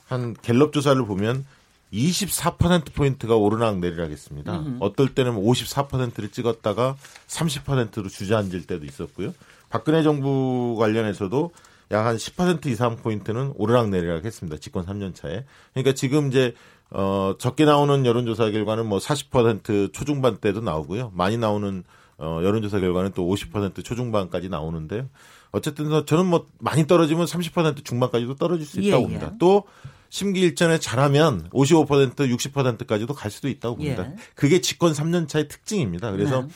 한 0.08 0.36
갤럽 0.41 0.74
조사를 0.74 1.04
보면 1.06 1.45
24% 1.93 2.93
포인트가 2.93 3.36
오르락 3.36 3.80
내리락 3.80 4.12
했습니다. 4.12 4.60
음흠. 4.60 4.78
어떨 4.80 5.10
때는 5.13 5.36
54%를 5.36 6.30
찍었다가 6.30 6.95
30%로 7.28 8.08
주저앉을 8.08 8.63
때도 8.63 8.86
있었고요. 8.86 9.34
박근혜 9.69 10.04
정부 10.04 10.76
관련해서도 10.80 11.52
약 11.91 12.06
한 12.06 12.15
10% 12.15 12.67
이상 12.67 12.95
포인트는 12.95 13.54
오르락 13.58 13.89
내리락 13.89 14.24
했습니다. 14.24 14.58
집권 14.58 14.86
3년 14.86 15.13
차에. 15.13 15.43
그러니까 15.74 15.93
지금 15.93 16.30
이제 16.30 16.54
어 16.89 17.36
적게 17.38 17.65
나오는 17.65 18.06
여론조사 18.06 18.50
결과는 18.52 18.86
뭐 18.86 19.00
40% 19.00 19.91
초중반 19.93 20.38
때도 20.38 20.62
나오고요. 20.62 21.12
많이 21.13 21.38
나오는 21.38 21.84
어 22.17 22.39
여론조사 22.43 22.80
결과는 22.80 23.12
또 23.13 23.28
50% 23.28 23.84
초중반까지 23.84 24.47
나오는데요. 24.50 25.10
어쨌든 25.52 26.06
저는 26.06 26.26
뭐 26.26 26.48
많이 26.60 26.88
떨어지면 26.88 27.26
30% 27.26 27.84
중반까지도 27.84 28.36
떨어질 28.36 28.66
수 28.66 28.80
있다고 28.80 29.04
예, 29.04 29.08
봅니다. 29.08 29.30
예. 29.34 29.38
또 29.40 29.64
심기일전에 30.10 30.80
잘하면 30.80 31.50
55% 31.52 32.16
60%까지도 32.16 33.14
갈 33.14 33.32
수도 33.32 33.48
있다고 33.50 33.78
봅니다. 33.78 34.06
예. 34.06 34.16
그게 34.36 34.62
집권 34.62 34.94
3년 34.94 35.28
차의 35.28 35.48
특징입니다. 35.48 36.12
그래서 36.12 36.44
네. 36.44 36.48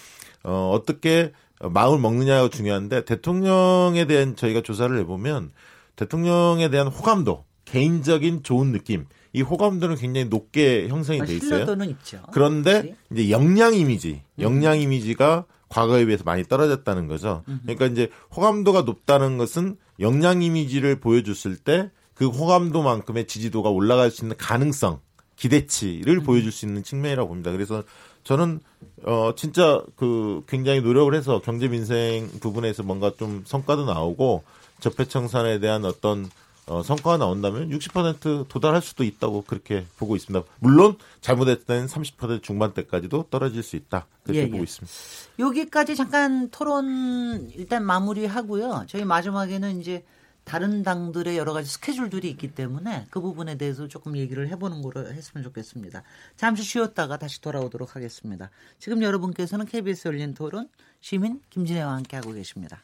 어, 0.43 0.71
어떻게 0.73 1.31
마음을 1.60 1.99
먹느냐가 1.99 2.49
중요한데 2.49 3.05
대통령에 3.05 4.05
대한 4.05 4.36
저희가 4.36 4.62
조사를 4.62 4.97
해보면 4.99 5.51
대통령에 5.95 6.69
대한 6.69 6.88
호감도, 6.88 7.45
개인적인 7.63 8.43
좋은 8.43 8.71
느낌, 8.71 9.05
이 9.34 9.41
호감도는 9.41 9.95
굉장히 9.97 10.27
높게 10.27 10.88
형성이 10.88 11.21
아, 11.21 11.25
돼 11.25 11.36
있어요. 11.36 11.49
신뢰도는 11.49 11.89
있죠. 11.91 12.21
그런데 12.31 12.95
이제 13.12 13.29
역량 13.29 13.73
이미지, 13.73 14.21
음. 14.36 14.41
역량 14.41 14.79
이미지가 14.79 15.45
과거에 15.75 16.05
비해서 16.05 16.23
많이 16.23 16.43
떨어졌다는 16.43 17.07
거죠. 17.07 17.43
그러니까 17.63 17.85
이제 17.88 18.09
호감도가 18.35 18.83
높다는 18.83 19.38
것은 19.38 19.77
역량 19.99 20.41
이미지를 20.41 20.99
보여줬을 20.99 21.57
때 21.57 21.89
그 22.15 22.27
호감도만큼의 22.27 23.27
지지도가 23.27 23.69
올라갈 23.69 24.09
수 24.09 24.23
있는 24.23 24.38
가능성, 24.38 24.99
기대치를 25.35 26.21
보여줄 26.21 26.51
수 26.51 26.65
있는 26.65 26.81
측면이라고 26.81 27.27
봅니다. 27.27 27.51
그래서 27.51 27.83
저는 28.23 28.61
어 29.03 29.33
진짜 29.35 29.83
그 29.97 30.41
굉장히 30.47 30.81
노력을 30.81 31.13
해서 31.13 31.41
경제 31.43 31.67
민생 31.67 32.27
부분에서 32.39 32.83
뭔가 32.83 33.11
좀 33.15 33.43
성과도 33.45 33.85
나오고 33.85 34.43
적폐청산에 34.79 35.59
대한 35.59 35.85
어떤 35.85 36.29
어, 36.67 36.82
성과가 36.82 37.17
나온다면 37.17 37.69
60% 37.69 38.47
도달할 38.47 38.82
수도 38.82 39.04
있다고 39.04 39.43
그렇게 39.43 39.86
보고 39.97 40.15
있습니다. 40.15 40.45
물론 40.60 40.97
잘못했을 41.21 41.63
때는 41.65 41.86
30% 41.88 42.41
중반대까지도 42.41 43.28
떨어질 43.30 43.62
수 43.62 43.75
있다. 43.75 44.08
그렇게 44.23 44.41
예, 44.41 44.45
보고 44.45 44.60
예. 44.60 44.63
있습니다. 44.63 44.93
여기까지 45.39 45.95
잠깐 45.95 46.49
토론 46.49 47.51
일단 47.56 47.86
마무리하고요. 47.86 48.86
저희 48.88 49.06
마지막에는 49.06 49.80
이제 49.80 50.04
다른 50.43 50.84
당들의 50.84 51.38
여러 51.38 51.54
가지 51.54 51.69
스케줄들이 51.69 52.30
있기 52.30 52.54
때문에 52.54 53.08
그 53.10 53.19
부분에 53.19 53.58
대해서 53.58 53.88
조금 53.88 54.15
얘기를 54.15 54.47
해보는 54.49 54.82
거로 54.84 55.08
했으면 55.08 55.43
좋겠습니다. 55.43 56.04
잠시 56.36 56.63
쉬었다가 56.63 57.17
다시 57.17 57.41
돌아오도록 57.41 57.95
하겠습니다. 57.95 58.49
지금 58.80 59.01
여러분께서는 59.01 59.65
KBS 59.65 60.08
열린 60.08 60.34
토론 60.34 60.69
시민 61.01 61.41
김진애와 61.49 61.95
함께하고 61.95 62.32
계십니다. 62.32 62.84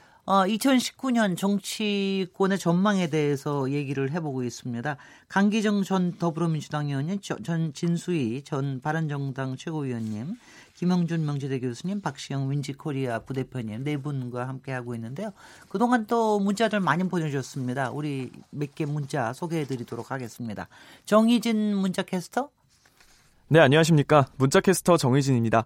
어, 0.25 0.43
2019년 0.45 1.35
정치권의 1.35 2.59
전망에 2.59 3.09
대해서 3.09 3.69
얘기를 3.71 4.11
해보고 4.11 4.43
있습니다. 4.43 4.95
강기정 5.27 5.83
전 5.83 6.13
더불어민주당 6.17 6.87
의원님, 6.87 7.19
저- 7.21 7.37
전 7.41 7.73
진수희 7.73 8.43
전 8.43 8.81
바른정당 8.81 9.57
최고위원님, 9.57 10.35
김영준 10.75 11.25
명지대 11.25 11.59
교수님, 11.59 12.01
박시영 12.01 12.49
윈지코리아 12.51 13.19
부대표님 13.19 13.83
네 13.83 13.97
분과 13.97 14.47
함께 14.47 14.71
하고 14.71 14.93
있는데요. 14.95 15.31
그동안 15.69 16.05
또 16.07 16.39
문자들 16.39 16.79
많이 16.79 17.03
보내주셨습니다. 17.07 17.91
우리 17.91 18.31
몇 18.51 18.73
개 18.75 18.85
문자 18.85 19.33
소개해드리도록 19.33 20.11
하겠습니다. 20.11 20.67
정희진 21.05 21.75
문자 21.75 22.03
캐스터, 22.03 22.49
네, 23.47 23.59
안녕하십니까. 23.59 24.27
문자캐스터 24.37 24.95
정의진입니다. 24.97 25.65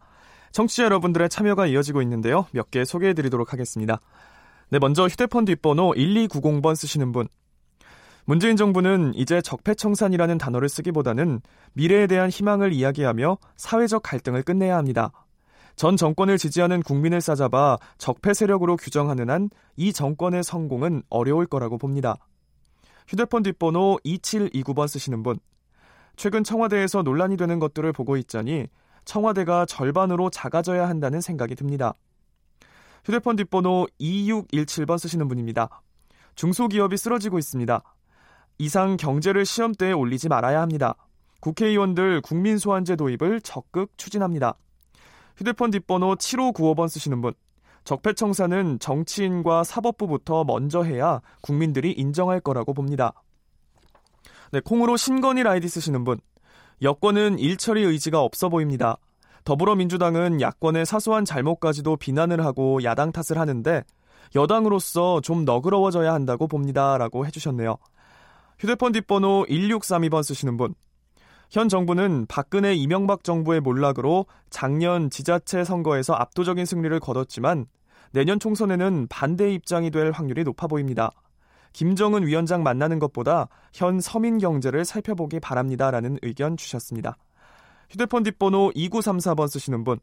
청취자 0.51 0.85
여러분들의 0.85 1.29
참여가 1.29 1.67
이어지고 1.67 2.01
있는데요. 2.01 2.47
몇 2.51 2.71
개 2.71 2.83
소개해 2.83 3.13
드리도록 3.13 3.53
하겠습니다. 3.53 3.99
네, 4.69 4.79
먼저 4.79 5.07
휴대폰 5.07 5.45
뒷번호 5.45 5.93
1290번 5.93 6.75
쓰시는 6.75 7.11
분. 7.11 7.27
문재인 8.25 8.55
정부는 8.55 9.13
이제 9.13 9.41
적폐청산이라는 9.41 10.37
단어를 10.39 10.67
쓰기보다는 10.67 11.41
미래에 11.73 12.07
대한 12.07 12.29
희망을 12.29 12.73
이야기하며 12.73 13.37
사회적 13.55 14.01
갈등을 14.01 14.41
끝내야 14.41 14.77
합니다. 14.77 15.11
전 15.75 15.97
정권을 15.97 16.37
지지하는 16.37 16.81
국민을 16.81 17.21
싸잡아 17.21 17.77
적폐 17.97 18.33
세력으로 18.33 18.77
규정하는 18.77 19.29
한 19.29 19.49
이 19.77 19.91
정권의 19.91 20.43
성공은 20.43 21.03
어려울 21.09 21.45
거라고 21.45 21.77
봅니다. 21.77 22.15
휴대폰 23.07 23.43
뒷번호 23.43 23.99
2729번 24.05 24.87
쓰시는 24.87 25.21
분. 25.21 25.37
최근 26.15 26.43
청와대에서 26.43 27.03
논란이 27.03 27.37
되는 27.37 27.59
것들을 27.59 27.91
보고 27.91 28.17
있자니 28.17 28.67
청와대가 29.03 29.65
절반으로 29.65 30.29
작아져야 30.29 30.87
한다는 30.87 31.21
생각이 31.21 31.55
듭니다. 31.55 31.93
휴대폰 33.05 33.35
뒷번호 33.35 33.87
2617번 34.01 34.97
쓰시는 34.97 35.27
분입니다. 35.27 35.69
중소기업이 36.33 36.97
쓰러지고 36.97 37.37
있습니다. 37.37 37.83
이상 38.57 38.97
경제를 38.97 39.45
시험대에 39.45 39.91
올리지 39.91 40.27
말아야 40.27 40.59
합니다. 40.59 40.95
국회의원들 41.39 42.21
국민소환제 42.21 42.95
도입을 42.95 43.41
적극 43.41 43.95
추진합니다. 43.97 44.57
휴대폰 45.37 45.69
뒷번호 45.69 46.15
7595번 46.15 46.89
쓰시는 46.89 47.21
분. 47.21 47.33
적폐청산은 47.83 48.79
정치인과 48.79 49.63
사법부부터 49.63 50.43
먼저 50.43 50.81
해야 50.81 51.21
국민들이 51.41 51.91
인정할 51.91 52.39
거라고 52.39 52.73
봅니다. 52.73 53.13
네, 54.51 54.59
콩으로 54.61 54.97
신건일 54.97 55.47
아이디 55.47 55.69
쓰시는 55.69 56.03
분. 56.05 56.19
여권은 56.81 57.37
일처리 57.37 57.83
의지가 57.83 58.21
없어 58.21 58.49
보입니다. 58.49 58.97
더불어민주당은 59.45 60.41
야권의 60.41 60.85
사소한 60.85 61.23
잘못까지도 61.23 61.97
비난을 61.97 62.43
하고 62.43 62.83
야당 62.83 63.11
탓을 63.11 63.39
하는데 63.39 63.83
여당으로서 64.33 65.21
좀 65.21 65.45
너그러워져야 65.45 66.13
한다고 66.13 66.47
봅니다. 66.47 66.97
라고 66.97 67.25
해주셨네요. 67.27 67.77
휴대폰 68.59 68.91
뒷번호 68.91 69.45
1632번 69.47 70.23
쓰시는 70.23 70.57
분. 70.57 70.73
현 71.51 71.69
정부는 71.69 72.25
박근혜 72.27 72.73
이명박 72.73 73.23
정부의 73.23 73.61
몰락으로 73.61 74.25
작년 74.49 75.11
지자체 75.11 75.63
선거에서 75.63 76.13
압도적인 76.13 76.65
승리를 76.65 76.99
거뒀지만 76.99 77.67
내년 78.11 78.39
총선에는 78.39 79.07
반대 79.09 79.53
입장이 79.53 79.91
될 79.91 80.11
확률이 80.11 80.43
높아 80.43 80.65
보입니다. 80.65 81.11
김정은 81.71 82.25
위원장 82.25 82.63
만나는 82.63 82.97
것보다 82.97 83.47
현 83.73 83.99
서민 83.99 84.39
경제를 84.39 84.85
살펴보기 84.85 85.39
바랍니다라는 85.39 86.17
의견 86.23 86.57
주셨습니다. 86.57 87.17
휴대폰 87.89 88.23
뒷번호 88.23 88.71
2934번 88.75 89.47
쓰시는 89.47 89.83
분. 89.83 89.99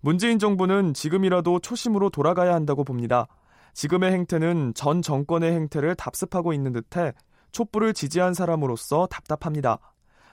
문재인 0.00 0.38
정부는 0.38 0.94
지금이라도 0.94 1.60
초심으로 1.60 2.10
돌아가야 2.10 2.54
한다고 2.54 2.84
봅니다. 2.84 3.26
지금의 3.74 4.12
행태는 4.12 4.72
전 4.74 5.02
정권의 5.02 5.52
행태를 5.52 5.94
답습하고 5.94 6.52
있는 6.52 6.72
듯해 6.72 7.12
촛불을 7.52 7.94
지지한 7.94 8.34
사람으로서 8.34 9.06
답답합니다. 9.06 9.78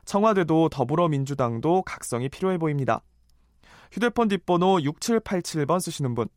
청와대도 0.05 0.69
더불어민주당도 0.69 1.83
각성이 1.83 2.29
필요해 2.29 2.57
보입니다. 2.57 3.01
휴대폰 3.91 4.27
뒷번호 4.29 4.77
6787번 4.77 5.79
쓰시는 5.79 6.15
분. 6.15 6.27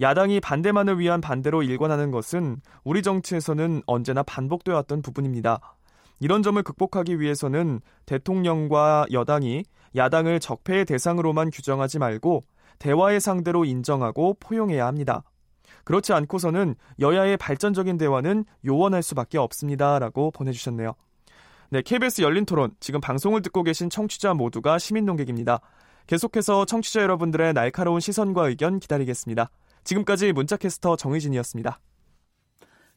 야당이 0.00 0.40
반대만을 0.40 0.98
위한 0.98 1.20
반대로 1.20 1.62
일관하는 1.62 2.10
것은 2.10 2.60
우리 2.84 3.02
정치에서는 3.02 3.82
언제나 3.86 4.22
반복되어 4.22 4.74
왔던 4.74 5.02
부분입니다. 5.02 5.60
이런 6.20 6.42
점을 6.42 6.60
극복하기 6.62 7.20
위해서는 7.20 7.80
대통령과 8.06 9.06
여당이 9.12 9.64
야당을 9.96 10.40
적폐의 10.40 10.84
대상으로만 10.84 11.50
규정하지 11.50 11.98
말고 11.98 12.44
대화의 12.78 13.20
상대로 13.20 13.64
인정하고 13.64 14.36
포용해야 14.40 14.86
합니다. 14.86 15.22
그렇지 15.84 16.12
않고서는 16.12 16.74
여야의 17.00 17.36
발전적인 17.36 17.96
대화는 17.96 18.44
요원할 18.66 19.02
수밖에 19.02 19.38
없습니다. 19.38 19.98
라고 19.98 20.30
보내주셨네요. 20.30 20.94
네, 21.70 21.82
KBS 21.82 22.22
열린 22.22 22.44
토론. 22.44 22.72
지금 22.80 23.00
방송을 23.00 23.42
듣고 23.42 23.62
계신 23.62 23.90
청취자 23.90 24.34
모두가 24.34 24.78
시민 24.78 25.06
농객입니다. 25.06 25.60
계속해서 26.06 26.64
청취자 26.64 27.02
여러분들의 27.02 27.52
날카로운 27.52 28.00
시선과 28.00 28.48
의견 28.48 28.80
기다리겠습니다. 28.80 29.50
지금까지 29.84 30.32
문자캐스터 30.32 30.96
정의진이었습니다. 30.96 31.80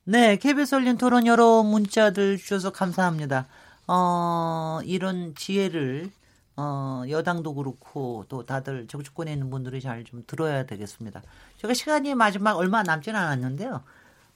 네, 0.04 0.36
KBS 0.38 0.76
열린 0.76 0.98
토론 0.98 1.28
여러 1.28 1.64
문자들 1.64 2.38
주셔서 2.38 2.72
감사합니다. 2.72 3.48
어, 3.88 4.80
이런 4.84 5.36
지혜를 5.36 6.12
어, 6.58 7.04
여당도 7.10 7.54
그렇고 7.56 8.26
또 8.28 8.46
다들 8.46 8.88
정치권에 8.88 9.32
있는 9.32 9.50
분들이 9.50 9.80
잘 9.82 10.04
좀 10.04 10.24
들어야 10.28 10.66
되겠습니다. 10.66 11.22
제가 11.58 11.74
시간이 11.74 12.16
마지막 12.16 12.58
얼마 12.58 12.84
남지는 12.84 13.20
않았는데요. 13.20 13.84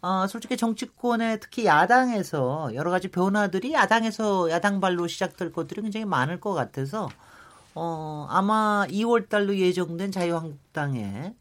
어, 0.01 0.27
솔직히 0.27 0.55
정치권에 0.57 1.39
특히 1.39 1.65
야당에서 1.65 2.73
여러 2.75 2.91
가지 2.91 3.07
변화들이 3.09 3.73
야당에서 3.73 4.51
야당발로 4.51 5.07
시작될 5.07 5.51
것들이 5.51 5.81
굉장히 5.81 6.05
많을 6.05 6.39
것 6.39 6.53
같아서 6.53 7.09
어, 7.75 8.27
아마 8.29 8.85
2월 8.89 9.29
달로 9.29 9.57
예정된 9.57 10.11
자유한국당의 10.11 11.33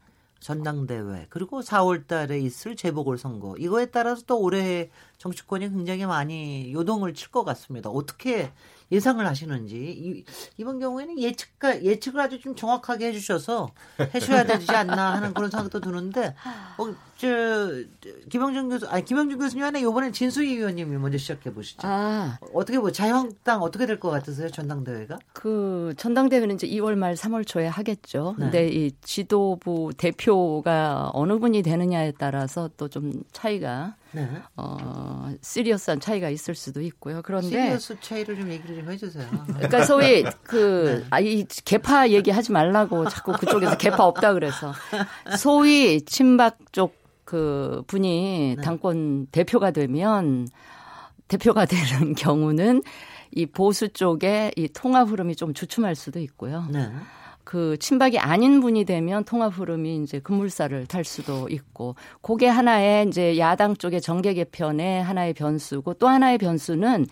전당대회 0.44 1.26
그리고 1.30 1.62
4월 1.62 2.06
달에 2.06 2.38
있을 2.38 2.76
재보궐선거 2.76 3.56
이거에 3.58 3.86
따라서 3.86 4.22
또 4.26 4.38
올해 4.40 4.90
정치권이 5.16 5.70
굉장히 5.70 6.04
많이 6.04 6.70
요동을 6.74 7.14
칠 7.14 7.30
것 7.30 7.44
같습니다. 7.44 7.88
어떻게 7.88 8.52
예상을 8.92 9.26
하시는지 9.26 9.76
이, 9.76 10.24
이번 10.58 10.78
경우에는 10.78 11.18
예측가 11.18 11.82
예측을 11.82 12.20
아주 12.20 12.38
좀 12.40 12.54
정확하게 12.54 13.06
해주셔서 13.08 13.70
해줘야 14.14 14.44
되지 14.44 14.70
않나 14.72 15.14
하는 15.14 15.32
그런 15.32 15.50
생각도 15.50 15.80
드는데 15.80 16.34
어, 16.76 16.94
저 17.16 17.70
김영준 18.30 18.68
교수 18.70 18.86
아니 18.88 19.04
김영준 19.04 19.38
교수님 19.38 19.76
이번에 19.76 20.10
진수희 20.10 20.56
의원님이 20.56 20.96
먼저 20.98 21.16
시작해 21.18 21.52
보시죠. 21.52 21.80
아. 21.84 22.38
어떻게 22.52 22.78
뭐 22.78 22.90
자유한국당 22.90 23.62
어떻게 23.62 23.86
될 23.86 24.00
것 24.00 24.10
같으세요 24.10 24.50
전당대회가? 24.50 25.18
그 25.32 25.94
전당대회는 25.96 26.56
이제 26.56 26.66
2월 26.66 26.96
말 26.96 27.14
3월 27.14 27.46
초에 27.46 27.66
하겠죠. 27.68 28.34
네. 28.38 28.44
근데 28.44 28.68
이 28.68 28.90
지도부 29.02 29.92
대표가 29.96 31.10
어느 31.14 31.38
분이 31.38 31.62
되느냐에 31.62 32.12
따라서 32.18 32.68
또 32.76 32.88
좀 32.88 33.22
차이가 33.32 33.96
네. 34.12 34.28
어 34.56 35.32
시리어스한 35.42 35.98
차이가 36.00 36.28
있을 36.28 36.54
수도 36.54 36.80
있고요. 36.82 37.22
그런데 37.24 37.48
시리어스 37.48 37.96
차이를 38.00 38.36
좀 38.36 38.50
얘기를 38.50 38.76
좀 38.76 38.90
해주세요. 38.90 39.26
그러니까 39.46 39.84
소위 39.84 40.22
네. 40.22 40.30
그, 40.44 41.04
아, 41.10 41.18
이 41.18 41.44
개파 41.64 42.10
얘기하지 42.10 42.52
말라고 42.52 43.08
자꾸 43.08 43.32
그쪽에서 43.32 43.76
개파 43.76 44.04
없다 44.04 44.34
그래서. 44.34 44.72
소위 45.38 46.02
친박 46.02 46.58
쪽 46.72 46.94
그 47.24 47.82
분이 47.86 48.54
네. 48.56 48.62
당권 48.62 49.26
대표가 49.26 49.70
되면 49.70 50.46
대표가 51.28 51.64
되는 51.66 52.14
경우는 52.16 52.82
이 53.32 53.46
보수 53.46 53.88
쪽에 53.88 54.52
이 54.56 54.68
통합 54.68 55.10
흐름이 55.10 55.36
좀 55.36 55.54
주춤할 55.54 55.94
수도 55.94 56.20
있고요. 56.20 56.66
네. 56.70 56.90
그 57.44 57.76
친박이 57.78 58.18
아닌 58.18 58.60
분이 58.60 58.84
되면 58.84 59.24
통합 59.24 59.58
흐름이 59.58 60.02
이제 60.02 60.18
급물살을 60.18 60.86
탈 60.86 61.04
수도 61.04 61.48
있고 61.50 61.94
그게 62.22 62.48
하나의 62.48 63.06
이제 63.06 63.38
야당 63.38 63.76
쪽의 63.76 64.00
정계 64.00 64.34
개편의 64.34 65.02
하나의 65.02 65.34
변수고 65.34 65.94
또 65.94 66.08
하나의 66.08 66.38
변수는 66.38 67.06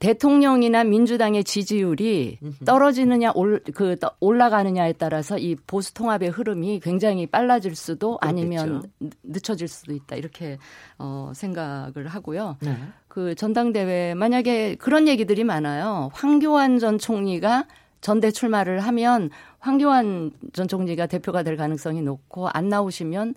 대통령이나 0.00 0.82
민주당의 0.82 1.44
지지율이 1.44 2.38
떨어지느냐 2.64 3.32
올, 3.34 3.62
그 3.74 3.96
떠- 3.98 4.12
올라가느냐에 4.18 4.94
따라서 4.94 5.36
이 5.38 5.54
보수 5.66 5.92
통합의 5.94 6.30
흐름이 6.30 6.80
굉장히 6.80 7.26
빨라질 7.26 7.76
수도 7.76 8.18
아니면 8.22 8.82
늦- 8.98 9.12
늦춰질 9.22 9.68
수도 9.68 9.92
있다 9.92 10.16
이렇게 10.16 10.56
어 10.98 11.32
생각을 11.34 12.06
하고요. 12.08 12.56
네. 12.62 12.74
그 13.08 13.34
전당대회 13.34 14.14
만약에 14.14 14.76
그런 14.76 15.06
얘기들이 15.06 15.44
많아요. 15.44 16.08
황교안 16.14 16.78
전 16.78 16.98
총리가 16.98 17.66
전대 18.00 18.30
출마를 18.30 18.80
하면 18.80 19.28
황교안 19.58 20.30
전 20.54 20.66
총리가 20.66 21.06
대표가 21.08 21.42
될 21.42 21.56
가능성이 21.58 22.00
높고 22.00 22.48
안 22.48 22.70
나오시면 22.70 23.34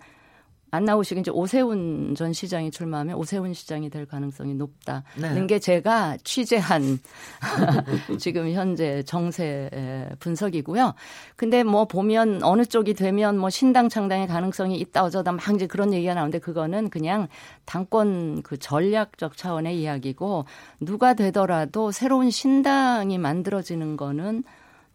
안 0.74 0.84
나오시고 0.84 1.20
이제 1.20 1.30
오세훈 1.30 2.14
전 2.16 2.32
시장이 2.32 2.70
출마하면 2.70 3.16
오세훈 3.16 3.54
시장이 3.54 3.90
될 3.90 4.06
가능성이 4.06 4.54
높다는 4.54 5.04
네. 5.16 5.46
게 5.46 5.58
제가 5.58 6.18
취재한 6.24 6.98
지금 8.18 8.50
현재 8.52 9.02
정세 9.04 9.70
분석이고요. 10.18 10.94
근데 11.36 11.62
뭐 11.62 11.84
보면 11.86 12.42
어느 12.42 12.64
쪽이 12.64 12.94
되면 12.94 13.38
뭐 13.38 13.50
신당 13.50 13.88
창당의 13.88 14.26
가능성이 14.26 14.78
있다 14.78 15.04
어쩌다 15.04 15.32
막 15.32 15.42
이제 15.54 15.66
그런 15.66 15.92
얘기가 15.92 16.14
나오는데 16.14 16.38
그거는 16.40 16.90
그냥 16.90 17.28
당권 17.64 18.42
그 18.42 18.58
전략적 18.58 19.36
차원의 19.36 19.80
이야기고 19.80 20.44
누가 20.80 21.14
되더라도 21.14 21.92
새로운 21.92 22.30
신당이 22.30 23.18
만들어지는 23.18 23.96
거는 23.96 24.42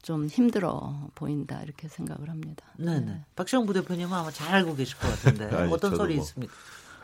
좀 0.01 0.27
힘들어 0.27 1.09
보인다 1.15 1.61
이렇게 1.63 1.87
생각을 1.87 2.29
합니다. 2.29 2.65
네네. 2.77 3.21
박시영 3.35 3.65
부대표님은 3.65 4.11
아마 4.13 4.31
잘 4.31 4.53
알고 4.55 4.75
계실 4.75 4.97
것 4.97 5.07
같은데 5.09 5.45
아니, 5.55 5.71
어떤 5.73 5.95
소리 5.95 6.15
뭐. 6.15 6.23
있습니까? 6.23 6.53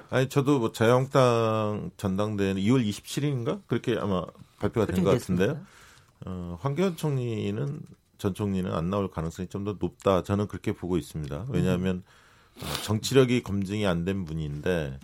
아니 0.09 0.29
저도 0.29 0.59
뭐 0.59 0.71
자유한국당 0.71 1.91
전당대회는 1.97 2.61
2월 2.61 2.87
27일인가 2.87 3.61
그렇게 3.67 3.97
아마 3.99 4.23
발표가 4.59 4.85
된 4.85 5.03
것 5.03 5.11
같은데요. 5.11 5.59
어, 6.25 6.57
황교안 6.61 6.95
총리는 6.95 7.79
전 8.17 8.33
총리는 8.33 8.71
안 8.71 8.89
나올 8.89 9.09
가능성이 9.11 9.47
좀 9.49 9.65
더 9.65 9.75
높다. 9.79 10.23
저는 10.23 10.47
그렇게 10.47 10.71
보고 10.71 10.97
있습니다. 10.97 11.47
왜냐하면 11.49 12.03
어, 12.61 12.65
정치력이 12.83 13.43
검증이 13.43 13.85
안 13.85 14.05
된 14.05 14.23
분인데 14.25 14.99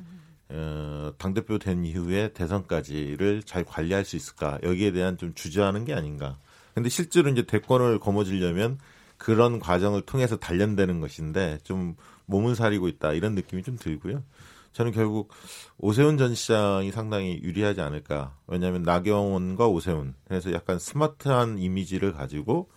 어, 0.50 1.12
당 1.18 1.34
대표 1.34 1.58
된 1.58 1.84
이후에 1.84 2.32
대선까지를 2.34 3.44
잘 3.44 3.64
관리할 3.66 4.06
수 4.06 4.16
있을까 4.16 4.60
여기에 4.64 4.92
대한 4.94 5.18
좀 5.18 5.34
주저하는 5.34 5.84
게 5.86 5.94
아닌가. 5.94 6.38
근데 6.74 6.90
실제로 6.90 7.30
이제 7.30 7.44
대권을 7.44 8.00
거머쥐려면 8.00 8.80
그런 9.18 9.60
과정을 9.60 10.02
통해서 10.02 10.38
단련되는 10.38 11.00
것인데 11.00 11.60
좀 11.64 11.96
몸을 12.26 12.56
사리고 12.56 12.88
있다 12.88 13.14
이런 13.14 13.36
느낌이 13.36 13.64
좀 13.64 13.78
들고요. 13.78 14.24
저는 14.74 14.94
결국 14.94 15.30
오세훈 15.78 16.18
전 16.18 16.34
시장이 16.34 16.92
상당히 16.92 17.40
유리하지 17.44 17.82
않을까. 17.82 18.36
왜냐하면 18.48 18.84
나경원과 18.84 19.68
오세훈 19.68 20.16
그래서 20.28 20.54
약간 20.54 20.80
스마트한 20.80 21.60
이미지를 21.60 22.14
가지고 22.14 22.70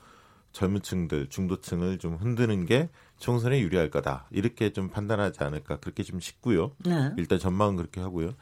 젊은 0.52 0.82
층들, 0.82 1.28
중도층을 1.28 1.98
좀 1.98 2.16
흔드는 2.16 2.66
게 2.66 2.88
총선에 3.18 3.60
유리할 3.60 3.90
거다. 3.90 4.26
이렇게 4.30 4.72
좀 4.72 4.88
판단하지 4.90 5.42
않을까. 5.44 5.76
그렇게 5.76 6.02
좀 6.02 6.20
싶고요. 6.20 6.72
네. 6.84 7.10
일단 7.16 7.38
전망은 7.38 7.76
그렇게 7.76 8.00
하고요. 8.00 8.34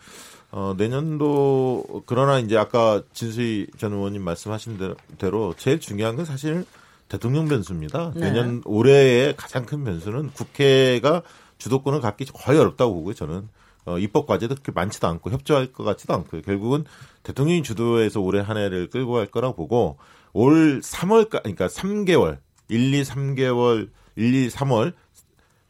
어, 0.50 0.74
내년도 0.76 2.02
그러나 2.06 2.38
이제 2.38 2.56
아까 2.56 3.02
진수희 3.12 3.68
전 3.78 3.92
의원님 3.92 4.22
말씀하신 4.22 4.78
대로- 5.18 5.54
제일 5.56 5.78
중요한 5.80 6.16
건 6.16 6.24
사실 6.24 6.64
대통령 7.08 7.46
변수입니다. 7.48 8.12
네. 8.14 8.30
내년 8.30 8.62
올해의 8.64 9.34
가장 9.36 9.66
큰 9.66 9.84
변수는 9.84 10.30
국회가 10.32 11.22
주도권을 11.58 12.00
갖기 12.00 12.24
거의 12.26 12.58
어렵다고 12.58 12.94
보고요. 12.94 13.14
저는 13.14 13.48
어, 13.84 13.98
입법 13.98 14.26
과제도 14.26 14.54
그렇게 14.54 14.70
많지도 14.72 15.06
않고 15.08 15.30
협조할 15.30 15.72
것 15.72 15.82
같지도 15.84 16.14
않고요. 16.14 16.42
결국은 16.42 16.84
대통령이 17.24 17.62
주도해서 17.62 18.20
올해 18.20 18.40
한 18.40 18.56
해를 18.56 18.88
끌고 18.90 19.12
갈 19.12 19.26
거라고 19.26 19.54
보고 19.56 19.98
올 20.32 20.80
3월까 20.80 21.42
그러니까 21.42 21.66
3개월 21.66 22.38
1, 22.68 22.94
2, 22.94 23.02
3개월 23.02 23.90
1, 24.16 24.34
2, 24.34 24.48
3월 24.48 24.94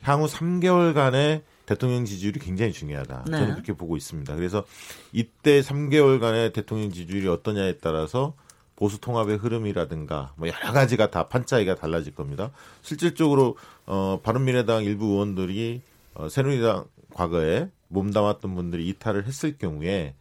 향후 0.03 0.27
3개월간의 0.27 1.43
대통령 1.67 2.05
지지율이 2.05 2.41
굉장히 2.41 2.73
중요하다. 2.73 3.25
네. 3.29 3.39
저는 3.39 3.53
그렇게 3.55 3.73
보고 3.73 3.97
있습니다. 3.97 4.35
그래서 4.35 4.65
이때 5.13 5.61
3개월간의 5.61 6.53
대통령 6.53 6.91
지지율이 6.91 7.29
어떠냐에 7.29 7.79
따라서 7.79 8.35
보수 8.75 9.01
통합의 9.01 9.37
흐름이라든가 9.37 10.33
뭐 10.37 10.49
여러 10.49 10.73
가지가 10.73 11.11
다 11.11 11.29
판짜기가 11.29 11.77
달라질 11.77 12.15
겁니다. 12.15 12.51
실질적으로 12.83 13.57
어 13.87 14.21
바른미래당 14.23 14.85
일부 14.85 15.07
의원들이 15.07 15.83
어 16.15 16.29
새누리당 16.29 16.87
과거에 17.15 17.69
몸담았던 17.89 18.55
분들이 18.55 18.89
이탈을 18.89 19.27
했을 19.27 19.57
경우에 19.57 20.15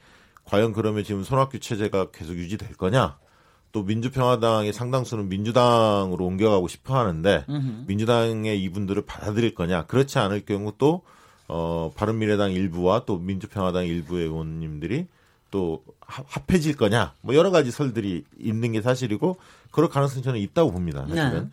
과연 0.43 0.73
그러면 0.73 1.03
지금 1.03 1.23
손학규 1.23 1.59
체제가 1.59 2.11
계속 2.11 2.35
유지될 2.35 2.75
거냐? 2.75 3.17
또 3.71 3.83
민주평화당의 3.83 4.73
상당수는 4.73 5.29
민주당으로 5.29 6.25
옮겨가고 6.25 6.67
싶어 6.67 6.97
하는데 6.97 7.45
음흠. 7.49 7.83
민주당의 7.87 8.61
이분들을 8.63 9.03
받아들일 9.05 9.55
거냐? 9.55 9.83
그렇지 9.85 10.19
않을 10.19 10.45
경우 10.45 10.73
또 10.77 11.01
어, 11.47 11.91
바른미래당 11.95 12.51
일부와 12.53 13.03
또 13.05 13.17
민주평화당 13.17 13.85
일부의 13.85 14.25
의원님들이 14.27 15.07
또 15.51 15.83
합- 15.99 16.25
합해질 16.29 16.75
거냐? 16.77 17.13
뭐 17.21 17.35
여러 17.35 17.51
가지 17.51 17.71
설들이 17.71 18.23
있는 18.39 18.71
게 18.71 18.81
사실이고 18.81 19.37
그럴 19.71 19.89
가능성이 19.89 20.23
저는 20.23 20.39
있다고 20.39 20.71
봅니다. 20.71 21.05
사실은. 21.07 21.43
네. 21.45 21.49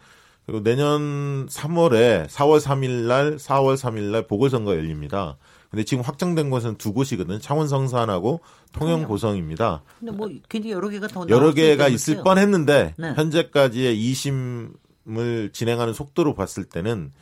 그리고 0.46 0.62
내년 0.62 1.46
3월에 1.46 2.26
4월 2.28 2.58
3일 2.60 3.06
날, 3.06 3.36
4월 3.36 3.76
3일 3.76 4.10
날 4.12 4.26
보궐선거 4.26 4.74
열립니다. 4.76 5.36
근데 5.70 5.84
지금 5.84 6.02
확정된 6.02 6.48
것은 6.50 6.76
두 6.76 6.92
곳이거든요. 6.92 7.38
창원 7.40 7.68
성산하고 7.68 8.40
통영 8.72 9.04
고성입니다. 9.04 9.82
근데 9.98 10.12
뭐 10.12 10.28
굉장히 10.48 10.72
여러 10.72 10.88
개가 10.88 11.08
더 11.08 11.26
여러 11.28 11.52
개가? 11.52 11.88
있을 11.88 12.22
뻔 12.22 12.38
했는데 12.38 12.94
네. 12.96 13.12
현재까지의 13.14 13.96
2심을 13.96 15.52
진행하는 15.52 15.92
속도로 15.92 16.34
봤을 16.34 16.64
때는 16.64 17.12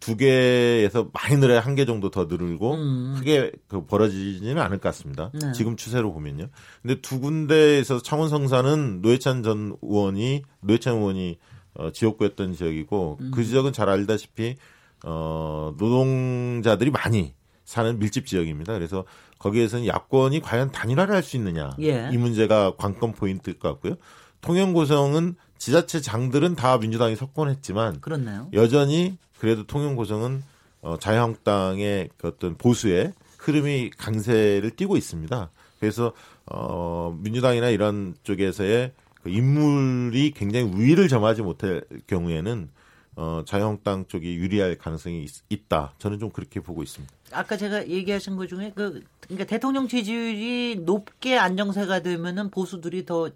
두 0.00 0.16
개에서 0.16 1.10
많이 1.12 1.36
늘어야 1.36 1.60
한 1.60 1.74
개 1.74 1.84
정도 1.84 2.10
더 2.10 2.24
늘고 2.24 2.74
음. 2.74 3.14
크게 3.18 3.52
그 3.68 3.84
벌어지지는 3.84 4.58
않을 4.58 4.78
것 4.78 4.88
같습니다. 4.88 5.30
네. 5.34 5.52
지금 5.52 5.76
추세로 5.76 6.12
보면요. 6.14 6.46
근데 6.80 7.00
두 7.02 7.20
군데에서 7.20 8.00
창원 8.00 8.30
성산은 8.30 9.02
노회찬 9.02 9.42
전 9.42 9.76
의원이 9.82 10.42
노회찬 10.62 10.96
의원이 10.96 11.38
어, 11.74 11.90
지역구였던 11.92 12.54
지역이고 12.54 13.18
음. 13.20 13.30
그 13.34 13.44
지역은 13.44 13.74
잘 13.74 13.90
알다시피 13.90 14.56
어, 15.04 15.74
노동자들이 15.78 16.90
많이 16.90 17.34
사는 17.70 18.00
밀집 18.00 18.26
지역입니다. 18.26 18.72
그래서 18.74 19.04
거기에서는 19.38 19.86
야권이 19.86 20.40
과연 20.40 20.72
단일화를 20.72 21.14
할 21.14 21.22
수 21.22 21.36
있느냐 21.36 21.70
예. 21.80 22.10
이 22.12 22.16
문제가 22.16 22.72
관건 22.76 23.12
포인트일 23.12 23.60
것 23.60 23.68
같고요. 23.68 23.94
통영 24.40 24.72
고성은 24.72 25.36
지자체 25.56 26.00
장들은 26.00 26.56
다 26.56 26.78
민주당이 26.78 27.14
석권했지만 27.14 28.00
그렇나요? 28.00 28.48
여전히 28.54 29.18
그래도 29.38 29.64
통영 29.68 29.94
고성은 29.94 30.42
어, 30.82 30.96
자유한국당의 30.98 32.08
그 32.16 32.26
어떤 32.26 32.56
보수의 32.56 33.12
흐름이 33.38 33.90
강세를 33.96 34.70
띠고 34.74 34.96
있습니다. 34.96 35.50
그래서 35.78 36.12
어, 36.46 37.16
민주당이나 37.20 37.68
이런 37.68 38.16
쪽에서의 38.24 38.90
그 39.22 39.30
인물이 39.30 40.32
굉장히 40.32 40.64
우위를 40.66 41.06
점하지 41.06 41.42
못할 41.42 41.84
경우에는 42.08 42.68
어, 43.16 43.42
자유한국당 43.46 44.06
쪽이 44.06 44.36
유리할 44.36 44.76
가능성이 44.78 45.26
있, 45.50 45.68
다 45.68 45.92
저는 45.98 46.18
좀 46.18 46.30
그렇게 46.30 46.60
보고 46.60 46.82
있습니다. 46.82 47.12
아까 47.32 47.56
제가 47.56 47.86
얘기하신 47.88 48.36
것 48.36 48.48
중에 48.48 48.72
그 48.74 49.02
그러니까 49.20 49.44
대통령 49.46 49.88
지지율이 49.88 50.76
높게 50.84 51.36
안정세가 51.38 52.00
되면은 52.02 52.50
보수들이 52.50 53.04
더 53.06 53.30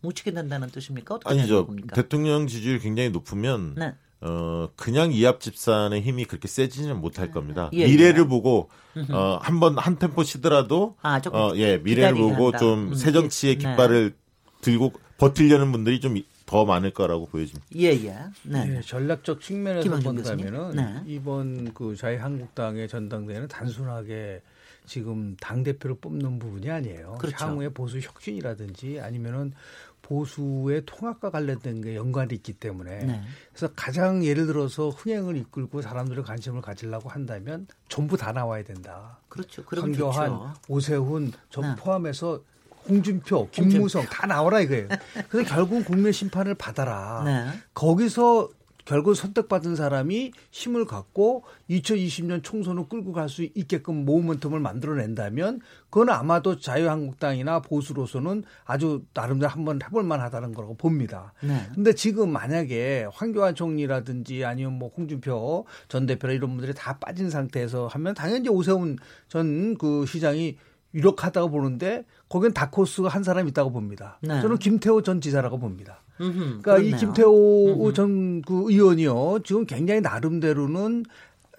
뭉치게 0.00 0.32
된다는 0.32 0.68
뜻입니까? 0.70 1.14
어떻게 1.16 1.30
아니죠. 1.38 1.66
봅니까? 1.66 1.94
대통령 1.94 2.46
지지율이 2.46 2.80
굉장히 2.80 3.10
높으면 3.10 3.74
네. 3.76 3.94
어 4.20 4.68
그냥 4.76 5.12
이합 5.12 5.40
집산의 5.40 6.00
힘이 6.02 6.24
그렇게 6.24 6.46
세지는 6.48 7.00
못할 7.00 7.30
겁니다. 7.30 7.70
예, 7.72 7.86
미래를 7.86 8.24
예. 8.24 8.28
보고 8.28 8.68
어 9.10 9.38
한 9.42 9.58
번 9.60 9.78
한 9.78 9.98
템포 9.98 10.22
쉬더라도 10.24 10.96
아, 11.02 11.20
조금 11.20 11.38
어예 11.40 11.78
미래를 11.78 12.14
보고 12.14 12.46
한다. 12.46 12.58
좀 12.58 12.88
음, 12.90 12.94
새 12.94 13.12
정치의 13.12 13.58
네. 13.58 13.70
깃발을 13.70 14.14
들고 14.60 14.92
버틸려는 15.18 15.70
분들이 15.72 16.00
좀 16.00 16.16
더 16.52 16.66
많을 16.66 16.90
거라고 16.90 17.24
보여집니다. 17.24 17.66
예, 17.76 17.88
예. 18.04 18.14
네. 18.42 18.66
네, 18.66 18.80
전략적 18.82 19.40
측면에서. 19.40 19.88
본다면은 20.00 20.70
네. 20.76 21.02
이번 21.06 21.72
그 21.72 21.96
자유한국당의 21.96 22.88
전당대회는 22.88 23.48
단순하게 23.48 24.42
지금 24.84 25.34
당 25.40 25.62
대표를 25.62 25.96
뽑는 25.98 26.38
부분이 26.38 26.70
아니에요. 26.70 27.16
그렇죠. 27.18 27.46
향후의 27.46 27.70
보수 27.70 27.98
혁신이라든지 28.00 29.00
아니면은 29.00 29.54
보수의 30.02 30.82
통합과 30.84 31.30
관련된 31.30 31.80
게 31.80 31.94
연관이 31.94 32.34
있기 32.34 32.52
때문에 32.52 32.98
네. 32.98 33.22
그래서 33.50 33.72
가장 33.74 34.22
예를 34.22 34.44
들어서 34.44 34.90
흥행을 34.90 35.38
이끌고 35.38 35.80
사람들의 35.80 36.22
관심을 36.22 36.60
가지려고 36.60 37.08
한다면 37.08 37.66
전부 37.88 38.18
다 38.18 38.32
나와야 38.32 38.62
된다. 38.62 39.18
그렇죠. 39.30 39.64
그러면 39.64 39.94
황교안. 39.94 40.54
오세훈 40.68 41.32
저 41.48 41.62
네. 41.62 41.74
포함해서 41.78 42.42
홍준표, 42.88 43.48
김무성 43.50 44.04
다 44.06 44.26
나와라 44.26 44.60
이거예요. 44.60 44.88
그래서 45.28 45.54
결국 45.54 45.84
국민 45.84 46.12
심판을 46.12 46.54
받아라. 46.54 47.22
네. 47.24 47.46
거기서 47.74 48.50
결국 48.84 49.14
선택받은 49.14 49.76
사람이 49.76 50.32
힘을 50.50 50.86
갖고 50.86 51.44
2020년 51.70 52.42
총선을 52.42 52.88
끌고 52.88 53.12
갈 53.12 53.28
수 53.28 53.44
있게끔 53.54 54.04
모멘텀을 54.04 54.58
만들어낸다면 54.58 55.60
그건 55.88 56.10
아마도 56.10 56.58
자유한국당이나 56.58 57.60
보수로서는 57.60 58.42
아주 58.64 59.04
나름대로 59.14 59.48
한번 59.50 59.78
해볼 59.80 60.02
만하다는 60.02 60.52
거라고 60.52 60.76
봅니다. 60.76 61.32
네. 61.44 61.64
근데 61.74 61.94
지금 61.94 62.30
만약에 62.32 63.06
황교안 63.12 63.54
총리라든지 63.54 64.44
아니면 64.44 64.72
뭐 64.72 64.90
홍준표 64.96 65.64
전 65.86 66.06
대표나 66.06 66.34
이런 66.34 66.50
분들이 66.50 66.74
다 66.74 66.98
빠진 66.98 67.30
상태에서 67.30 67.86
하면 67.86 68.14
당연히 68.14 68.48
오세훈 68.48 68.98
전 69.28 69.76
그 69.78 70.04
시장이 70.06 70.58
유력하다고 70.94 71.50
보는데 71.50 72.04
거기는 72.28 72.52
다코스가 72.54 73.08
한 73.08 73.22
사람 73.22 73.48
있다고 73.48 73.72
봅니다. 73.72 74.18
네. 74.20 74.40
저는 74.40 74.58
김태호 74.58 75.02
전 75.02 75.20
지사라고 75.20 75.58
봅니다. 75.58 76.02
음흠, 76.20 76.60
그러니까 76.62 76.78
이 76.78 76.90
그렇네요. 76.90 76.96
김태호 76.98 77.92
전 77.94 78.42
그 78.46 78.70
의원이요. 78.70 79.40
지금 79.44 79.66
굉장히 79.66 80.00
나름대로는 80.00 81.04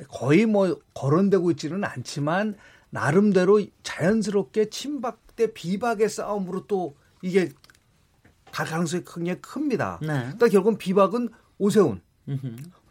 거의 0.10 0.46
뭐 0.46 0.80
거론되고 0.94 1.52
있지는 1.52 1.84
않지만 1.84 2.56
나름대로 2.90 3.62
자연스럽게 3.84 4.70
친박 4.70 5.20
대 5.36 5.52
비박의 5.52 6.10
싸움으로 6.10 6.68
또 6.68 6.96
이게 7.22 7.50
갈 8.52 8.68
가능성이 8.68 9.04
굉장히 9.04 9.42
큽니다. 9.42 10.00
네. 10.02 10.08
그러니까 10.08 10.48
결국은 10.48 10.78
비박은 10.78 11.30
오세훈. 11.58 12.02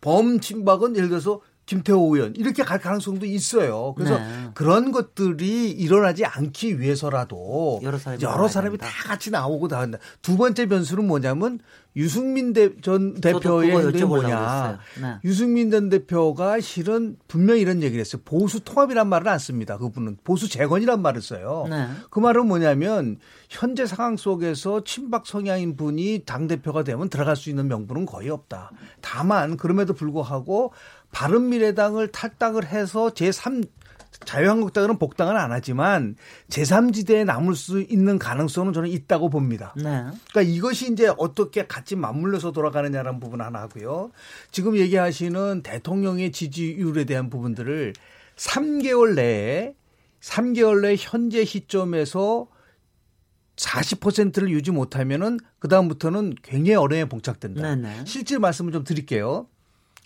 범친박은 0.00 0.96
예를 0.96 1.08
들어서 1.08 1.40
김태호 1.72 2.14
의원 2.14 2.34
이렇게 2.36 2.62
갈 2.62 2.78
가능성도 2.78 3.24
있어요. 3.24 3.94
그래서 3.96 4.18
네. 4.18 4.50
그런 4.52 4.92
것들이 4.92 5.70
일어나지 5.70 6.26
않기 6.26 6.78
위해서라도 6.80 7.80
여러 7.82 7.96
사람이 7.96 8.22
여러 8.22 8.46
사람이. 8.46 8.76
다 8.76 8.88
같이 9.06 9.30
나오고 9.30 9.68
다 9.68 9.80
한다. 9.80 9.98
두 10.20 10.36
번째 10.36 10.66
변수는 10.66 11.06
뭐냐면 11.06 11.60
유승민 11.96 12.52
대, 12.52 12.70
전 12.80 13.20
대표의 13.20 13.70
행동이 13.70 14.04
뭐냐. 14.04 14.78
네. 15.00 15.14
유승민 15.24 15.70
전 15.70 15.88
대표가 15.88 16.60
실은 16.60 17.16
분명히 17.26 17.60
이런 17.60 17.82
얘기를 17.82 18.00
했어요. 18.00 18.20
보수 18.24 18.60
통합이란 18.60 19.08
말을 19.08 19.28
안 19.28 19.38
씁니다. 19.38 19.78
그분은 19.78 20.18
보수 20.24 20.48
재건이란 20.48 21.00
말을 21.00 21.22
써요. 21.22 21.66
네. 21.70 21.88
그 22.10 22.20
말은 22.20 22.46
뭐냐면 22.46 23.18
현재 23.48 23.86
상황 23.86 24.16
속에서 24.16 24.84
친박 24.84 25.26
성향인 25.26 25.76
분이 25.76 26.22
당 26.26 26.46
대표가 26.46 26.82
되면 26.82 27.08
들어갈 27.08 27.36
수 27.36 27.50
있는 27.50 27.68
명분은 27.68 28.06
거의 28.06 28.30
없다. 28.30 28.72
다만 29.00 29.56
그럼에도 29.56 29.92
불구하고 29.92 30.72
바른미래당을 31.12 32.08
탈당을 32.08 32.66
해서 32.66 33.10
제3 33.10 33.68
자유한국당은 34.24 34.98
복당은 34.98 35.36
안 35.36 35.52
하지만 35.52 36.16
제3지대에 36.48 37.24
남을 37.24 37.54
수 37.54 37.80
있는 37.80 38.18
가능성은 38.18 38.72
저는 38.72 38.88
있다고 38.90 39.30
봅니다. 39.30 39.74
네. 39.76 39.82
그러니까 40.30 40.42
이것이 40.42 40.92
이제 40.92 41.12
어떻게 41.18 41.66
같이 41.66 41.96
맞물려서 41.96 42.52
돌아가느냐라는 42.52 43.20
부분 43.20 43.40
하나 43.40 43.60
하고요. 43.62 44.10
지금 44.50 44.76
얘기하시는 44.76 45.62
대통령의 45.62 46.32
지지율에 46.32 47.04
대한 47.04 47.30
부분들을 47.30 47.94
3개월 48.36 49.14
내에 49.14 49.74
3개월 50.20 50.82
내 50.82 50.94
현재 50.96 51.44
시점에서 51.44 52.46
40%를 53.56 54.50
유지 54.50 54.70
못하면은 54.70 55.38
그다음부터는 55.58 56.34
굉장히 56.42 56.76
어려움에 56.76 57.06
봉착된다. 57.06 57.60
네네. 57.60 58.04
실제 58.06 58.38
말씀을 58.38 58.72
좀 58.72 58.84
드릴게요. 58.84 59.48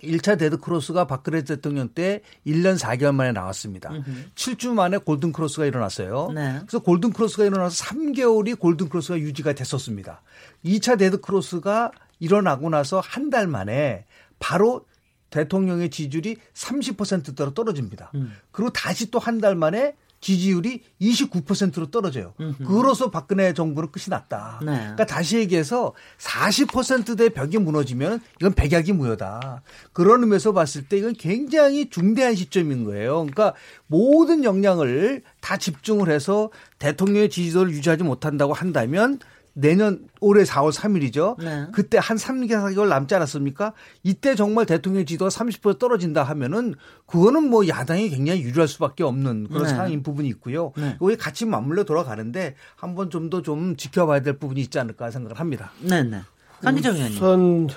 1차 0.02 0.38
dead 0.38 0.58
cross가 0.58 1.06
박근혜 1.06 1.42
대통령 1.42 1.88
때 1.88 2.20
1년 2.46 2.78
4개월 2.78 3.14
만에 3.14 3.32
나왔습니다. 3.32 3.90
7주 4.34 4.72
만에 4.72 4.98
golden 4.98 5.32
cross가 5.32 5.64
일어났어요. 5.66 6.32
네. 6.34 6.58
그래서 6.60 6.78
golden 6.80 7.12
cross가 7.12 7.44
일어나서 7.44 7.84
3개월이 7.84 8.58
golden 8.58 8.88
cross가 8.88 9.18
유지가 9.18 9.52
됐었습니다. 9.54 10.22
2차 10.64 10.98
dead 10.98 11.20
cross가 11.20 11.92
일어나고 12.20 12.68
나서 12.70 13.00
한 13.00 13.30
달 13.30 13.46
만에 13.46 14.04
바로 14.38 14.84
대통령의 15.30 15.90
지지율이 15.90 16.36
30%대로 16.54 17.52
떨어집니다. 17.54 18.12
그리고 18.52 18.70
다시 18.70 19.10
또 19.10 19.18
한 19.18 19.40
달 19.40 19.56
만에 19.56 19.96
지지율이 20.20 20.82
29%로 21.00 21.90
떨어져요. 21.90 22.34
그로서 22.66 23.10
박근혜 23.10 23.52
정부는 23.52 23.90
끝이 23.90 24.04
났다. 24.08 24.60
네. 24.64 24.76
그러니까 24.76 25.06
다시 25.06 25.36
얘기해서 25.38 25.92
40%대 26.18 27.28
벽이 27.28 27.58
무너지면 27.58 28.20
이건 28.40 28.54
백약이 28.54 28.92
무효다. 28.92 29.62
그런 29.92 30.22
의미에서 30.22 30.52
봤을 30.52 30.88
때 30.88 30.98
이건 30.98 31.14
굉장히 31.14 31.90
중대한 31.90 32.34
시점인 32.34 32.84
거예요. 32.84 33.26
그러니까 33.26 33.54
모든 33.86 34.44
역량을 34.44 35.22
다 35.40 35.56
집중을 35.56 36.10
해서 36.10 36.50
대통령의 36.78 37.30
지지도를 37.30 37.72
유지하지 37.72 38.04
못한다고 38.04 38.52
한다면 38.52 39.18
내년 39.58 40.06
올해 40.20 40.44
4월 40.44 40.70
3일이죠. 40.70 41.42
네. 41.42 41.66
그때 41.72 41.96
한 41.98 42.18
3개월 42.18 42.88
남지 42.88 43.14
않았습니까? 43.14 43.72
이때 44.02 44.34
정말 44.34 44.66
대통령 44.66 45.06
지지도가 45.06 45.30
30% 45.30 45.78
떨어진다 45.78 46.22
하면은 46.24 46.74
그거는 47.06 47.48
뭐 47.48 47.66
야당이 47.66 48.10
굉장히 48.10 48.42
유리할 48.42 48.68
수밖에 48.68 49.02
없는 49.02 49.48
그런 49.48 49.62
네. 49.62 49.68
상황인 49.70 50.02
부분이 50.02 50.28
있고요. 50.28 50.72
네. 50.76 50.98
이게 51.02 51.16
같이 51.16 51.46
맞물려 51.46 51.84
돌아가는데 51.84 52.54
한번 52.76 53.08
좀 53.08 53.30
더좀 53.30 53.76
지켜봐야 53.76 54.20
될 54.20 54.38
부분이 54.38 54.60
있지 54.60 54.78
않을까 54.78 55.10
생각을 55.10 55.40
합니다. 55.40 55.70
네, 55.80 56.02
네. 56.02 56.20
강기정 56.60 56.94
의원님. 56.94 57.16
우선 57.16 57.68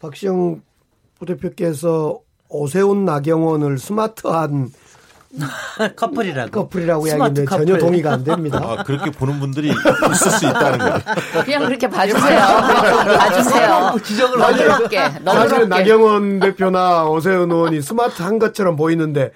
박시영 0.00 0.60
부대표께서 1.18 2.20
오세훈 2.50 3.06
나경원을 3.06 3.78
스마트한 3.78 4.70
커플이라고. 5.96 6.50
커플이라고 6.50 7.06
스마트 7.06 7.40
이야기했는데 7.40 7.44
커플. 7.44 7.66
전혀 7.66 7.78
동의가 7.78 8.12
안 8.12 8.24
됩니다. 8.24 8.60
아, 8.62 8.82
그렇게 8.82 9.10
보는 9.10 9.38
분들이 9.40 9.68
있을 9.68 10.30
수 10.32 10.46
있다는 10.46 10.78
거죠. 10.78 11.04
그냥 11.44 11.64
그렇게 11.66 11.88
봐주세요. 11.88 12.38
봐주세요. 12.40 13.96
지적을 14.02 14.38
너그럽게, 14.38 14.98
사실. 15.24 15.68
나경원 15.68 16.40
대표나 16.40 17.04
오세훈 17.04 17.50
의원이 17.50 17.82
스마트한 17.82 18.38
것처럼 18.38 18.76
보이는데 18.76 19.32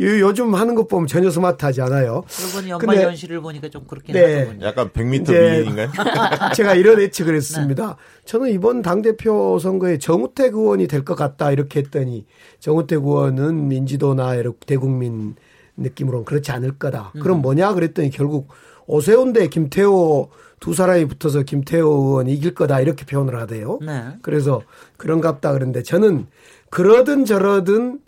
요- 0.00 0.20
요즘 0.20 0.54
하는 0.54 0.74
것 0.74 0.88
보면 0.88 1.06
전혀 1.06 1.30
스마트하지 1.30 1.80
않아요. 1.82 2.22
이번 2.50 2.68
연말 2.68 2.86
근데- 2.96 3.02
연시를 3.04 3.40
보니까 3.40 3.68
좀 3.68 3.84
그렇긴 3.86 4.14
네. 4.14 4.58
약간 4.62 4.90
100m 4.90 5.22
이제 5.22 5.62
미인인가요? 5.64 5.88
제가 6.54 6.74
이런 6.74 7.00
예측을 7.00 7.34
했습니다. 7.34 7.96
저는 8.24 8.50
이번 8.50 8.82
당대표 8.82 9.58
선거에 9.58 9.98
정우택 9.98 10.54
의원이 10.54 10.86
될 10.88 11.04
것 11.04 11.14
같다 11.14 11.50
이렇게 11.52 11.80
했더니 11.80 12.26
정우택 12.60 12.98
의원은 13.04 13.68
민지도나 13.68 14.34
이렇게 14.34 14.58
대국민 14.66 15.36
느낌으로는 15.76 16.24
그렇지 16.24 16.50
않을 16.52 16.78
거다. 16.78 17.12
그럼 17.20 17.40
뭐냐 17.42 17.72
그랬더니 17.74 18.10
결국 18.10 18.48
오세훈 18.86 19.32
대 19.32 19.48
김태호 19.48 20.30
두 20.58 20.74
사람이 20.74 21.04
붙어서 21.06 21.42
김태호 21.42 21.86
의원 21.88 22.28
이길 22.28 22.54
거다 22.54 22.80
이렇게 22.80 23.04
표현을 23.04 23.38
하대요. 23.40 23.78
네. 23.82 24.04
그래서 24.22 24.62
그런갑다 24.96 25.52
그런데 25.52 25.82
저는 25.82 26.26
그러든 26.70 27.24
저러든 27.24 28.00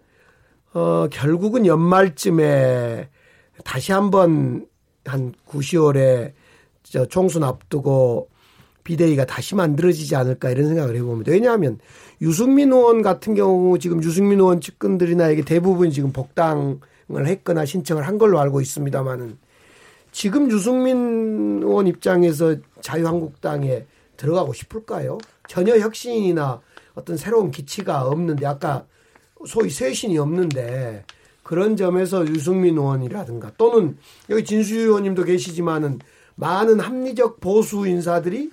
어 0.74 1.08
결국은 1.10 1.66
연말쯤에 1.66 3.08
다시 3.64 3.92
한번 3.92 4.66
한 5.04 5.32
9, 5.46 5.58
10월에 5.58 6.32
저 6.82 7.06
총선 7.06 7.42
앞두고 7.42 8.28
비대위가 8.84 9.26
다시 9.26 9.54
만들어지지 9.54 10.16
않을까 10.16 10.50
이런 10.50 10.68
생각을 10.68 10.96
해봅니다. 10.96 11.32
왜냐하면 11.32 11.78
유승민 12.22 12.72
의원 12.72 13.02
같은 13.02 13.34
경우 13.34 13.78
지금 13.78 14.02
유승민 14.02 14.40
의원 14.40 14.60
측근들이나 14.60 15.28
이게 15.28 15.42
대부분 15.42 15.90
지금 15.90 16.12
복당을 16.12 16.78
했거나 17.26 17.64
신청을 17.66 18.06
한 18.06 18.16
걸로 18.16 18.40
알고 18.40 18.60
있습니다만은 18.60 19.38
지금 20.10 20.50
유승민 20.50 21.60
의원 21.62 21.86
입장에서 21.86 22.56
자유한국당에 22.80 23.84
들어가고 24.16 24.52
싶을까요? 24.54 25.18
전혀 25.46 25.78
혁신이나 25.78 26.60
어떤 26.94 27.16
새로운 27.16 27.50
기치가 27.50 28.02
없는데 28.02 28.46
아까 28.46 28.86
소위 29.46 29.70
쇄신이 29.70 30.18
없는데 30.18 31.04
그런 31.42 31.76
점에서 31.76 32.26
유승민 32.26 32.76
의원이라든가 32.76 33.52
또는 33.56 33.96
여기 34.28 34.44
진수 34.44 34.74
의원님도 34.76 35.24
계시지만은 35.24 35.98
많은 36.34 36.80
합리적 36.80 37.40
보수 37.40 37.86
인사들이 37.86 38.50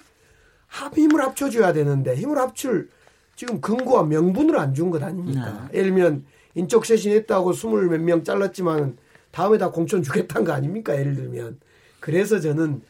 합 0.68 0.98
힘을 0.98 1.22
합쳐줘야 1.22 1.74
되는데 1.74 2.16
힘을 2.16 2.38
합칠 2.38 2.90
지금 3.36 3.60
근거와 3.62 4.04
명분을 4.04 4.58
안 4.58 4.74
준 4.74 4.90
것 4.92 5.04
아닙니까? 5.04 5.68
네. 5.72 5.80
예를 5.80 5.92
들면 5.92 6.26
인적 6.56 6.86
쇄신했다고 6.86 7.52
스물 7.54 7.88
몇 7.90 8.00
명 8.00 8.24
잘랐지만 8.24 8.98
다음에 9.32 9.58
다 9.58 9.70
공천 9.72 10.02
주겠다는 10.02 10.46
거 10.46 10.54
아닙니까? 10.54 10.98
예를 10.98 11.16
들면 11.16 11.60
그래서 12.00 12.40
저는 12.40 12.82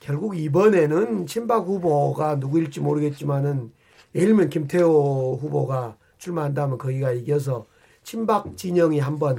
결국 0.00 0.36
이번에는 0.38 1.26
친박 1.26 1.66
후보가 1.66 2.36
누구일지 2.36 2.80
모르겠지만은 2.80 3.72
예를 4.14 4.28
들면 4.28 4.50
김태호 4.50 5.38
후보가 5.40 5.96
출마한다면 6.18 6.78
거기가 6.78 7.12
이겨서 7.12 7.66
친박 8.02 8.56
진영이 8.56 8.98
한번 9.00 9.36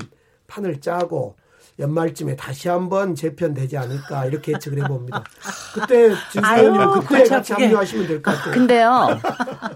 판을 0.48 0.82
짜고 0.82 1.36
연말쯤에 1.80 2.36
다시 2.36 2.70
한번 2.70 3.14
재편되지 3.14 3.78
않을까 3.78 4.26
이렇게 4.26 4.54
예측을 4.54 4.84
해봅니다. 4.84 5.24
그때 5.76 6.10
진수현님 6.32 6.82
아유, 6.82 7.02
그때 7.08 7.24
같이. 7.26 7.54
합류하시면 7.54 8.08
될 8.08 8.22
것 8.24 8.32
같아요. 8.32 8.52
근데요, 8.52 9.20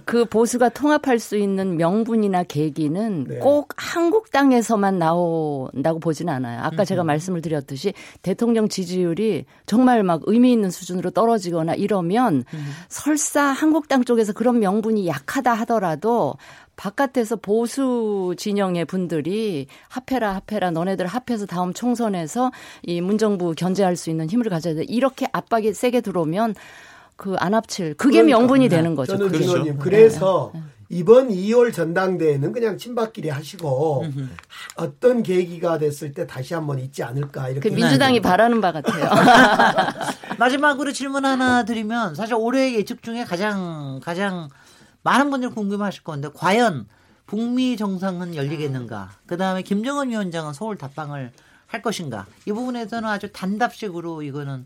그 0.04 0.26
보수가 0.26 0.70
통합할 0.70 1.20
수 1.20 1.38
있는 1.38 1.78
명분이나 1.78 2.42
계기는 2.44 3.26
네. 3.26 3.38
꼭 3.38 3.74
한국당에서만 3.78 4.98
나온다고 4.98 6.00
보지는 6.00 6.34
않아요. 6.34 6.62
아까 6.64 6.86
제가 6.86 7.04
말씀을 7.04 7.42
드렸듯이 7.44 7.94
대통령 8.24 8.68
지지율이 8.68 9.46
정말 9.68 10.02
막 10.02 10.22
의미 10.26 10.52
있는 10.54 10.72
수준으로 10.72 11.12
떨어지거나 11.12 11.76
이러면 11.76 12.46
설사 12.90 13.44
한국당 13.44 14.04
쪽에서 14.06 14.34
그런 14.34 14.60
명분이 14.60 15.08
약하다 15.08 15.54
하더라도 15.54 16.34
바깥에서 16.82 17.36
보수 17.36 18.34
진영의 18.38 18.86
분들이 18.86 19.68
합해라 19.88 20.42
합해라 20.48 20.72
너네들 20.72 21.06
합해서 21.06 21.46
다음 21.46 21.74
총선에서 21.74 22.52
이 22.82 23.02
문정부 23.02 23.54
견제할 23.56 23.96
수 23.96 24.10
있는 24.10 24.28
힘을 24.28 24.50
가져야 24.50 24.74
돼. 24.74 24.84
이렇게 24.86 25.28
압박이 25.32 25.74
세게 25.74 26.02
들어오면 26.02 26.56
그 27.18 27.36
안 27.38 27.54
합칠 27.54 27.94
그게 27.94 28.18
그러니까, 28.18 28.40
명분이 28.40 28.68
되는 28.68 28.96
거죠. 28.96 29.16
저는 29.16 29.32
그게. 29.32 29.46
의원님 29.46 29.78
그래서 29.78 30.52
이번 30.90 31.30
2월 31.30 31.72
전당대회는 31.72 32.52
그냥 32.52 32.80
친박끼리 32.80 33.30
하시고 33.30 34.06
어떤 34.76 35.22
계기가 35.22 35.78
됐을 35.78 36.14
때 36.14 36.26
다시 36.26 36.56
한번 36.56 36.80
있지 36.80 37.04
않을까 37.04 37.46
그 37.46 37.52
이렇게 37.52 37.70
민주당이 37.70 38.22
바라는 38.22 38.60
바 38.60 38.72
같아요. 38.72 39.08
마지막으로 40.40 40.92
질문 40.94 41.26
하나 41.26 41.64
드리면 41.64 42.16
사실 42.16 42.34
올해 42.34 42.74
예측 42.74 43.04
중에 43.04 43.24
가장 43.24 44.00
가장 44.04 44.50
많은 45.04 45.30
분들이 45.30 45.52
궁금하실 45.52 46.04
건데 46.04 46.30
과연 46.34 46.88
북미 47.26 47.78
정상은 47.78 48.36
열리겠는가? 48.36 49.12
그 49.26 49.38
다음에 49.38 49.62
김정은 49.62 50.10
위원장은 50.10 50.54
서울 50.54 50.78
답방을 50.78 51.32
할 51.68 51.82
것인가? 51.82 52.26
이 52.46 52.52
부분에서는 52.52 53.08
아주 53.08 53.32
단답식으로 53.32 54.24
이거는 54.24 54.66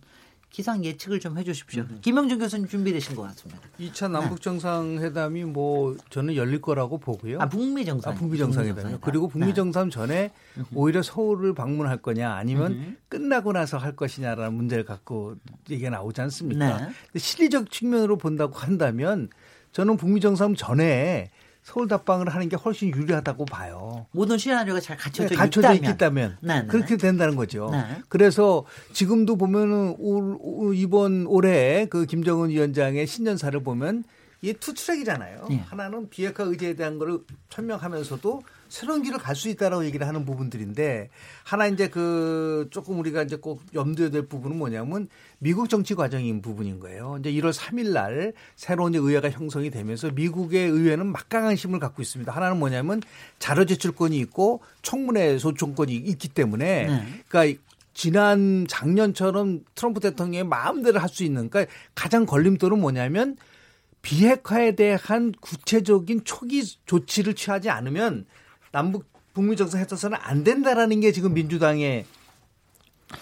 기상 0.55 0.85
예측을 0.85 1.19
좀 1.19 1.37
해주십시오. 1.37 1.85
김영준 2.01 2.39
교수님 2.39 2.69
준비되신 2.69 3.17
것 3.17 3.23
같습니다. 3.23 3.59
2차 3.77 4.09
남북 4.09 4.41
정상회담이 4.41 5.43
뭐 5.43 5.97
저는 6.09 6.37
열릴 6.37 6.61
거라고 6.61 6.97
보고요. 6.97 7.41
아 7.41 7.49
북미 7.49 7.83
정상. 7.83 8.13
아, 8.13 8.15
북미 8.15 8.37
정상회담이요. 8.37 8.99
그리고 9.01 9.27
북미 9.27 9.53
정상 9.53 9.89
전에 9.89 10.31
오히려 10.73 11.03
서울을 11.03 11.53
방문할 11.53 11.97
거냐 11.97 12.31
아니면 12.31 12.71
음. 12.71 12.97
끝나고 13.09 13.51
나서 13.51 13.77
할 13.77 13.97
것이냐라는 13.97 14.53
문제를 14.53 14.85
갖고 14.85 15.35
얘기가 15.69 15.89
나오지 15.89 16.21
않습니까? 16.21 16.89
네. 17.13 17.19
실리적 17.19 17.69
측면으로 17.69 18.17
본다고 18.17 18.57
한다면 18.57 19.27
저는 19.75 19.97
북미 19.97 20.21
정상 20.21 20.55
전에 20.55 21.31
서울 21.61 21.89
답방을 21.89 22.29
하는 22.29 22.47
게 22.47 22.55
훨씬 22.55 22.95
유리하다고 22.95 23.43
봐요. 23.43 24.05
모든 24.11 24.37
시나리오가 24.37 24.79
잘 24.79 24.95
갖춰져, 24.95 25.27
네, 25.27 25.35
갖춰져 25.35 25.73
있다면. 25.73 25.93
있다면 25.95 26.37
네, 26.39 26.61
네. 26.61 26.67
그렇게 26.67 26.95
된다는 26.95 27.35
거죠. 27.35 27.69
네. 27.73 27.83
그래서 28.07 28.63
지금도 28.93 29.35
보면은 29.35 29.95
올, 29.99 30.37
올- 30.39 30.75
이번 30.77 31.25
올해 31.27 31.87
그 31.89 32.05
김정은 32.05 32.51
위원장의 32.51 33.05
신년사를 33.05 33.61
보면 33.63 34.05
이게 34.41 34.53
투트랙이잖아요. 34.53 35.47
네. 35.49 35.57
하나는 35.67 36.09
비핵화 36.09 36.43
의제에 36.45 36.75
대한 36.75 36.97
거를 36.97 37.19
설명하면서도 37.49 38.43
새로운 38.69 39.03
길을 39.03 39.19
갈 39.19 39.35
수 39.35 39.49
있다라고 39.49 39.85
얘기를 39.85 40.07
하는 40.07 40.25
부분들인데 40.25 41.09
하나 41.43 41.67
이제 41.67 41.89
그 41.89 42.67
조금 42.71 42.99
우리가 42.99 43.23
이제 43.23 43.35
꼭 43.35 43.61
염두에 43.73 44.09
될 44.09 44.27
부분은 44.27 44.57
뭐냐면 44.57 45.07
미국 45.39 45.69
정치 45.69 45.93
과정인 45.93 46.41
부분인 46.41 46.79
거예요. 46.79 47.17
이제 47.19 47.31
1월 47.31 47.53
3일 47.53 47.91
날 47.91 48.33
새로운 48.55 48.95
의회가 48.95 49.29
형성이 49.29 49.69
되면서 49.69 50.09
미국의 50.11 50.69
의회는 50.69 51.05
막강한 51.07 51.55
힘을 51.55 51.79
갖고 51.79 52.01
있습니다. 52.01 52.31
하나는 52.31 52.57
뭐냐면 52.57 53.01
자료 53.39 53.65
제출권이 53.65 54.17
있고 54.19 54.61
청문회 54.81 55.37
소청권이 55.37 55.93
있기 55.93 56.29
때문에 56.29 56.87
네. 56.87 57.23
그러니까 57.27 57.61
지난 57.93 58.65
작년처럼 58.67 59.63
트럼프 59.73 59.99
대통령의 59.99 60.43
마음대로 60.45 60.99
할 60.99 61.09
수 61.09 61.23
있는 61.23 61.49
그러니까 61.49 61.73
가장 61.93 62.25
걸림돌은 62.25 62.79
뭐냐면 62.79 63.37
비핵화에 64.01 64.75
대한 64.75 65.31
구체적인 65.41 66.25
초기 66.25 66.63
조치를 66.85 67.33
취하지 67.33 67.69
않으면 67.69 68.25
남북 68.75 69.05
북미 69.33 69.55
정상 69.55 69.79
해서는 69.79 70.17
안 70.21 70.43
된다라는 70.43 70.99
게 70.99 71.13
지금 71.13 71.33
민주당의 71.33 72.05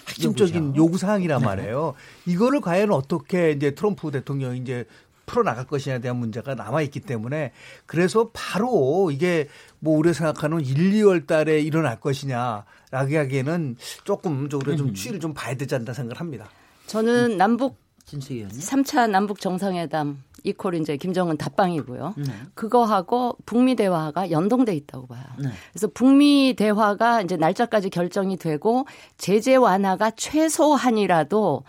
핵심적인 0.08 0.76
요구 0.76 0.98
사항이란 0.98 1.42
네. 1.42 1.46
말이에요. 1.46 1.94
이거를 2.26 2.60
과연 2.60 2.92
어떻게 2.92 3.52
이제 3.52 3.76
트럼프 3.76 4.10
대통령이 4.10 4.58
이제 4.58 4.86
풀어 5.28 5.44
나갈 5.44 5.68
것이냐에 5.68 6.00
대한 6.00 6.18
문제가 6.18 6.56
남아 6.56 6.82
있기 6.84 7.02
때문에 7.02 7.52
그래서 7.86 8.32
바로 8.34 9.12
이게 9.12 9.48
뭐 9.78 9.96
우리가 10.00 10.14
생각하는 10.14 10.60
1, 10.60 10.92
2월 10.94 11.28
달에 11.28 11.62
일어날 11.62 12.00
것이냐라고 12.00 12.66
하기에는 12.92 13.76
조금 14.06 14.50
좀 14.50 14.60
우리가 14.62 14.76
좀 14.76 14.96
추이를 14.96 15.20
좀 15.20 15.36
봐야 15.36 15.54
되지 15.56 15.76
않나 15.76 15.94
생각을 15.94 16.20
합니다. 16.20 16.50
저는 16.88 17.38
남북 17.38 17.78
진수 18.06 18.34
의원님. 18.34 18.60
3차 18.60 19.08
남북 19.08 19.40
정상회담 19.40 20.18
이퀄 20.44 20.74
이제 20.74 20.98
김정은 20.98 21.38
답방이고요. 21.38 22.14
네. 22.18 22.26
그거하고 22.54 23.38
북미 23.46 23.76
대화가 23.76 24.32
연동돼 24.32 24.76
있다고 24.76 25.08
봐요. 25.08 25.24
네. 25.40 25.50
그래서 25.72 25.88
북미 25.94 26.54
대화가 26.58 27.22
이제 27.22 27.38
날짜까지 27.38 27.90
결정이 27.90 28.38
되고 28.38 28.86
제재 29.18 29.56
완화가 29.56 30.12
최소한이라도 30.12 31.64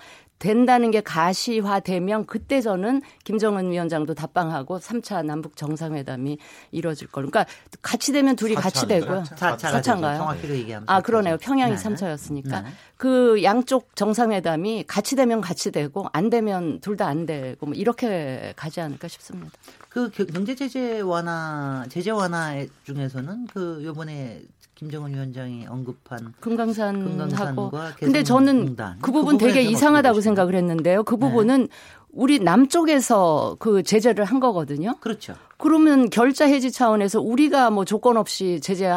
된다는 0.48 0.90
게 0.90 1.00
가시화되면 1.00 2.26
그때 2.26 2.60
저는 2.60 3.00
김정은 3.24 3.70
위원장도 3.70 4.12
답방하고 4.12 4.78
3차 4.78 5.24
남북 5.24 5.56
정상회담이 5.56 6.36
이루어질 6.70 7.08
거로. 7.08 7.30
그러니까 7.30 7.50
같이 7.80 8.12
되면 8.12 8.36
둘이 8.36 8.54
같이? 8.54 8.86
되고요. 8.86 9.24
사차가 9.24 9.56
사차인가요? 9.56 10.12
되죠. 10.12 10.18
정확히도 10.22 10.54
얘기하면 10.54 10.84
아, 10.88 11.00
그러네요. 11.00 11.38
평양이 11.38 11.74
네. 11.76 11.82
3차였으니까. 11.82 12.62
네. 12.62 12.70
그 12.98 13.42
양쪽 13.42 13.96
정상회담이 13.96 14.84
같이 14.86 15.16
되면 15.16 15.40
같이 15.40 15.70
되고 15.72 16.06
안 16.12 16.28
되면 16.28 16.78
둘 16.80 16.96
다 16.98 17.06
안 17.06 17.24
되고 17.26 17.64
뭐 17.66 17.74
이렇게 17.74 18.52
가지 18.54 18.80
않을까 18.82 19.08
싶습니다. 19.08 19.50
그 19.88 20.10
겨- 20.10 20.24
경제 20.26 20.54
제재 20.54 21.00
완화 21.00 21.84
제재 21.88 22.10
완화 22.10 22.62
중에서는 22.84 23.46
그 23.52 23.80
요번에 23.84 24.42
김정은 24.84 25.14
위원장이 25.14 25.66
언급한 25.66 26.34
금강산하고 26.40 27.70
금강산과 27.70 27.94
근데 27.98 28.22
저는 28.22 28.52
개성공단. 28.52 28.98
그 29.00 29.12
부분 29.12 29.38
부분에 29.38 29.52
되게 29.52 29.62
이상하다고 29.62 30.20
생각을 30.20 30.54
했는데요. 30.54 31.04
그 31.04 31.16
부분은 31.16 31.68
우리 32.10 32.38
남쪽에서 32.38 33.56
그 33.58 33.82
제재를 33.82 34.26
한 34.26 34.40
거거든요. 34.40 34.96
그렇죠. 35.00 35.34
그러면 35.56 36.10
결자 36.10 36.44
해지 36.44 36.70
차원에서 36.70 37.22
우리가 37.22 37.70
뭐 37.70 37.86
조건 37.86 38.18
없이 38.18 38.60
제재 38.60 38.94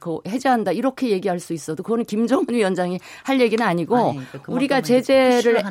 그 0.00 0.18
해제한다 0.26 0.72
이렇게 0.72 1.10
얘기할 1.10 1.38
수 1.38 1.52
있어도 1.52 1.82
그거는 1.82 2.04
김정은 2.04 2.46
위원장이 2.48 2.98
할 3.22 3.40
얘기는 3.40 3.64
아니고 3.64 3.96
아니, 3.96 4.26
그러니까 4.26 4.52
우리가 4.52 4.80
제재를. 4.80 5.62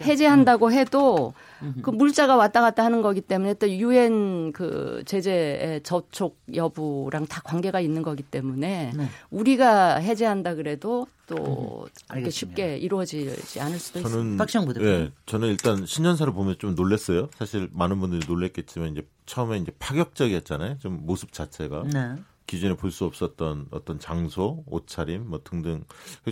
해제한다고 0.00 0.72
해도 0.72 1.34
그 1.82 1.90
물자가 1.90 2.36
왔다 2.36 2.60
갔다 2.60 2.84
하는 2.84 3.02
거기 3.02 3.20
때문에 3.20 3.54
또 3.54 3.68
유엔 3.70 4.52
그 4.52 5.02
제재의 5.06 5.82
저촉 5.82 6.38
여부랑 6.54 7.26
다 7.26 7.40
관계가 7.44 7.80
있는 7.80 8.02
거기 8.02 8.22
때문에 8.22 8.92
네. 8.96 9.08
우리가 9.30 9.96
해제한다 9.96 10.54
그래도 10.54 11.06
또 11.26 11.36
그렇게 11.36 11.92
알겠습니다. 12.08 12.30
쉽게 12.30 12.78
이루어지지 12.78 13.60
않을 13.60 13.78
수도 13.78 14.00
있습니다. 14.00 14.08
저는 14.10 14.36
박시영 14.36 14.64
부대표님. 14.66 14.94
예, 14.94 15.12
저는 15.26 15.48
일단 15.48 15.86
신년사를 15.86 16.32
보면 16.32 16.56
좀 16.58 16.74
놀랐어요. 16.74 17.28
사실 17.38 17.68
많은 17.72 18.00
분들이 18.00 18.20
놀랬겠지만 18.26 18.90
이제 18.92 19.06
처음에 19.26 19.58
이제 19.58 19.70
파격적이었잖아요. 19.78 20.78
좀 20.80 21.00
모습 21.02 21.32
자체가 21.32 21.84
네. 21.92 22.14
기존에 22.50 22.74
볼 22.74 22.90
수 22.90 23.04
없었던 23.04 23.68
어떤 23.70 24.00
장소, 24.00 24.64
옷차림 24.66 25.28
뭐 25.28 25.40
등등 25.44 25.84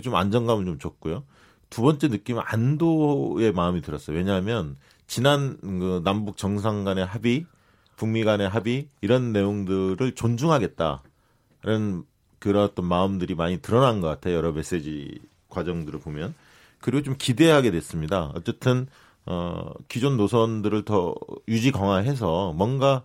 좀 0.03 0.15
안정감을 0.15 0.65
좀 0.65 0.77
줬고요. 0.77 1.23
두 1.69 1.81
번째 1.81 2.09
느낌은 2.09 2.41
안도의 2.45 3.53
마음이 3.53 3.81
들었어요. 3.81 4.17
왜냐하면 4.17 4.75
지난 5.07 5.57
그 5.61 6.01
남북 6.03 6.35
정상 6.35 6.83
간의 6.83 7.05
합의, 7.05 7.45
북미 7.95 8.25
간의 8.25 8.49
합의 8.49 8.89
이런 8.99 9.31
내용들을 9.31 10.13
존중하겠다는 10.13 12.03
그런 12.39 12.63
어떤 12.65 12.85
마음들이 12.85 13.33
많이 13.35 13.61
드러난 13.61 14.01
것 14.01 14.07
같아요. 14.07 14.35
여러 14.35 14.51
메시지 14.51 15.21
과정들을 15.47 16.01
보면 16.01 16.35
그리고 16.81 17.01
좀 17.01 17.15
기대하게 17.17 17.71
됐습니다. 17.71 18.33
어쨌든 18.35 18.87
어 19.25 19.71
기존 19.87 20.17
노선들을 20.17 20.83
더 20.83 21.15
유지 21.47 21.71
강화해서 21.71 22.51
뭔가 22.53 23.03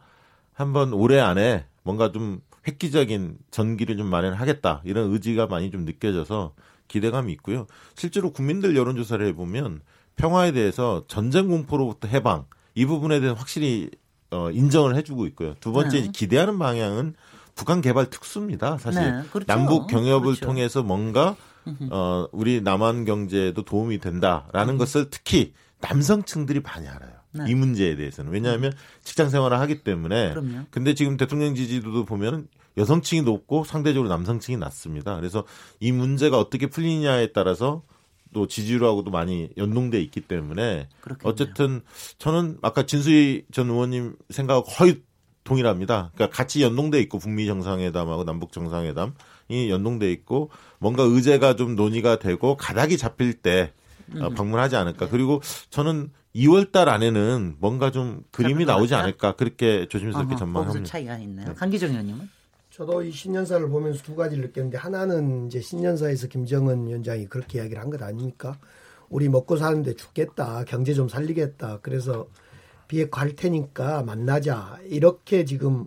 한번 0.52 0.92
올해 0.92 1.20
안에 1.20 1.64
뭔가 1.84 2.10
좀 2.10 2.40
획기적인 2.66 3.38
전기를 3.50 3.96
좀 3.96 4.06
마련하겠다 4.06 4.82
이런 4.84 5.12
의지가 5.12 5.46
많이 5.46 5.70
좀 5.70 5.84
느껴져서 5.84 6.54
기대감이 6.88 7.32
있고요. 7.34 7.66
실제로 7.94 8.32
국민들 8.32 8.76
여론조사를 8.76 9.24
해보면 9.28 9.80
평화에 10.16 10.52
대해서 10.52 11.04
전쟁 11.08 11.48
공포로부터 11.48 12.08
해방 12.08 12.46
이 12.74 12.84
부분에 12.86 13.20
대해서 13.20 13.38
확실히 13.38 13.90
어, 14.30 14.50
인정을 14.50 14.96
해주고 14.96 15.26
있고요. 15.28 15.54
두 15.60 15.72
번째 15.72 16.02
네. 16.02 16.10
기대하는 16.12 16.58
방향은 16.58 17.14
북한 17.54 17.80
개발 17.80 18.10
특수입니다. 18.10 18.78
사실 18.78 19.00
네, 19.00 19.22
그렇죠. 19.30 19.46
남북 19.46 19.86
경협을 19.86 20.34
그렇죠. 20.34 20.46
통해서 20.46 20.82
뭔가 20.82 21.36
어, 21.90 22.26
우리 22.32 22.60
남한 22.60 23.04
경제에도 23.04 23.62
도움이 23.62 23.98
된다라는 23.98 24.76
것을 24.76 25.08
특히 25.10 25.54
남성층들이 25.80 26.60
많이 26.60 26.88
알아요. 26.88 27.12
네. 27.34 27.44
이 27.48 27.54
문제에 27.54 27.96
대해서는 27.96 28.32
왜냐하면 28.32 28.72
직장 29.02 29.28
생활을 29.28 29.58
하기 29.60 29.82
때문에 29.82 30.30
그럼요. 30.30 30.66
근데 30.70 30.94
지금 30.94 31.16
대통령 31.16 31.54
지지도도 31.54 32.04
보면 32.04 32.48
여성층이 32.76 33.22
높고 33.22 33.64
상대적으로 33.64 34.08
남성층이 34.08 34.56
낮습니다. 34.56 35.16
그래서 35.16 35.44
이 35.80 35.92
문제가 35.92 36.38
어떻게 36.38 36.68
풀리냐에 36.68 37.32
따라서 37.32 37.82
또 38.32 38.46
지지율하고도 38.46 39.10
많이 39.10 39.48
연동돼 39.56 40.00
있기 40.02 40.22
때문에 40.22 40.88
그렇겠네요. 41.00 41.30
어쨌든 41.30 41.82
저는 42.18 42.58
아까 42.62 42.84
진수희 42.84 43.44
전 43.52 43.70
의원님 43.70 44.16
생각하고 44.30 44.66
거의 44.66 45.02
동일합니다. 45.44 46.10
그러니까 46.14 46.36
같이 46.36 46.62
연동돼 46.62 47.00
있고 47.02 47.18
북미 47.18 47.46
정상회담하고 47.46 48.24
남북 48.24 48.50
정상회담이 48.52 49.70
연동돼 49.70 50.10
있고 50.12 50.50
뭔가 50.78 51.04
의제가 51.04 51.54
좀 51.54 51.76
논의가 51.76 52.18
되고 52.18 52.56
가닥이 52.56 52.96
잡힐 52.96 53.34
때 53.34 53.72
어, 54.16 54.28
음. 54.28 54.34
방문하지 54.34 54.76
않을까. 54.76 55.08
그리고 55.08 55.40
저는 55.70 56.10
2월 56.34 56.72
달 56.72 56.88
안에는 56.88 57.56
뭔가 57.60 57.90
좀 57.90 58.24
그림이 58.32 58.64
나오지? 58.64 58.94
않을까 58.94 59.36
그렇게 59.36 59.86
조심스럽게 59.88 60.34
어허, 60.34 60.38
전망합니다. 60.38 60.84
차이가 60.84 61.16
있네요. 61.18 61.54
강기정 61.54 61.90
의원님은? 61.90 62.28
저도 62.70 63.02
이 63.04 63.12
신년사를 63.12 63.68
보면서 63.68 64.02
두 64.02 64.16
가지를 64.16 64.46
느꼈는데 64.46 64.76
하나는 64.78 65.46
이제 65.46 65.60
신년사에서 65.60 66.26
김정은 66.26 66.86
위원장이 66.88 67.26
그렇게 67.26 67.58
이야기를 67.58 67.80
한 67.80 67.88
것 67.90 68.02
아닙니까? 68.02 68.58
우리 69.08 69.28
먹고 69.28 69.56
사는데 69.56 69.94
죽겠다. 69.94 70.64
경제 70.66 70.92
좀 70.92 71.08
살리겠다. 71.08 71.78
그래서 71.82 72.26
비핵화 72.88 73.20
할 73.20 73.36
테니까 73.36 74.02
만나자. 74.02 74.78
이렇게 74.86 75.44
지금 75.44 75.86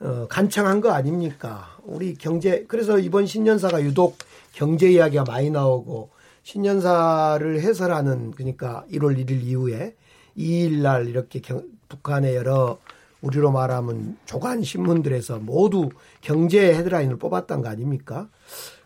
어, 0.00 0.26
간청한 0.28 0.82
거 0.82 0.90
아닙니까? 0.92 1.78
우리 1.84 2.12
경제 2.14 2.64
그래서 2.68 2.98
이번 2.98 3.24
신년사가 3.24 3.82
유독 3.82 4.18
경제 4.52 4.90
이야기가 4.90 5.24
많이 5.24 5.48
나오고 5.50 6.10
신년사를 6.42 7.60
해설하는 7.60 8.32
그러니까 8.32 8.84
1월 8.92 9.16
1일 9.18 9.42
이후에 9.42 9.94
2일 10.36 10.80
날 10.82 11.08
이렇게 11.08 11.40
경- 11.40 11.64
북한의 11.88 12.34
여러 12.36 12.78
우리로 13.20 13.50
말하면 13.52 14.16
조간 14.24 14.62
신문들에서 14.62 15.38
모두 15.40 15.90
경제 16.20 16.74
헤드라인을 16.74 17.16
뽑았던 17.16 17.62
거 17.62 17.68
아닙니까? 17.68 18.28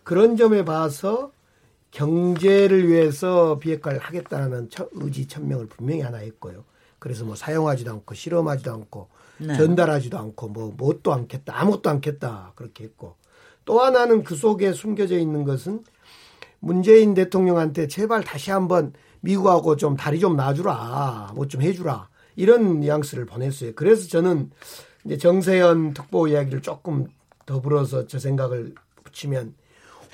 그런 0.02 0.36
점에 0.36 0.64
봐서 0.64 1.30
경제를 1.92 2.88
위해서 2.88 3.58
비핵화를 3.60 4.00
하겠다는 4.00 4.68
처- 4.70 4.88
의지 4.92 5.26
천명을 5.28 5.66
분명히 5.68 6.00
하나 6.00 6.18
했고요. 6.18 6.64
그래서 6.98 7.24
뭐 7.24 7.36
사용하지도 7.36 7.90
않고 7.92 8.14
실험하지도 8.14 8.72
않고 8.72 9.08
네. 9.38 9.56
전달하지도 9.56 10.18
않고 10.18 10.48
뭐 10.48 10.74
뭣도 10.76 11.12
않겠다 11.12 11.60
아무것도 11.60 11.90
않겠다 11.90 12.52
그렇게 12.56 12.84
했고 12.84 13.14
또 13.64 13.80
하나는 13.80 14.24
그 14.24 14.34
속에 14.34 14.72
숨겨져 14.72 15.18
있는 15.18 15.44
것은 15.44 15.84
문재인 16.64 17.14
대통령한테 17.14 17.86
제발 17.88 18.22
다시 18.24 18.50
한번 18.50 18.92
미국하고 19.20 19.76
좀 19.76 19.96
다리 19.96 20.18
좀 20.18 20.36
놔주라 20.36 21.32
뭐 21.34 21.46
좀 21.46 21.60
해주라 21.62 22.08
이런 22.36 22.80
뉘앙스를 22.80 23.26
보냈어요. 23.26 23.72
그래서 23.74 24.08
저는 24.08 24.50
이제 25.04 25.18
정세현 25.18 25.94
특보 25.94 26.26
이야기를 26.28 26.62
조금 26.62 27.06
더불어서 27.46 28.06
저 28.06 28.18
생각을 28.18 28.74
붙이면 29.04 29.54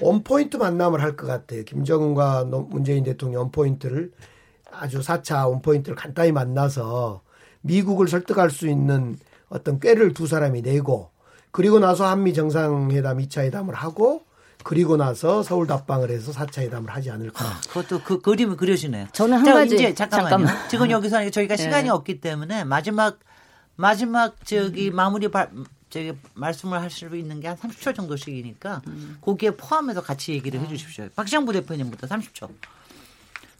one-point 0.01 0.57
만남을 0.57 1.01
할 1.03 1.17
것 1.17 1.27
같아요. 1.27 1.63
김정은과 1.65 2.45
노- 2.51 2.63
문재인 2.63 3.05
대통령 3.05 3.43
one-point를 3.43 4.11
아주 4.73 5.01
4차 5.01 5.49
one-point를 5.49 5.95
간단히 5.97 6.33
만나서 6.33 7.23
미국을 7.63 8.09
설득할 8.09 8.51
수 8.51 8.69
있는 8.69 9.19
어떤 9.49 9.79
꾀를 9.79 10.15
두 10.15 10.27
사람이 10.27 10.63
내고 10.63 11.11
그리고 11.53 11.79
나서 11.79 12.07
한미 12.07 12.35
정상회담 12.35 13.19
2차 13.19 13.43
회담을 13.43 13.75
하고 13.75 14.23
그리고 14.63 14.97
나서 14.97 15.43
서울 15.43 15.67
답방을 15.67 16.11
해서 16.11 16.33
4차 16.33 16.63
회담을 16.63 16.91
하지 16.91 17.11
않을까. 17.11 17.45
그것도 17.69 18.03
그 18.03 18.21
그림이 18.21 18.57
그려지네요. 18.57 19.09
저는 19.13 19.39
한 19.39 19.45
자, 19.45 19.55
가지- 19.55 19.75
이제 19.75 19.95
잠깐만요. 19.95 20.29
잠깐만. 20.31 20.69
지금 20.69 20.91
여기서 20.91 21.31
저희가 21.31 21.57
네. 21.57 21.63
시간이 21.63 21.89
없기 21.89 22.21
때문에 22.21 22.65
마지막 22.65 23.19
마지막 23.77 24.37
저기 24.45 24.91
마무리 24.91 25.29
발, 25.29 25.51
저기 25.89 26.13
말씀을 26.35 26.81
할 26.81 26.91
수 26.91 27.07
있는 27.17 27.41
게 27.41 27.49
한 27.49 27.57
30초 27.57 27.95
정도씩이니까 27.95 28.83
거기에 29.23 29.53
포함해서 29.53 30.03
같이 30.03 30.33
얘기를 30.33 30.61
해 30.61 30.69
주십시오. 30.69 31.09
박시영 31.17 31.47
부 31.47 31.53
대표님부터 31.53 32.07
30초. 32.07 32.51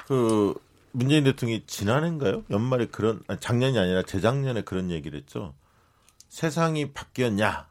그 0.07 0.55
문재인 0.93 1.25
대통령이 1.25 1.65
지난해인가요? 1.67 2.43
연말에 2.51 2.87
그런 2.87 3.23
아니, 3.29 3.39
작년이 3.41 3.79
아니라 3.79 4.03
재작년에 4.03 4.63
그런 4.63 4.91
얘기를 4.91 5.19
했죠. 5.19 5.55
세상이 6.29 6.93
바뀌었냐? 6.93 7.67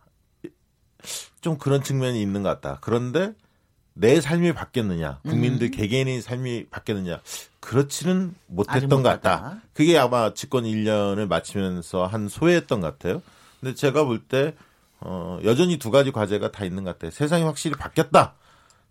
좀 1.42 1.58
그런 1.58 1.84
측면이 1.84 2.22
있는 2.22 2.44
것 2.44 2.50
같다. 2.50 2.80
그런데 2.82 3.34
내 3.94 4.22
삶이 4.22 4.54
바뀌었느냐? 4.54 5.20
국민들 5.24 5.68
음. 5.68 5.72
개개인의 5.72 6.22
삶이 6.22 6.68
바뀌었느냐? 6.70 7.20
그렇지는 7.60 8.34
못했던 8.48 8.88
못것 8.90 9.04
같다. 9.04 9.62
그게 9.74 9.98
아마 9.98 10.34
집권 10.34 10.64
1년을 10.64 11.28
마치면서 11.28 12.06
한 12.06 12.30
소회였던 12.30 12.82
것 12.82 12.98
같아요. 12.98 13.22
근데 13.60 13.76
제가 13.76 14.06
볼 14.06 14.22
때 14.28 14.56
어, 15.02 15.40
여전히 15.44 15.78
두 15.78 15.92
가지 15.92 16.12
과제가 16.12 16.52
다 16.52 16.66
있는 16.66 16.84
것 16.84 16.92
같아요. 16.94 17.12
세상이 17.12 17.44
확실히 17.44 17.76
바뀌었다. 17.78 18.34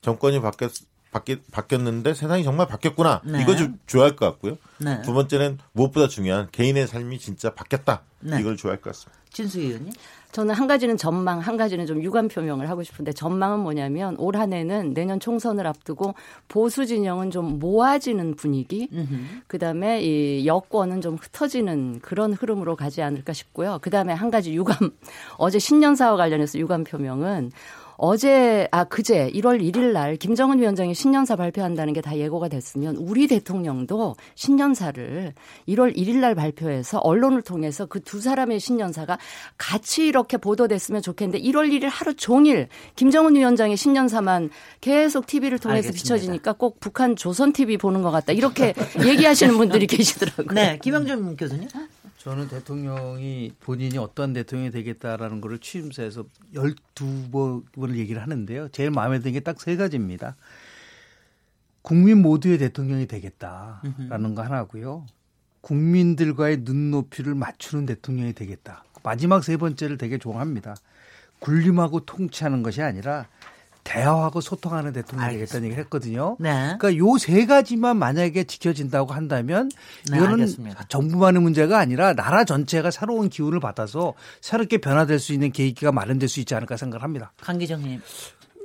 정권이 0.00 0.40
바뀌었, 0.40 0.72
바뀌, 1.10 1.40
바뀌었는데 1.52 2.14
세상이 2.14 2.44
정말 2.44 2.66
바뀌었구나. 2.66 3.20
네. 3.24 3.42
이거 3.42 3.56
좀 3.56 3.78
좋아할 3.86 4.16
것 4.16 4.24
같고요. 4.26 4.56
네. 4.78 5.02
두 5.02 5.12
번째는 5.12 5.58
무엇보다 5.72 6.08
중요한 6.08 6.48
개인의 6.50 6.86
삶이 6.86 7.18
진짜 7.18 7.52
바뀌었다. 7.54 8.02
네. 8.20 8.40
이걸 8.40 8.56
좋아할 8.56 8.80
것 8.80 8.90
같습니다. 8.92 9.18
진수 9.30 9.60
의원님. 9.60 9.92
저는 10.38 10.54
한 10.54 10.68
가지는 10.68 10.96
전망, 10.96 11.40
한 11.40 11.56
가지는 11.56 11.84
좀 11.84 12.00
유감 12.00 12.28
표명을 12.28 12.70
하고 12.70 12.84
싶은데 12.84 13.10
전망은 13.10 13.58
뭐냐면 13.58 14.14
올 14.18 14.36
한해는 14.36 14.94
내년 14.94 15.18
총선을 15.18 15.66
앞두고 15.66 16.14
보수 16.46 16.86
진영은 16.86 17.32
좀 17.32 17.58
모아지는 17.58 18.36
분위기, 18.36 18.88
그다음에 19.48 20.00
이 20.00 20.46
여권은 20.46 21.00
좀 21.00 21.16
흩어지는 21.16 21.98
그런 22.02 22.34
흐름으로 22.34 22.76
가지 22.76 23.02
않을까 23.02 23.32
싶고요. 23.32 23.80
그다음에 23.82 24.12
한 24.12 24.30
가지 24.30 24.54
유감 24.54 24.76
어제 25.38 25.58
신년사와 25.58 26.16
관련해서 26.16 26.60
유감 26.60 26.84
표명은 26.84 27.50
어제 28.00 28.68
아 28.70 28.84
그제 28.84 29.28
1월 29.34 29.60
1일 29.60 29.92
날 29.92 30.14
김정은 30.16 30.60
위원장이 30.60 30.94
신년사 30.94 31.34
발표한다는 31.36 31.92
게 31.92 32.00
다 32.00 32.16
예고가 32.16 32.48
됐으면 32.48 32.94
우리 32.96 33.26
대통령도 33.26 34.14
신년사를 34.36 35.34
1월 35.68 35.96
1일 35.96 36.16
날 36.18 36.34
발표해서 36.36 36.98
언론을 36.98 37.42
통해서 37.42 37.86
그 37.86 37.98
두 38.00 38.20
사람의 38.20 38.60
신년사가 38.60 39.18
같이 39.58 40.06
이렇게 40.06 40.36
보도됐으면 40.36 41.02
좋겠는데 41.02 41.42
1월 41.44 41.68
1일 41.70 41.88
하루 41.90 42.14
종일 42.14 42.68
김정은 42.94 43.34
위원장의 43.34 43.76
신년사만 43.76 44.50
계속 44.80 45.26
TV를 45.26 45.58
통해서 45.58 45.88
알겠습니다. 45.88 45.96
비춰지니까 46.00 46.52
꼭 46.52 46.78
북한 46.80 47.16
조선 47.16 47.52
TV 47.52 47.76
보는 47.78 48.02
것 48.02 48.12
같다 48.12 48.32
이렇게 48.32 48.74
얘기하시는 49.04 49.56
분들이 49.58 49.86
계시더라고요. 49.88 50.54
네, 50.54 50.78
김영준 50.80 51.36
교수님. 51.36 51.68
저는 52.18 52.48
대통령이 52.48 53.52
본인이 53.60 53.96
어떠한 53.96 54.32
대통령이 54.32 54.70
되겠다라는 54.72 55.40
거를 55.40 55.58
취임사에서 55.58 56.24
12번을 56.54 57.96
얘기를 57.96 58.20
하는데요. 58.20 58.68
제일 58.70 58.90
마음에 58.90 59.20
드는 59.20 59.32
게 59.34 59.40
딱 59.40 59.60
세 59.60 59.76
가지입니다. 59.76 60.36
국민 61.82 62.20
모두의 62.20 62.58
대통령이 62.58 63.06
되겠다라는 63.06 64.34
거 64.34 64.42
하나고요. 64.42 65.06
국민들과의 65.60 66.58
눈높이를 66.62 67.34
맞추는 67.34 67.86
대통령이 67.86 68.32
되겠다. 68.34 68.84
마지막 69.02 69.44
세 69.44 69.56
번째를 69.56 69.96
되게 69.96 70.18
좋아합니다. 70.18 70.74
군림하고 71.38 72.00
통치하는 72.00 72.62
것이 72.64 72.82
아니라 72.82 73.26
대화하고 73.88 74.40
소통하는 74.42 74.92
대통령이 74.92 75.32
되겠다는 75.34 75.64
얘기를 75.66 75.82
했거든요. 75.84 76.36
네. 76.38 76.76
그러니까 76.78 76.96
요 76.96 77.16
세 77.18 77.46
가지만 77.46 77.96
만약에 77.96 78.44
지켜진다고 78.44 79.12
한다면 79.12 79.70
네, 80.10 80.16
이거는 80.18 80.34
알겠습니다. 80.34 80.84
정부만의 80.88 81.40
문제가 81.42 81.78
아니라 81.78 82.12
나라 82.14 82.44
전체가 82.44 82.90
새로운 82.90 83.28
기운을 83.28 83.60
받아서 83.60 84.14
새롭게 84.40 84.78
변화될 84.78 85.18
수 85.18 85.32
있는 85.32 85.50
계기가 85.52 85.90
마련될 85.90 86.28
수 86.28 86.38
있지 86.40 86.54
않을까 86.54 86.76
생각을 86.76 87.02
합니다. 87.02 87.32
강기정님 87.40 88.00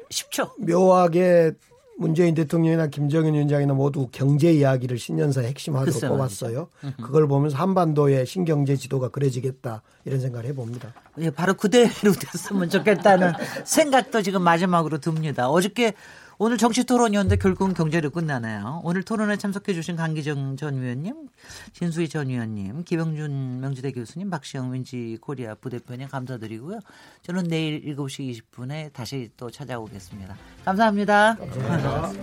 10초. 0.09 0.51
묘하게 0.69 1.53
문재인 1.97 2.33
대통령이나 2.35 2.87
김정은 2.87 3.33
위원장이나 3.33 3.73
모두 3.73 4.07
경제 4.11 4.51
이야기를 4.51 4.97
핵심하도록 5.47 5.93
글쎄 5.93 6.07
뽑았어요. 6.07 6.67
그걸 7.01 7.27
보면서 7.27 7.57
한반도의 7.57 8.25
신경제 8.25 8.75
지도가 8.75 9.09
그려지겠다 9.09 9.81
이런 10.05 10.19
생각을 10.19 10.45
해봅니다. 10.49 10.93
예, 11.19 11.29
바로 11.29 11.53
그대로 11.53 11.91
됐으면 11.91 12.69
좋겠다는 12.69 13.33
생각도 13.65 14.21
지금 14.21 14.41
마지막으로 14.41 14.97
듭니다. 14.97 15.49
어저께 15.49 15.93
오늘 16.37 16.57
정치 16.57 16.83
토론이었는데 16.83 17.37
결국은 17.37 17.73
경제로 17.73 18.09
끝나네요. 18.09 18.81
오늘 18.83 19.03
토론에 19.03 19.37
참석해 19.37 19.73
주신 19.73 19.95
강기정 19.95 20.57
전 20.57 20.81
위원님, 20.81 21.29
진수희 21.73 22.09
전 22.09 22.29
위원님, 22.29 22.83
기병준 22.83 23.61
명지대 23.61 23.91
교수님, 23.91 24.29
박시영 24.29 24.73
윈지 24.73 25.19
코리아 25.21 25.55
부대표님 25.55 26.07
감사드리고요. 26.07 26.79
저는 27.21 27.43
내일 27.45 27.81
7시 27.95 28.41
20분에 28.51 28.91
다시 28.93 29.29
또 29.37 29.49
찾아오겠습니다. 29.49 30.35
감사합니다. 30.65 31.35
감사합니다. 31.35 32.13